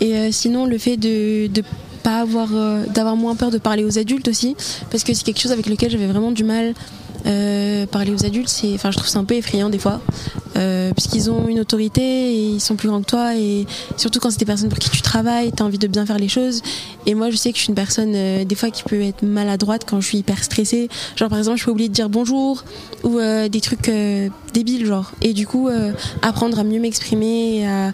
Et 0.00 0.16
euh, 0.16 0.28
sinon, 0.32 0.66
le 0.66 0.78
fait 0.78 0.96
de, 0.96 1.46
de 1.46 1.62
pas 2.02 2.20
avoir, 2.20 2.48
euh, 2.52 2.84
d'avoir 2.86 3.16
moins 3.16 3.34
peur 3.36 3.50
de 3.50 3.58
parler 3.58 3.84
aux 3.84 3.98
adultes 3.98 4.28
aussi, 4.28 4.56
parce 4.90 5.02
que 5.04 5.14
c'est 5.14 5.24
quelque 5.24 5.40
chose 5.40 5.52
avec 5.52 5.66
lequel 5.66 5.90
j'avais 5.90 6.06
vraiment 6.06 6.30
du 6.32 6.44
mal. 6.44 6.74
Euh, 7.26 7.86
parler 7.86 8.12
aux 8.12 8.24
adultes, 8.24 8.48
c'est, 8.48 8.72
enfin, 8.74 8.90
je 8.90 8.96
trouve 8.96 9.08
ça 9.08 9.18
un 9.18 9.24
peu 9.24 9.34
effrayant 9.34 9.68
des 9.68 9.78
fois, 9.78 10.00
euh, 10.56 10.92
puisqu'ils 10.92 11.30
ont 11.30 11.48
une 11.48 11.60
autorité 11.60 12.02
et 12.02 12.48
ils 12.50 12.60
sont 12.60 12.76
plus 12.76 12.88
grands 12.88 13.00
que 13.00 13.06
toi, 13.06 13.36
et 13.36 13.66
surtout 13.96 14.20
quand 14.20 14.30
c'est 14.30 14.38
des 14.38 14.44
personnes 14.46 14.68
pour 14.68 14.78
qui 14.78 14.90
tu 14.90 15.02
travailles, 15.02 15.52
t'as 15.52 15.64
envie 15.64 15.78
de 15.78 15.86
bien 15.86 16.06
faire 16.06 16.18
les 16.18 16.28
choses. 16.28 16.62
Et 17.06 17.14
moi, 17.14 17.30
je 17.30 17.36
sais 17.36 17.52
que 17.52 17.58
je 17.58 17.62
suis 17.62 17.70
une 17.70 17.74
personne 17.74 18.12
euh, 18.14 18.44
des 18.44 18.54
fois 18.54 18.70
qui 18.70 18.82
peut 18.82 19.00
être 19.00 19.22
maladroite 19.22 19.84
quand 19.88 20.00
je 20.00 20.06
suis 20.06 20.18
hyper 20.18 20.42
stressée. 20.44 20.88
Genre 21.16 21.28
par 21.28 21.38
exemple, 21.38 21.58
je 21.58 21.64
peux 21.64 21.70
oublier 21.70 21.88
de 21.88 21.94
dire 21.94 22.08
bonjour 22.08 22.64
ou 23.02 23.18
euh, 23.18 23.48
des 23.48 23.60
trucs 23.60 23.88
euh, 23.88 24.28
débiles, 24.52 24.86
genre. 24.86 25.12
Et 25.22 25.32
du 25.32 25.46
coup, 25.46 25.68
euh, 25.68 25.92
apprendre 26.22 26.58
à 26.58 26.64
mieux 26.64 26.80
m'exprimer, 26.80 27.66
à 27.66 27.92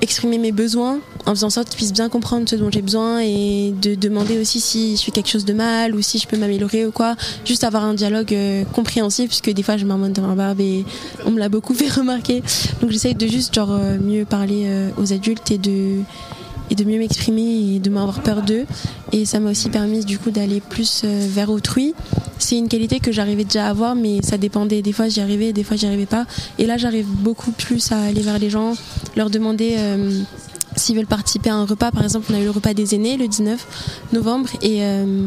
exprimer 0.00 0.38
mes 0.38 0.52
besoins 0.52 1.00
en 1.26 1.30
faisant 1.34 1.48
en 1.48 1.50
sorte 1.50 1.68
qu'ils 1.68 1.76
puissent 1.76 1.92
bien 1.92 2.08
comprendre 2.08 2.48
ce 2.48 2.56
dont 2.56 2.70
j'ai 2.70 2.82
besoin 2.82 3.20
et 3.20 3.74
de 3.80 3.94
demander 3.94 4.38
aussi 4.38 4.60
si 4.60 4.96
je 4.96 5.02
fais 5.02 5.10
quelque 5.10 5.28
chose 5.28 5.44
de 5.44 5.52
mal 5.52 5.94
ou 5.94 6.02
si 6.02 6.18
je 6.18 6.26
peux 6.26 6.36
m'améliorer 6.36 6.86
ou 6.86 6.92
quoi. 6.92 7.16
Juste 7.44 7.64
avoir 7.64 7.84
un 7.84 7.94
dialogue 7.94 8.32
euh, 8.32 8.64
compréhensif 8.64 9.28
puisque 9.28 9.50
des 9.50 9.62
fois 9.62 9.76
je 9.76 9.84
marmonne 9.84 10.12
dans 10.12 10.22
ma 10.22 10.34
barbe 10.34 10.60
et 10.60 10.84
on 11.26 11.30
me 11.30 11.38
l'a 11.38 11.48
beaucoup 11.48 11.74
fait 11.80 11.88
remarquer. 11.88 12.42
Donc 12.80 12.90
j'essaye 12.90 13.14
de 13.14 13.26
juste 13.26 13.54
genre 13.54 13.72
euh, 13.72 13.98
mieux 13.98 14.24
parler 14.24 14.64
euh, 14.66 14.90
aux 14.96 15.12
adultes 15.12 15.50
et 15.50 15.58
de 15.58 16.00
et 16.70 16.74
de 16.74 16.84
mieux 16.84 16.98
m'exprimer 16.98 17.74
et 17.74 17.78
de 17.80 17.90
moins 17.90 18.02
avoir 18.02 18.22
peur 18.22 18.42
d'eux. 18.42 18.64
Et 19.12 19.24
ça 19.26 19.40
m'a 19.40 19.50
aussi 19.50 19.68
permis 19.68 20.04
du 20.04 20.18
coup 20.18 20.30
d'aller 20.30 20.60
plus 20.60 21.02
euh, 21.04 21.26
vers 21.28 21.50
autrui. 21.50 21.94
C'est 22.38 22.56
une 22.56 22.68
qualité 22.68 23.00
que 23.00 23.12
j'arrivais 23.12 23.44
déjà 23.44 23.66
à 23.66 23.70
avoir, 23.70 23.94
mais 23.94 24.22
ça 24.22 24.38
dépendait. 24.38 24.80
Des 24.82 24.92
fois 24.92 25.08
j'y 25.08 25.20
arrivais, 25.20 25.52
des 25.52 25.64
fois 25.64 25.76
j'y 25.76 25.86
arrivais 25.86 26.06
pas. 26.06 26.26
Et 26.58 26.66
là 26.66 26.76
j'arrive 26.78 27.06
beaucoup 27.06 27.50
plus 27.52 27.90
à 27.92 28.00
aller 28.00 28.22
vers 28.22 28.38
les 28.38 28.50
gens, 28.50 28.74
leur 29.16 29.30
demander 29.30 29.74
euh, 29.78 30.20
s'ils 30.76 30.96
veulent 30.96 31.06
participer 31.06 31.50
à 31.50 31.56
un 31.56 31.66
repas. 31.66 31.90
Par 31.90 32.02
exemple, 32.04 32.26
on 32.30 32.34
a 32.34 32.40
eu 32.40 32.44
le 32.44 32.50
repas 32.50 32.72
des 32.72 32.94
aînés 32.94 33.16
le 33.16 33.26
19 33.28 34.06
novembre 34.12 34.48
et 34.62 34.82
euh, 34.84 35.26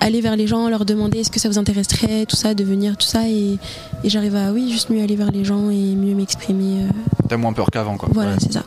aller 0.00 0.20
vers 0.20 0.36
les 0.36 0.46
gens, 0.46 0.68
leur 0.68 0.84
demander 0.84 1.20
est-ce 1.20 1.30
que 1.30 1.40
ça 1.40 1.48
vous 1.48 1.58
intéresserait, 1.58 2.26
tout 2.26 2.36
ça, 2.36 2.54
de 2.54 2.64
venir, 2.64 2.96
tout 2.96 3.06
ça. 3.06 3.28
Et, 3.28 3.58
et 4.04 4.08
j'arrive 4.10 4.36
à, 4.36 4.52
oui, 4.52 4.70
juste 4.70 4.90
mieux 4.90 5.02
aller 5.02 5.16
vers 5.16 5.30
les 5.30 5.44
gens 5.44 5.70
et 5.70 5.94
mieux 5.94 6.14
m'exprimer. 6.14 6.82
euh, 6.82 6.88
T'as 7.28 7.36
moins 7.38 7.52
peur 7.52 7.70
qu'avant, 7.70 7.96
quoi. 7.96 8.08
voilà, 8.12 8.32
Ouais, 8.32 8.36
c'est 8.40 8.52
ça. 8.52 8.62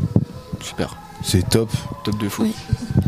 super. 0.62 0.96
C'est 1.23 1.47
top. 1.49 1.69
Top 2.03 2.17
de 2.17 2.29
fou. 2.29 2.43
Oui. 2.43 2.53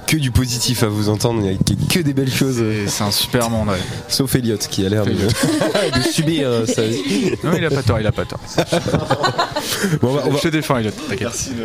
Que 0.08 0.17
du 0.17 0.32
positif 0.32 0.84
à 0.84 0.88
vous 0.88 1.08
entendre, 1.10 1.41
il 1.43 1.52
y 1.52 1.56
a 1.56 1.58
que- 1.89 2.00
des 2.00 2.13
belles 2.13 2.32
choses. 2.32 2.62
C'est- 2.88 3.04
un 3.04 3.12
super 3.12 3.50
monde, 3.50 3.69
ouais. 3.69 3.78
Sauf 4.10 4.36
Elliot 4.36 4.58
qui 4.58 4.86
a 4.86 4.89
l'air 4.89 5.06
de, 5.06 5.12
de 5.13 6.02
subir 6.12 6.47
euh, 6.50 6.65
sa 6.65 6.86
vie. 6.86 7.32
Non, 7.43 7.52
il 7.58 7.63
a 7.63 7.69
pas 7.69 7.82
tort, 7.84 8.00
il 8.00 8.06
a 8.08 8.12
pas 8.12 8.26
tort. 8.26 8.39
Bon, 10.02 10.10
on, 10.10 10.13
va, 10.13 10.24
on 10.26 10.30
va- 10.32 10.38
Je 10.38 10.41
te 10.43 10.47
défends, 10.50 10.78
Elliot, 10.78 10.91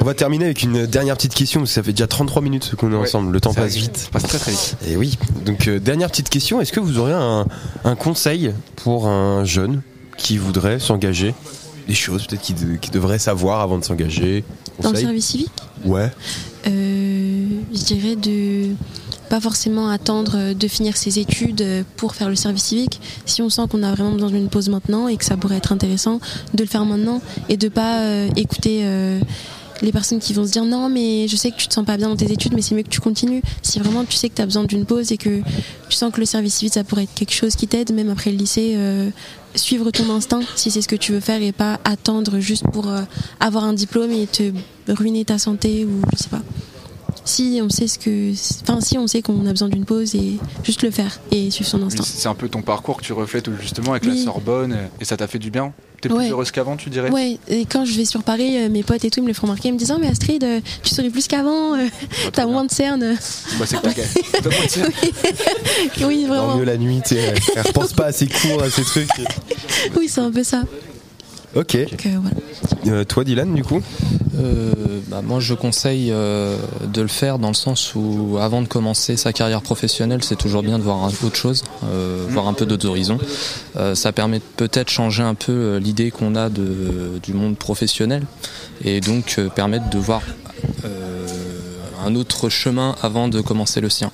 on 0.01 0.05
va 0.05 0.15
terminer 0.15 0.45
avec 0.47 0.63
une 0.63 0.87
dernière 0.87 1.17
petite 1.17 1.35
question, 1.35 1.61
parce 1.61 1.71
que 1.71 1.75
ça 1.75 1.83
fait 1.83 1.93
déjà 1.93 2.07
33 2.07 2.43
minutes 2.43 2.75
qu'on 2.77 2.93
est 2.93 2.95
Ouais. 2.95 3.03
ensemble, 3.03 3.33
le 3.33 3.41
temps 3.41 3.53
passe 3.55 3.65
arrive. 3.73 3.83
vite. 3.85 3.97
Ça 3.97 4.09
passe 4.13 4.23
très 4.25 4.39
très 4.39 4.51
vite. 4.53 4.77
Et 4.87 4.97
oui, 4.97 5.19
donc 5.45 5.67
euh, 5.69 5.79
dernière 5.81 6.11
petite 6.11 6.29
question, 6.29 6.61
est-ce 6.61 6.73
que 6.73 6.81
vous 6.81 6.99
auriez 6.99 7.15
un, 7.15 7.47
un 7.85 7.95
conseil 7.97 8.53
pour 8.77 9.09
un 9.09 9.45
jeune 9.45 9.83
qui 10.17 10.39
voudrait 10.39 10.79
s'engager 10.79 11.35
Des 11.87 11.95
choses 11.95 12.27
peut-être 12.27 12.43
qu'il 12.43 12.57
de- 12.57 12.77
qu'il 12.77 12.93
devrait 12.93 13.19
savoir 13.19 13.61
avant 13.61 13.79
de 13.79 13.85
s'engager 13.85 14.45
Dans 14.81 14.91
le 14.91 14.97
service 14.97 15.27
civique? 15.27 15.51
Ouais. 15.85 16.11
Euh, 16.67 17.47
je 17.73 17.85
dirais 17.85 18.17
de 18.17 18.71
pas 19.29 19.41
forcément 19.41 19.89
attendre 19.89 20.53
de 20.53 20.69
finir 20.69 20.97
ses 20.97 21.19
études 21.19 21.65
pour 21.97 22.15
faire 22.15 22.29
le 22.29 22.37
service 22.37 22.63
civique. 22.65 23.01
Si 23.25 23.43
on 23.43 23.51
sent 23.51 23.63
qu'on 23.71 23.83
a 23.83 23.93
vraiment 23.93 24.13
besoin 24.13 24.31
d'une 24.31 24.49
pause 24.49 24.69
maintenant 24.69 25.09
et 25.09 25.17
que 25.17 25.25
ça 25.25 25.37
pourrait 25.37 25.57
être 25.57 25.73
intéressant, 25.73 26.21
de 26.55 26.63
le 26.63 26.69
faire 26.69 26.85
maintenant 26.85 27.21
et 27.49 27.57
de 27.57 27.69
pas 27.69 28.01
euh, 28.03 28.29
écouter 28.37 28.81
euh, 28.85 29.21
les 29.83 29.93
personnes 29.93 30.19
qui 30.19 30.33
vont 30.33 30.47
se 30.47 30.53
dire 30.53 30.65
non 30.65 30.89
mais 30.89 31.29
je 31.29 31.37
sais 31.37 31.51
que 31.51 31.57
tu 31.57 31.69
te 31.69 31.75
sens 31.75 31.85
pas 31.85 31.97
bien 31.97 32.09
dans 32.09 32.17
tes 32.17 32.31
études 32.31 32.55
mais 32.55 32.63
c'est 32.63 32.75
mieux 32.75 32.83
que 32.83 32.89
tu 32.89 33.01
continues. 33.01 33.43
Si 33.63 33.79
vraiment 33.79 34.05
tu 34.05 34.17
sais 34.17 34.29
que 34.29 34.35
tu 34.35 34.43
as 34.43 34.47
besoin 34.47 34.65
d'une 34.65 34.87
pause 34.87 35.13
et 35.13 35.19
que 35.19 35.41
tu 35.89 35.97
sens 35.97 36.13
que 36.13 36.21
le 36.21 36.27
service 36.27 36.55
civique 36.55 36.75
ça 36.75 36.85
pourrait 36.85 37.05
être 37.05 37.15
quelque 37.15 37.35
chose 37.35 37.57
qui 37.57 37.67
t'aide 37.67 37.93
même 37.93 38.11
après 38.11 38.31
le 38.31 38.37
lycée, 38.37 38.75
euh, 38.77 39.11
suivre 39.55 39.91
ton 39.91 40.11
instinct 40.11 40.43
si 40.55 40.71
c'est 40.71 40.83
ce 40.83 40.89
que 40.89 40.97
tu 40.97 41.13
veux 41.13 41.21
faire 41.21 41.43
et 41.43 41.53
pas 41.53 41.81
attendre 41.85 42.39
juste 42.41 42.65
pour 42.73 42.89
euh, 42.89 43.03
avoir 43.41 43.65
un 43.65 43.73
diplôme 43.73 44.13
et 44.13 44.27
te 44.27 44.53
ruiner 44.89 45.25
ta 45.25 45.39
santé 45.39 45.85
ou 45.85 46.01
je 46.13 46.23
sais 46.23 46.29
pas. 46.29 46.43
Si 47.27 47.61
on 47.63 47.69
sait 47.69 47.89
ce 47.89 47.99
que, 47.99 48.33
enfin 48.63 48.81
si 48.81 48.97
on 48.99 49.07
sait 49.07 49.21
qu'on 49.21 49.45
a 49.47 49.51
besoin 49.51 49.69
d'une 49.69 49.85
pause 49.85 50.15
et 50.15 50.39
juste 50.63 50.83
le 50.83 50.91
faire 50.93 51.19
et 51.33 51.51
suivre 51.51 51.69
son 51.69 51.83
instinct. 51.83 52.05
C'est 52.05 52.29
un 52.29 52.35
peu 52.35 52.49
ton 52.49 52.63
parcours 52.63 52.97
que 52.99 53.03
tu 53.05 53.13
reflètes 53.13 53.51
justement 53.61 53.91
avec 53.91 54.05
la. 54.07 54.17
Sorbonne 54.17 54.77
et 55.01 55.05
ça 55.05 55.17
t'a 55.17 55.27
fait 55.27 55.39
du 55.41 55.51
bien. 55.51 55.73
T'es 56.01 56.09
plus 56.09 56.19
Ouais. 56.19 56.31
heureuse 56.31 56.51
qu'avant, 56.51 56.77
tu 56.77 56.89
dirais? 56.91 57.11
Ouais, 57.11 57.39
et 57.49 57.65
quand 57.65 57.85
je 57.85 57.95
vais 57.97 58.05
sur 58.05 58.23
Paris, 58.23 58.57
euh, 58.59 58.69
mes 58.69 58.83
potes 58.83 59.05
et 59.05 59.11
tout 59.11 59.21
ils 59.21 59.23
me 59.23 59.29
le 59.29 59.35
font 59.35 59.47
remarquer, 59.47 59.69
ils 59.69 59.73
me 59.73 59.79
disent 59.79 59.91
Ah, 59.91 59.99
mais 60.01 60.09
Astrid, 60.09 60.45
euh, 60.45 60.61
tu 60.83 60.95
souris 60.95 61.11
plus 61.11 61.27
qu'avant, 61.27 61.75
euh, 61.75 61.87
t'as 62.33 62.47
moins 62.47 62.65
de 62.65 62.71
cernes. 62.71 63.17
Bah, 63.59 63.65
c'est 63.67 63.77
que 63.81 63.83
t'as 63.89 63.93
t'as 64.43 64.51
moins 64.57 64.65
de 64.65 64.71
cernes. 64.71 64.93
oui, 66.07 66.25
vraiment. 66.27 66.57
mieux 66.57 66.65
la 66.65 66.77
nuit, 66.77 67.01
tu 67.03 67.15
sais, 67.15 67.21
elle, 67.21 67.39
elle 67.57 67.63
repense 67.63 67.93
pas 67.93 68.07
à 68.07 68.13
ses 68.13 68.27
cours, 68.29 68.63
à 68.63 68.71
ses 68.71 68.83
trucs. 68.83 69.09
Oui, 69.97 70.09
c'est 70.09 70.21
un 70.21 70.31
peu 70.31 70.45
ça. 70.45 70.63
Ok. 71.57 71.77
Donc, 71.91 72.07
euh, 72.07 72.19
voilà. 72.21 72.37
Euh, 72.99 73.05
toi, 73.05 73.25
Dylan, 73.25 73.55
du 73.55 73.65
coup 73.65 73.81
Euh, 74.39 74.73
bah, 75.09 75.23
moi, 75.23 75.41
je 75.41 75.55
conseille 75.55 76.11
euh, 76.13 76.59
de 76.93 77.01
le 77.01 77.09
faire 77.09 77.39
dans 77.39 77.49
le 77.49 77.55
sens 77.55 77.95
où, 77.95 78.37
avant 78.39 78.61
de 78.61 78.69
commencer 78.69 79.17
sa 79.17 79.33
carrière 79.33 79.63
professionnelle, 79.63 80.23
c'est 80.23 80.37
toujours 80.37 80.63
bien 80.63 80.79
de 80.79 80.83
voir 80.85 81.11
autre 81.25 81.35
chose, 81.37 81.65
euh, 81.85 82.27
voir 82.29 82.47
un 82.47 82.53
peu 82.53 82.67
d'autres 82.67 82.87
horizons. 82.87 83.19
Euh, 83.77 83.95
ça 83.95 84.13
permet 84.13 84.39
de 84.39 84.45
peut-être 84.57 84.91
changer 84.91 85.23
un 85.23 85.35
peu 85.35 85.79
l'idée 85.79 86.11
qu'on 86.11 86.35
a 86.35 86.51
de, 86.51 87.19
du 87.23 87.33
monde 87.33 87.57
professionnel 87.57 88.25
et 88.85 89.01
donc 89.01 89.37
euh, 89.39 89.49
permettre 89.49 89.89
de 89.89 89.99
voir 89.99 90.21
euh, 90.85 91.27
un 92.05 92.15
autre 92.15 92.51
chemin 92.51 92.95
avant 93.03 93.29
de 93.29 93.41
commencer 93.41 93.81
le 93.81 93.89
sien. 93.89 94.11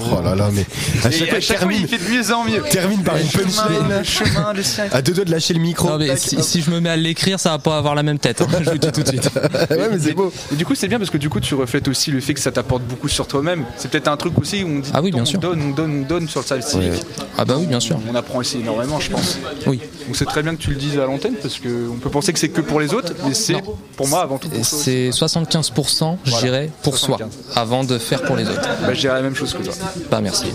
Oh 0.00 0.20
là 0.22 0.34
là, 0.34 0.50
mais 0.52 0.64
à 1.04 1.10
chaque 1.10 1.28
fois, 1.28 1.36
à 1.38 1.40
chaque 1.40 1.58
fois, 1.58 1.68
termine, 1.68 1.80
il 1.82 1.88
fait 1.88 1.98
de 1.98 2.10
mieux 2.10 2.32
en 2.32 2.44
mieux. 2.44 2.62
termine 2.70 3.02
par 3.02 3.16
une 3.16 3.28
Chemin, 3.28 3.44
punchline. 3.44 4.04
chemin, 4.04 4.52
le. 4.52 4.62
À 4.94 5.02
deux 5.02 5.12
doigts 5.12 5.24
de 5.24 5.30
lâcher 5.30 5.54
le 5.54 5.60
micro. 5.60 5.88
Non, 5.88 5.98
mais 5.98 6.16
si, 6.16 6.42
si 6.42 6.62
je 6.62 6.70
me 6.70 6.80
mets 6.80 6.90
à 6.90 6.96
l'écrire, 6.96 7.38
ça 7.38 7.50
va 7.50 7.58
pas 7.58 7.76
avoir 7.78 7.94
la 7.94 8.02
même 8.02 8.18
tête. 8.18 8.40
hein, 8.40 8.46
je 8.60 8.64
vous 8.64 8.72
le 8.72 8.78
dis 8.78 8.92
tout 8.92 9.02
de 9.02 9.08
suite. 9.08 9.30
ouais, 9.70 9.88
mais 9.90 9.98
c'est 9.98 10.12
beau. 10.14 10.32
Et 10.52 10.56
du 10.56 10.64
coup, 10.64 10.74
c'est 10.74 10.88
bien 10.88 10.98
parce 10.98 11.10
que 11.10 11.18
du 11.18 11.28
coup, 11.28 11.40
tu 11.40 11.54
reflètes 11.54 11.88
aussi 11.88 12.10
le 12.10 12.20
fait 12.20 12.34
que 12.34 12.40
ça 12.40 12.52
t'apporte 12.52 12.82
beaucoup 12.84 13.08
sur 13.08 13.26
toi-même. 13.26 13.64
C'est 13.76 13.90
peut-être 13.90 14.08
un 14.08 14.16
truc 14.16 14.38
aussi 14.38 14.62
où 14.64 14.68
on 14.68 14.78
dit 14.80 14.90
Ah 14.94 15.02
oui, 15.02 15.10
bien 15.10 15.22
on 15.22 15.26
sûr. 15.26 15.38
donne, 15.40 15.60
on 15.62 15.70
donne, 15.70 16.02
on 16.04 16.08
donne 16.08 16.28
sur 16.28 16.40
le 16.40 16.46
service 16.46 16.66
civique. 16.66 17.02
Ah 17.38 17.44
bah 17.44 17.54
oui, 17.58 17.66
bien 17.66 17.80
sûr. 17.80 17.98
On 18.10 18.14
apprend 18.14 18.38
aussi 18.38 18.58
énormément, 18.58 18.98
je 19.00 19.10
pense. 19.10 19.38
Oui. 19.66 19.80
Donc 20.06 20.16
c'est 20.16 20.24
très 20.24 20.42
bien 20.42 20.54
que 20.54 20.60
tu 20.62 20.70
le 20.70 20.76
dises 20.76 20.98
à 20.98 21.04
l'antenne 21.06 21.34
parce 21.40 21.58
qu'on 21.58 21.96
peut 22.00 22.10
penser 22.10 22.32
que 22.32 22.38
c'est 22.38 22.48
que 22.48 22.60
pour 22.60 22.80
les 22.80 22.92
autres, 22.94 23.12
mais 23.26 23.34
c'est 23.34 23.62
pour 23.96 24.08
moi 24.08 24.22
avant 24.22 24.38
tout. 24.38 24.48
C'est 24.62 25.10
75%, 25.10 26.16
je 26.24 26.30
Voilà, 26.30 26.44
dirais, 26.44 26.70
pour 26.82 26.96
75. 26.98 27.30
soi, 27.32 27.60
avant 27.62 27.84
de 27.84 27.98
faire 27.98 28.22
pour 28.22 28.36
les 28.36 28.44
autres. 28.48 28.60
Bah, 28.82 28.94
je 28.94 29.00
dirais 29.00 29.14
la 29.14 29.22
même 29.22 29.34
chose 29.34 29.52
que 29.54 29.62
toi. 29.62 29.72
Bah 30.10 30.20
merci. 30.20 30.46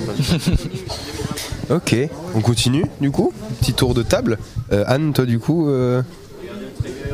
Ok, 1.70 1.96
on 2.34 2.40
continue, 2.40 2.86
du 3.02 3.12
coup 3.12 3.34
Petit 3.60 3.74
tour 3.74 3.94
de 3.94 4.02
table. 4.02 4.38
Euh, 4.72 4.86
Anne, 4.88 5.12
toi, 5.12 5.26
du 5.26 5.38
coup, 5.38 5.68
euh, 5.68 6.02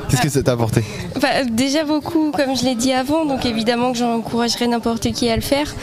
qu'est-ce 0.10 0.22
que 0.22 0.30
ça 0.30 0.44
t'a 0.44 0.52
apporté? 0.52 0.84
Bah, 1.20 1.44
déjà 1.50 1.84
beaucoup, 1.84 2.32
comme 2.32 2.56
je 2.56 2.64
l'ai 2.64 2.76
dit 2.76 2.94
avant, 2.94 3.26
donc 3.26 3.48
évidemment 3.48 3.92
que 3.92 3.98
j'encouragerais 3.98 4.68
n'importe 4.68 5.12
qui 5.12 5.28
à 5.30 5.36
le 5.36 5.42
faire. 5.42 5.74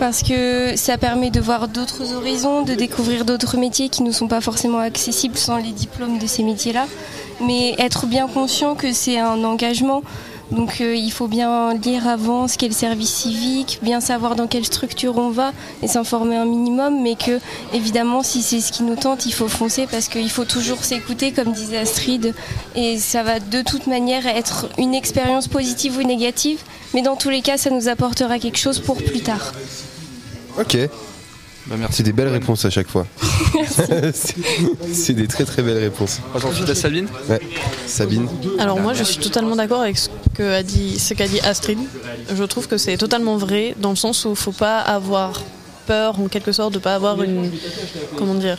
Parce 0.00 0.22
que 0.22 0.76
ça 0.76 0.98
permet 0.98 1.30
de 1.30 1.40
voir 1.40 1.68
d'autres 1.68 2.12
horizons, 2.14 2.62
de 2.62 2.74
découvrir 2.74 3.24
d'autres 3.24 3.56
métiers 3.56 3.88
qui 3.88 4.02
ne 4.02 4.10
sont 4.10 4.28
pas 4.28 4.40
forcément 4.40 4.80
accessibles 4.80 5.38
sans 5.38 5.56
les 5.56 5.70
diplômes 5.72 6.18
de 6.18 6.26
ces 6.26 6.42
métiers-là. 6.42 6.86
Mais 7.40 7.74
être 7.78 8.06
bien 8.06 8.26
conscient 8.26 8.74
que 8.74 8.92
c'est 8.92 9.18
un 9.18 9.42
engagement. 9.44 10.02
Donc 10.50 10.80
euh, 10.80 10.94
il 10.94 11.10
faut 11.10 11.26
bien 11.26 11.74
lire 11.74 12.06
avant 12.06 12.46
ce 12.46 12.56
qu'est 12.56 12.68
le 12.68 12.74
service 12.74 13.12
civique, 13.12 13.80
bien 13.82 14.00
savoir 14.00 14.36
dans 14.36 14.46
quelle 14.46 14.64
structure 14.64 15.18
on 15.18 15.30
va 15.30 15.52
et 15.82 15.88
s'informer 15.88 16.36
un 16.36 16.44
minimum. 16.44 17.02
Mais 17.02 17.16
que 17.16 17.40
évidemment 17.74 18.22
si 18.22 18.42
c'est 18.42 18.60
ce 18.60 18.72
qui 18.72 18.82
nous 18.82 18.96
tente, 18.96 19.26
il 19.26 19.32
faut 19.32 19.48
foncer 19.48 19.86
parce 19.90 20.08
qu'il 20.08 20.30
faut 20.30 20.44
toujours 20.44 20.84
s'écouter 20.84 21.32
comme 21.32 21.52
disait 21.52 21.78
Astrid. 21.78 22.34
Et 22.74 22.98
ça 22.98 23.22
va 23.22 23.40
de 23.40 23.62
toute 23.62 23.86
manière 23.86 24.26
être 24.26 24.68
une 24.78 24.94
expérience 24.94 25.48
positive 25.48 25.98
ou 25.98 26.02
négative. 26.02 26.60
Mais 26.94 27.02
dans 27.02 27.16
tous 27.16 27.30
les 27.30 27.42
cas, 27.42 27.58
ça 27.58 27.70
nous 27.70 27.88
apportera 27.88 28.38
quelque 28.38 28.58
chose 28.58 28.78
pour 28.78 28.96
plus 28.96 29.20
tard. 29.20 29.52
Ok, 30.58 30.78
Bah, 31.68 31.74
merci. 31.78 31.96
c'est 31.98 32.02
des 32.04 32.12
belles 32.12 32.28
réponses 32.28 32.64
à 32.64 32.70
chaque 32.70 32.88
fois. 32.88 33.06
C'est- 34.92 35.12
des 35.12 35.26
très 35.26 35.44
très 35.44 35.62
belles 35.62 35.78
réponses. 35.78 36.20
Ensuite 36.34 36.68
à 36.68 36.74
Sabine. 36.74 37.08
Ouais, 37.28 37.40
Sabine. 37.86 38.28
Alors 38.58 38.80
moi 38.80 38.94
je 38.94 39.02
suis 39.02 39.18
totalement 39.18 39.56
d'accord 39.56 39.80
avec 39.82 39.98
ce 39.98 40.08
que 40.34 40.52
a 40.52 40.62
dit 40.62 40.98
ce 40.98 41.14
qu'a 41.14 41.26
dit 41.26 41.40
Astrid. 41.40 41.78
Je 42.34 42.44
trouve 42.44 42.68
que 42.68 42.76
c'est 42.76 42.96
totalement 42.96 43.36
vrai 43.36 43.74
dans 43.80 43.90
le 43.90 43.96
sens 43.96 44.24
où 44.24 44.30
il 44.30 44.36
faut 44.36 44.52
pas 44.52 44.78
avoir 44.78 45.42
peur 45.86 46.20
en 46.20 46.28
quelque 46.28 46.52
sorte 46.52 46.74
de 46.74 46.78
pas 46.78 46.94
avoir 46.94 47.22
une 47.22 47.50
comment 48.16 48.34
dire 48.34 48.58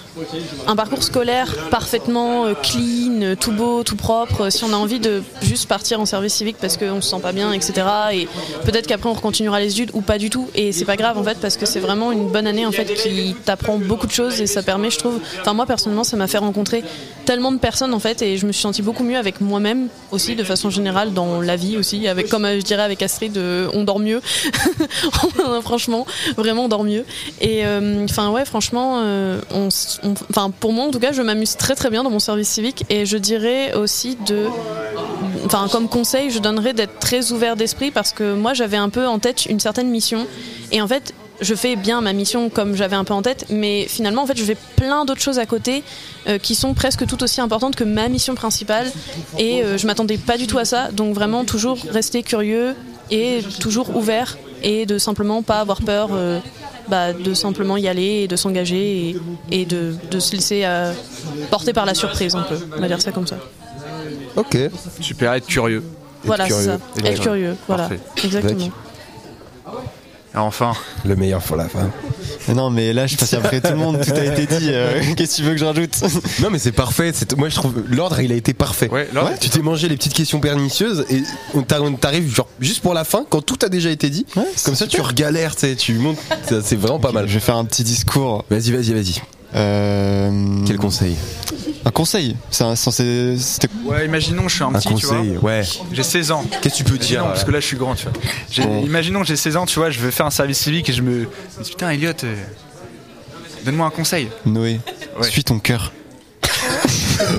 un 0.68 0.76
parcours 0.76 1.04
scolaire 1.04 1.70
parfaitement 1.70 2.46
euh, 2.46 2.54
clean, 2.54 3.22
euh, 3.22 3.36
tout 3.36 3.52
beau, 3.52 3.84
tout 3.84 3.96
propre. 3.96 4.50
Si 4.50 4.64
on 4.64 4.74
a 4.74 4.76
envie 4.76 5.00
de 5.00 5.24
juste 5.42 5.68
partir 5.68 6.00
en 6.00 6.06
service 6.06 6.34
civique 6.34 6.58
parce 6.60 6.78
qu'on 6.78 7.02
se 7.02 7.10
sent 7.10 7.22
pas 7.22 7.32
bien, 7.32 7.52
etc. 7.52 7.88
Et 8.14 8.28
peut-être 8.66 8.88
qu'après 8.88 9.10
on 9.10 9.16
continuera 9.16 9.60
les 9.60 9.72
études 9.72 9.92
ou 9.94 10.02
pas 10.02 10.18
du 10.18 10.30
tout. 10.30 10.50
Et 10.56 10.72
c'est 10.72 10.86
pas 10.86 10.96
grave 10.96 11.18
en 11.18 11.24
fait 11.24 11.38
parce 11.40 11.58
que 11.58 11.66
c'est 11.66 11.80
vraiment 11.80 12.12
une 12.12 12.30
bonne 12.30 12.48
année 12.48 12.66
en 12.66 12.72
fait 12.72 12.86
qui 12.86 13.36
t'apprend 13.46 13.78
beaucoup 13.78 14.08
de 14.08 14.12
choses 14.12 14.42
et 14.42 14.48
ça 14.48 14.64
permet, 14.64 14.90
je 14.90 15.00
trouve. 15.00 15.20
Enfin 15.42 15.54
moi 15.54 15.66
personnellement 15.66 16.04
ça 16.04 16.18
m'a 16.18 16.28
fait 16.28 16.38
rencontrer 16.38 16.84
tellement 17.28 17.52
de 17.52 17.58
personnes 17.58 17.94
en 17.94 18.00
fait 18.00 18.22
et 18.22 18.38
je 18.38 18.48
me 18.48 18.54
suis 18.54 18.62
sentie 18.62 18.82
beaucoup 18.82 19.04
mieux 19.04 19.18
avec 19.18 19.42
moi-même 19.42 19.90
aussi 20.12 20.38
de 20.38 20.46
façon 20.46 20.70
générale 20.70 21.12
dans 21.14 21.42
la 21.42 21.58
vie 21.58 21.76
aussi. 21.76 22.08
Avec 22.08 22.30
comme 22.30 22.46
euh, 22.46 22.58
je 22.58 22.64
dirais 22.64 22.84
avec 22.84 23.04
Astrid, 23.04 23.38
euh, 23.38 23.68
on 23.74 23.84
dort 23.84 24.00
mieux. 24.00 24.22
franchement, 25.62 26.08
vraiment 26.38 26.64
on 26.64 26.68
dort 26.70 26.86
mieux. 26.86 27.04
Et 27.42 27.66
euh, 27.66 28.06
enfin 28.06 28.32
ouais 28.32 28.46
franchement, 28.46 29.04
enfin 30.30 30.52
pour 30.58 30.72
moi 30.72 30.86
en 30.86 30.92
tout 30.92 31.00
cas 31.00 31.12
je 31.12 31.22
m'amuse 31.22 31.58
très 31.58 31.76
très 31.76 31.90
bien 31.90 32.04
dans 32.04 32.10
mon 32.10 32.20
service 32.20 32.48
civique 32.48 32.86
et 32.90 33.06
je 33.06 33.18
dirais 33.18 33.74
aussi 33.74 34.18
de 34.26 34.46
enfin 35.44 35.68
comme 35.70 35.90
conseil, 35.90 36.32
je 36.32 36.40
donnerais 36.40 36.72
d'être 36.72 36.98
très 37.00 37.34
ouvert 37.34 37.58
d'esprit 37.58 37.92
parce 37.92 38.14
que 38.14 38.34
moi 38.36 38.54
j'avais 38.54 38.78
un 38.78 38.90
peu 38.90 39.06
en 39.06 39.20
tête 39.20 39.48
une 39.48 39.60
certaine 39.60 39.90
mission 39.90 40.26
et 40.72 40.82
en 40.82 40.88
fait 40.88 41.14
je 41.42 41.56
fais 41.56 41.76
bien 41.76 42.02
ma 42.02 42.14
mission 42.14 42.50
comme 42.50 42.76
j'avais 42.76 42.96
un 42.96 43.04
peu 43.04 43.14
en 43.14 43.22
tête, 43.22 43.46
mais 43.50 43.86
finalement 43.88 44.24
en 44.24 44.26
fait 44.28 44.38
je 44.38 44.44
fais 44.44 44.58
plein 44.76 45.06
d'autres 45.06 45.22
choses 45.22 45.40
à 45.40 45.46
côté 45.46 45.84
euh, 46.28 46.38
qui 46.38 46.56
sont 46.56 46.74
presque 46.74 47.06
tout 47.06 47.24
aussi 47.24 47.42
importantes 47.42 47.76
que 47.76 47.84
ma 47.84 48.08
mission 48.10 48.36
principale 48.36 48.92
et 49.38 49.64
euh, 49.64 49.78
je 49.78 49.86
m'attendais 49.88 50.18
pas 50.18 50.38
du 50.38 50.48
tout 50.48 50.58
à 50.58 50.66
ça, 50.66 50.92
donc 50.92 51.14
vraiment 51.14 51.46
toujours 51.46 51.78
rester 51.92 52.24
curieux 52.24 52.76
et 53.12 53.40
toujours 53.60 53.96
ouvert 53.96 54.38
et 54.64 54.86
de 54.86 54.98
simplement 54.98 55.42
pas 55.44 55.60
avoir 55.60 55.82
peur. 55.82 56.10
euh, 56.14 56.40
bah, 56.90 57.12
de 57.12 57.34
simplement 57.34 57.76
y 57.76 57.90
aller 57.90 58.22
et 58.24 58.28
de 58.30 58.38
s'engager 58.38 59.10
et, 59.10 59.18
et 59.52 59.66
de, 59.66 59.94
de 60.10 60.20
se 60.22 60.34
laisser 60.34 60.62
euh, 60.64 60.94
porter 61.52 61.74
par 61.74 61.86
la 61.86 61.94
surprise 61.94 62.34
un 62.34 62.44
peu, 62.44 62.56
on 62.78 62.80
va 62.80 62.88
dire 62.88 63.02
ça 63.02 63.12
comme 63.12 63.28
ça. 63.28 63.36
Ok. 64.38 64.58
Super, 65.02 65.34
être 65.34 65.48
curieux. 65.48 65.84
Voilà, 66.24 66.48
c'est 66.48 66.54
ça. 66.64 66.78
Être 67.04 67.22
curieux, 67.22 67.58
voilà. 67.68 67.90
Parfait. 67.90 68.00
Exactement. 68.24 68.70
Avec. 69.66 69.78
Et 70.38 70.40
enfin, 70.40 70.74
Le 71.04 71.16
meilleur 71.16 71.42
pour 71.42 71.56
la 71.56 71.68
fin. 71.68 71.90
Mais 72.48 72.54
non, 72.54 72.70
mais 72.70 72.94
là, 72.94 73.08
je 73.08 73.18
passe 73.18 73.34
après 73.34 73.60
tout 73.60 73.72
le 73.72 73.76
monde, 73.76 74.00
tout 74.06 74.14
a 74.14 74.24
été 74.24 74.46
dit. 74.46 74.68
euh, 74.70 75.02
Qu'est-ce 75.18 75.32
que 75.32 75.36
tu 75.38 75.44
veux 75.44 75.54
que 75.54 75.58
je 75.58 75.66
rajoute? 75.66 75.96
Non 76.42 76.50
mais 76.52 76.60
c'est 76.60 76.72
parfait. 76.72 77.12
Moi 77.36 77.50
je 77.50 77.56
trouve 77.56 77.74
l'ordre 77.90 78.20
il 78.22 78.32
a 78.32 78.36
été 78.36 78.54
parfait. 78.54 78.88
Ouais, 78.90 79.10
l'ordre 79.14 79.32
tu 79.40 79.50
t'es 79.50 79.62
mangé 79.62 79.90
les 79.90 79.98
petites 79.98 80.14
questions 80.14 80.40
pernicieuses 80.40 81.06
et 81.10 81.24
on 81.56 81.64
t'a- 81.64 81.82
on 81.82 81.92
t'arrive 81.94 82.34
genre 82.34 82.48
juste 82.60 82.82
pour 82.82 82.94
la 82.94 83.04
fin 83.04 83.26
quand 83.28 83.42
tout 83.42 83.58
a 83.66 83.70
déjà 83.70 83.90
été 83.90 84.10
dit. 84.12 84.26
Ouais, 84.36 84.44
Comme 84.64 84.76
ça 84.76 84.86
tu 84.88 85.02
regalères, 85.02 85.56
tu 85.56 85.62
sais, 85.62 85.76
tu 85.76 85.96
montes. 85.96 86.20
ça, 86.48 86.62
C'est 86.62 86.76
vraiment 86.76 87.00
pas 87.00 87.12
mal. 87.12 87.28
Je 87.28 87.34
vais 87.34 87.40
faire 87.40 87.58
un 87.58 87.66
petit 87.66 87.84
discours. 87.84 88.46
Vas-y, 88.52 88.72
vas-y, 88.72 88.94
vas-y. 88.94 89.16
Euh, 89.56 90.64
Quel 90.66 90.78
conseil 90.78 91.16
Un 91.86 91.90
conseil. 91.92 92.36
C'est 92.52 92.64
un- 92.64 92.76
censé. 92.76 93.38
C'était 93.40 93.70
ouais, 93.86 94.06
imaginons 94.06 94.48
je 94.48 94.56
suis 94.56 94.64
un 94.64 94.68
Un 94.68 94.74
petit, 94.74 94.94
tu 94.96 95.06
vois. 95.06 95.18
conseil, 95.18 95.38
ouais. 95.38 95.62
J'ai 95.94 96.04
16 96.04 96.32
ans. 96.32 96.46
Qu'est-ce 96.62 96.74
que 96.74 96.78
tu 96.80 96.84
peux 96.84 96.96
Imaginons, 96.96 97.22
dire 97.22 97.24
parce 97.28 97.44
que 97.44 97.52
là 97.52 97.60
je 97.60 97.66
suis 97.66 97.78
grand, 97.78 97.96
tu 97.96 98.06
vois. 98.08 98.66
Bon. 98.66 98.86
Imaginons 98.86 99.22
que 99.22 99.28
j'ai 99.28 99.36
16 99.38 99.56
ans, 99.58 99.66
tu 99.66 99.80
vois, 99.80 99.90
je 99.90 100.00
veux 100.00 100.12
faire 100.12 100.26
un 100.26 100.32
service 100.32 100.60
civique 100.60 100.90
et 100.90 100.94
je 100.94 101.02
me 101.02 101.28
putain 101.66 101.90
Elliot, 101.92 102.12
euh, 102.24 102.36
donne-moi 103.66 103.88
un 103.88 103.92
conseil. 103.92 104.30
Noé. 104.46 104.80
Ouais. 105.20 105.30
Suis 105.30 105.44
ton 105.44 105.60
cœur. 105.60 105.92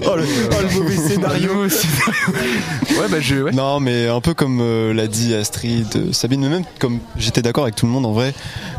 Oh 0.07 0.17
le, 0.17 0.25
oh, 0.25 0.55
le 0.63 0.79
mauvais 0.81 0.97
scénario. 0.97 1.51
ouais, 1.65 3.09
bah 3.11 3.21
je. 3.21 3.37
Ouais. 3.37 3.53
Non, 3.53 3.79
mais 3.81 4.09
un 4.09 4.21
peu 4.21 4.35
comme 4.35 4.61
euh, 4.61 4.93
l'a 4.93 5.07
dit 5.07 5.35
Astrid, 5.35 5.87
euh, 5.97 6.13
Sabine, 6.13 6.41
mais 6.41 6.49
même 6.49 6.65
comme 6.79 6.99
j'étais 7.17 7.43
d'accord 7.43 7.65
avec 7.65 7.77
tout 7.77 7.87
le 7.87 7.93
monde 7.93 8.05
en 8.07 8.13
vrai, 8.13 8.35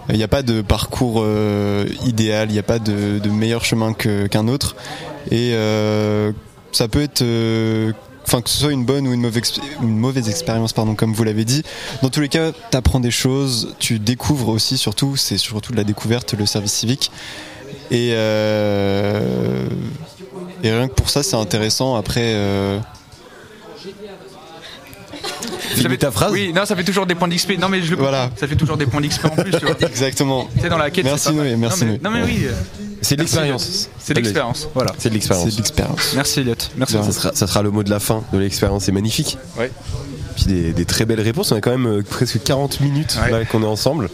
il 0.10 0.16
n'y 0.18 0.24
a 0.24 0.28
pas 0.28 0.42
de 0.44 0.62
parcours 0.62 1.22
euh, 1.24 1.86
idéal, 2.06 2.50
il 2.50 2.54
n'y 2.54 2.60
a 2.60 2.64
pas 2.64 2.80
de, 2.80 3.20
de 3.20 3.30
meilleur 3.30 3.64
chemin 3.64 3.94
qu'un 3.94 4.48
autre. 4.48 4.76
Et 5.32 5.52
euh, 5.54 6.32
ça 6.72 6.88
peut 6.88 7.02
être. 7.02 7.22
euh, 7.22 7.92
Enfin, 8.28 8.42
que 8.42 8.50
ce 8.52 8.60
soit 8.60 8.72
une 8.74 8.86
bonne 8.86 9.08
ou 9.08 9.14
une 9.14 9.22
mauvaise, 9.22 9.42
exp- 9.42 9.60
une 9.82 9.98
mauvaise 9.98 10.30
expérience, 10.30 10.72
pardon, 10.72 10.94
comme 10.94 11.14
vous 11.14 11.24
l'avez 11.24 11.46
dit. 11.46 11.64
Dans 12.04 12.10
tous 12.10 12.22
les 12.22 12.30
cas, 12.30 12.52
tu 12.52 12.78
apprends 12.78 13.00
des 13.00 13.10
choses, 13.10 13.74
tu 13.80 13.98
découvres 13.98 14.50
aussi, 14.50 14.78
surtout, 14.78 15.16
c'est 15.16 15.38
surtout 15.38 15.72
de 15.72 15.78
la 15.78 15.84
découverte, 15.84 16.36
le 16.38 16.46
service 16.46 16.74
civique. 16.74 17.10
Et, 17.90 18.12
euh, 18.14 19.66
et 20.64 20.72
rien 20.72 20.88
que 20.88 20.94
pour 20.94 21.10
ça, 21.10 21.24
c'est 21.24 21.36
intéressant. 21.36 21.96
Après, 21.96 22.34
euh, 22.36 22.80
Finis 25.76 25.98
ta 25.98 26.12
phrase. 26.12 26.32
Oui, 26.32 26.52
non, 26.54 26.66
ça 26.66 26.76
fait 26.76 26.84
toujours 26.84 27.06
des 27.06 27.16
points 27.16 27.28
d'XP. 27.28 27.58
Non, 27.60 27.70
mais 27.70 27.82
je 27.82 27.92
le 27.92 27.98
Voilà. 27.98 28.30
Ça 28.36 28.48
fait 28.48 28.56
toujours 28.56 28.78
des 28.78 28.86
points 28.86 29.02
d'XP 29.02 29.26
en 29.26 29.30
plus, 29.30 29.52
tu 29.52 29.66
vois. 29.66 29.76
tu 29.80 29.86
Exactement. 29.86 30.48
sais, 30.62 30.70
dans 30.70 30.78
la 30.78 30.90
quête. 30.90 31.06
Merci, 31.06 31.28
c'est. 31.28 31.34
Noé, 31.34 31.56
merci, 31.56 31.86
Non, 31.86 31.92
mais, 31.92 31.98
Noé. 31.98 32.02
non, 32.04 32.12
mais 32.12 32.24
oui, 32.24 32.48
C'est 33.02 33.16
de 33.16 33.22
l'expérience. 33.22 33.90
c'est 34.00 34.14
de 34.14 34.20
l'expérience. 34.20 34.68
Voilà. 34.74 34.94
C'est 34.98 35.10
de 35.10 35.14
l'expérience. 35.14 35.46
C'est 35.50 35.52
de 35.56 35.58
l'expérience. 35.58 36.14
Merci, 36.16 36.40
Elliot. 36.42 36.56
Merci. 36.76 36.94
Ça 36.94 37.12
sera, 37.12 37.32
ça 37.34 37.48
sera 37.48 37.62
le 37.62 37.72
mot 37.72 37.84
de 37.84 37.90
la 37.90 38.00
fin 38.00 38.24
de 38.34 38.38
l'expérience, 38.40 38.86
c'est 38.86 38.92
magnifique. 38.92 39.38
Ouais. 39.58 39.72
Puis 40.36 40.46
des, 40.46 40.74
des 40.74 40.86
très 40.86 41.06
belles 41.06 41.22
réponses, 41.22 41.52
on 41.52 41.56
a 41.56 41.62
quand 41.62 41.72
même 41.72 41.88
euh, 41.88 42.04
presque 42.04 42.42
40 42.44 42.80
minutes 42.82 43.18
Ouais. 43.24 43.32
là, 43.32 43.46
qu'on 43.46 43.62
est 43.62 43.66
ensemble. 43.68 44.10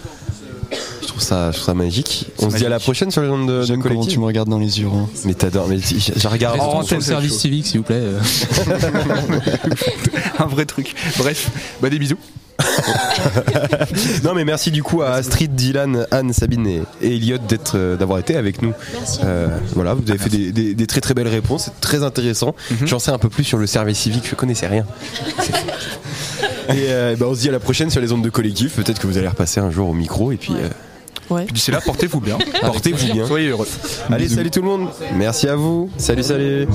Je 1.16 1.20
trouve 1.22 1.30
ça, 1.30 1.52
je 1.52 1.56
trouve 1.58 1.66
ça 1.68 1.74
magique. 1.74 2.26
On 2.40 2.50
se 2.50 2.58
dit 2.58 2.66
à 2.66 2.70
la 2.70 2.80
prochaine 2.80 3.10
sur 3.10 3.22
les 3.22 3.30
ondes 3.30 3.48
de, 3.48 3.60
de 3.60 3.64
J'aime 3.64 3.82
comment 3.82 3.94
tu 3.94 3.98
collectif. 4.00 4.20
me 4.20 4.26
regardes 4.26 4.50
dans 4.50 4.60
les 4.60 4.82
yeux. 4.82 4.88
hein. 4.94 5.08
Mais 5.24 5.34
t'adores, 5.34 5.68
mais 5.70 5.78
je, 5.80 6.28
regarde. 6.28 6.60
En 6.60 6.82
le 6.82 7.00
service 7.02 7.38
civique, 7.38 7.66
s'il 7.68 7.78
vous 7.80 7.86
plaît. 7.86 8.04
Un 10.40 10.46
vrai 10.48 10.66
truc. 10.66 10.94
Bref, 11.18 11.50
bah 11.82 11.90
des 11.90 12.00
bisous. 12.00 12.18
Non 14.24 14.34
mais 14.34 14.46
merci 14.46 14.72
du 14.72 14.82
coup 14.84 15.02
à 15.02 15.12
Astrid, 15.12 15.54
Dylan, 15.56 16.06
Anne, 16.12 16.34
Sabine 16.34 16.66
et, 16.68 16.82
et 17.02 17.16
Elliot 17.16 17.38
d'être, 17.38 17.78
euh, 17.78 17.96
d'avoir 17.98 18.20
été 18.20 18.36
avec 18.36 18.62
nous. 18.62 18.74
Merci. 18.94 19.20
Euh, 19.24 19.48
voilà, 19.74 19.94
vous 19.94 20.04
avez 20.10 20.18
fait 20.18 20.30
des, 20.30 20.52
des- 20.52 20.74
des 20.74 20.88
très 20.88 21.02
très 21.02 21.14
belles 21.14 21.28
réponses, 21.28 21.66
c'est 21.66 21.82
très 21.82 22.04
intéressant. 22.04 22.56
Mhm. 22.72 22.88
J'en 22.88 23.00
sais 23.00 23.12
un 23.12 23.18
peu 23.18 23.30
plus 23.30 23.44
sur 23.44 23.58
le 23.58 23.68
service 23.68 24.00
civique, 24.00 24.24
je 24.30 24.36
connaissais 24.36 24.68
rien. 24.68 24.86
et 26.70 26.88
euh, 26.90 27.16
bah, 27.18 27.26
on 27.30 27.36
se 27.36 27.42
dit 27.42 27.50
à 27.50 27.52
la 27.52 27.60
prochaine 27.60 27.90
sur 27.90 28.02
les 28.02 28.12
ondes 28.12 28.24
de 28.24 28.30
collectif. 28.30 28.76
Peut-être 28.76 29.00
que 29.00 29.08
vous 29.08 29.18
allez 29.18 29.28
repasser 29.28 29.60
un 29.60 29.70
jour 29.72 29.90
au 29.90 29.94
micro 29.94 30.32
et 30.32 30.38
puis 30.38 30.54
euh, 30.54 30.70
Ouais. 31.30 31.46
D'ici 31.46 31.72
là, 31.72 31.80
portez-vous 31.84 32.20
bien. 32.20 32.38
portez-vous 32.62 33.14
bien. 33.14 33.28
Soyez 33.28 33.50
heureux. 33.50 33.68
Allez, 34.12 34.30
salut 34.30 34.52
tout 34.52 34.62
le 34.62 34.68
monde. 34.68 34.90
Merci 35.16 35.48
à 35.48 35.56
vous. 35.56 35.90
Salut, 35.98 36.24
salut. 36.24 36.68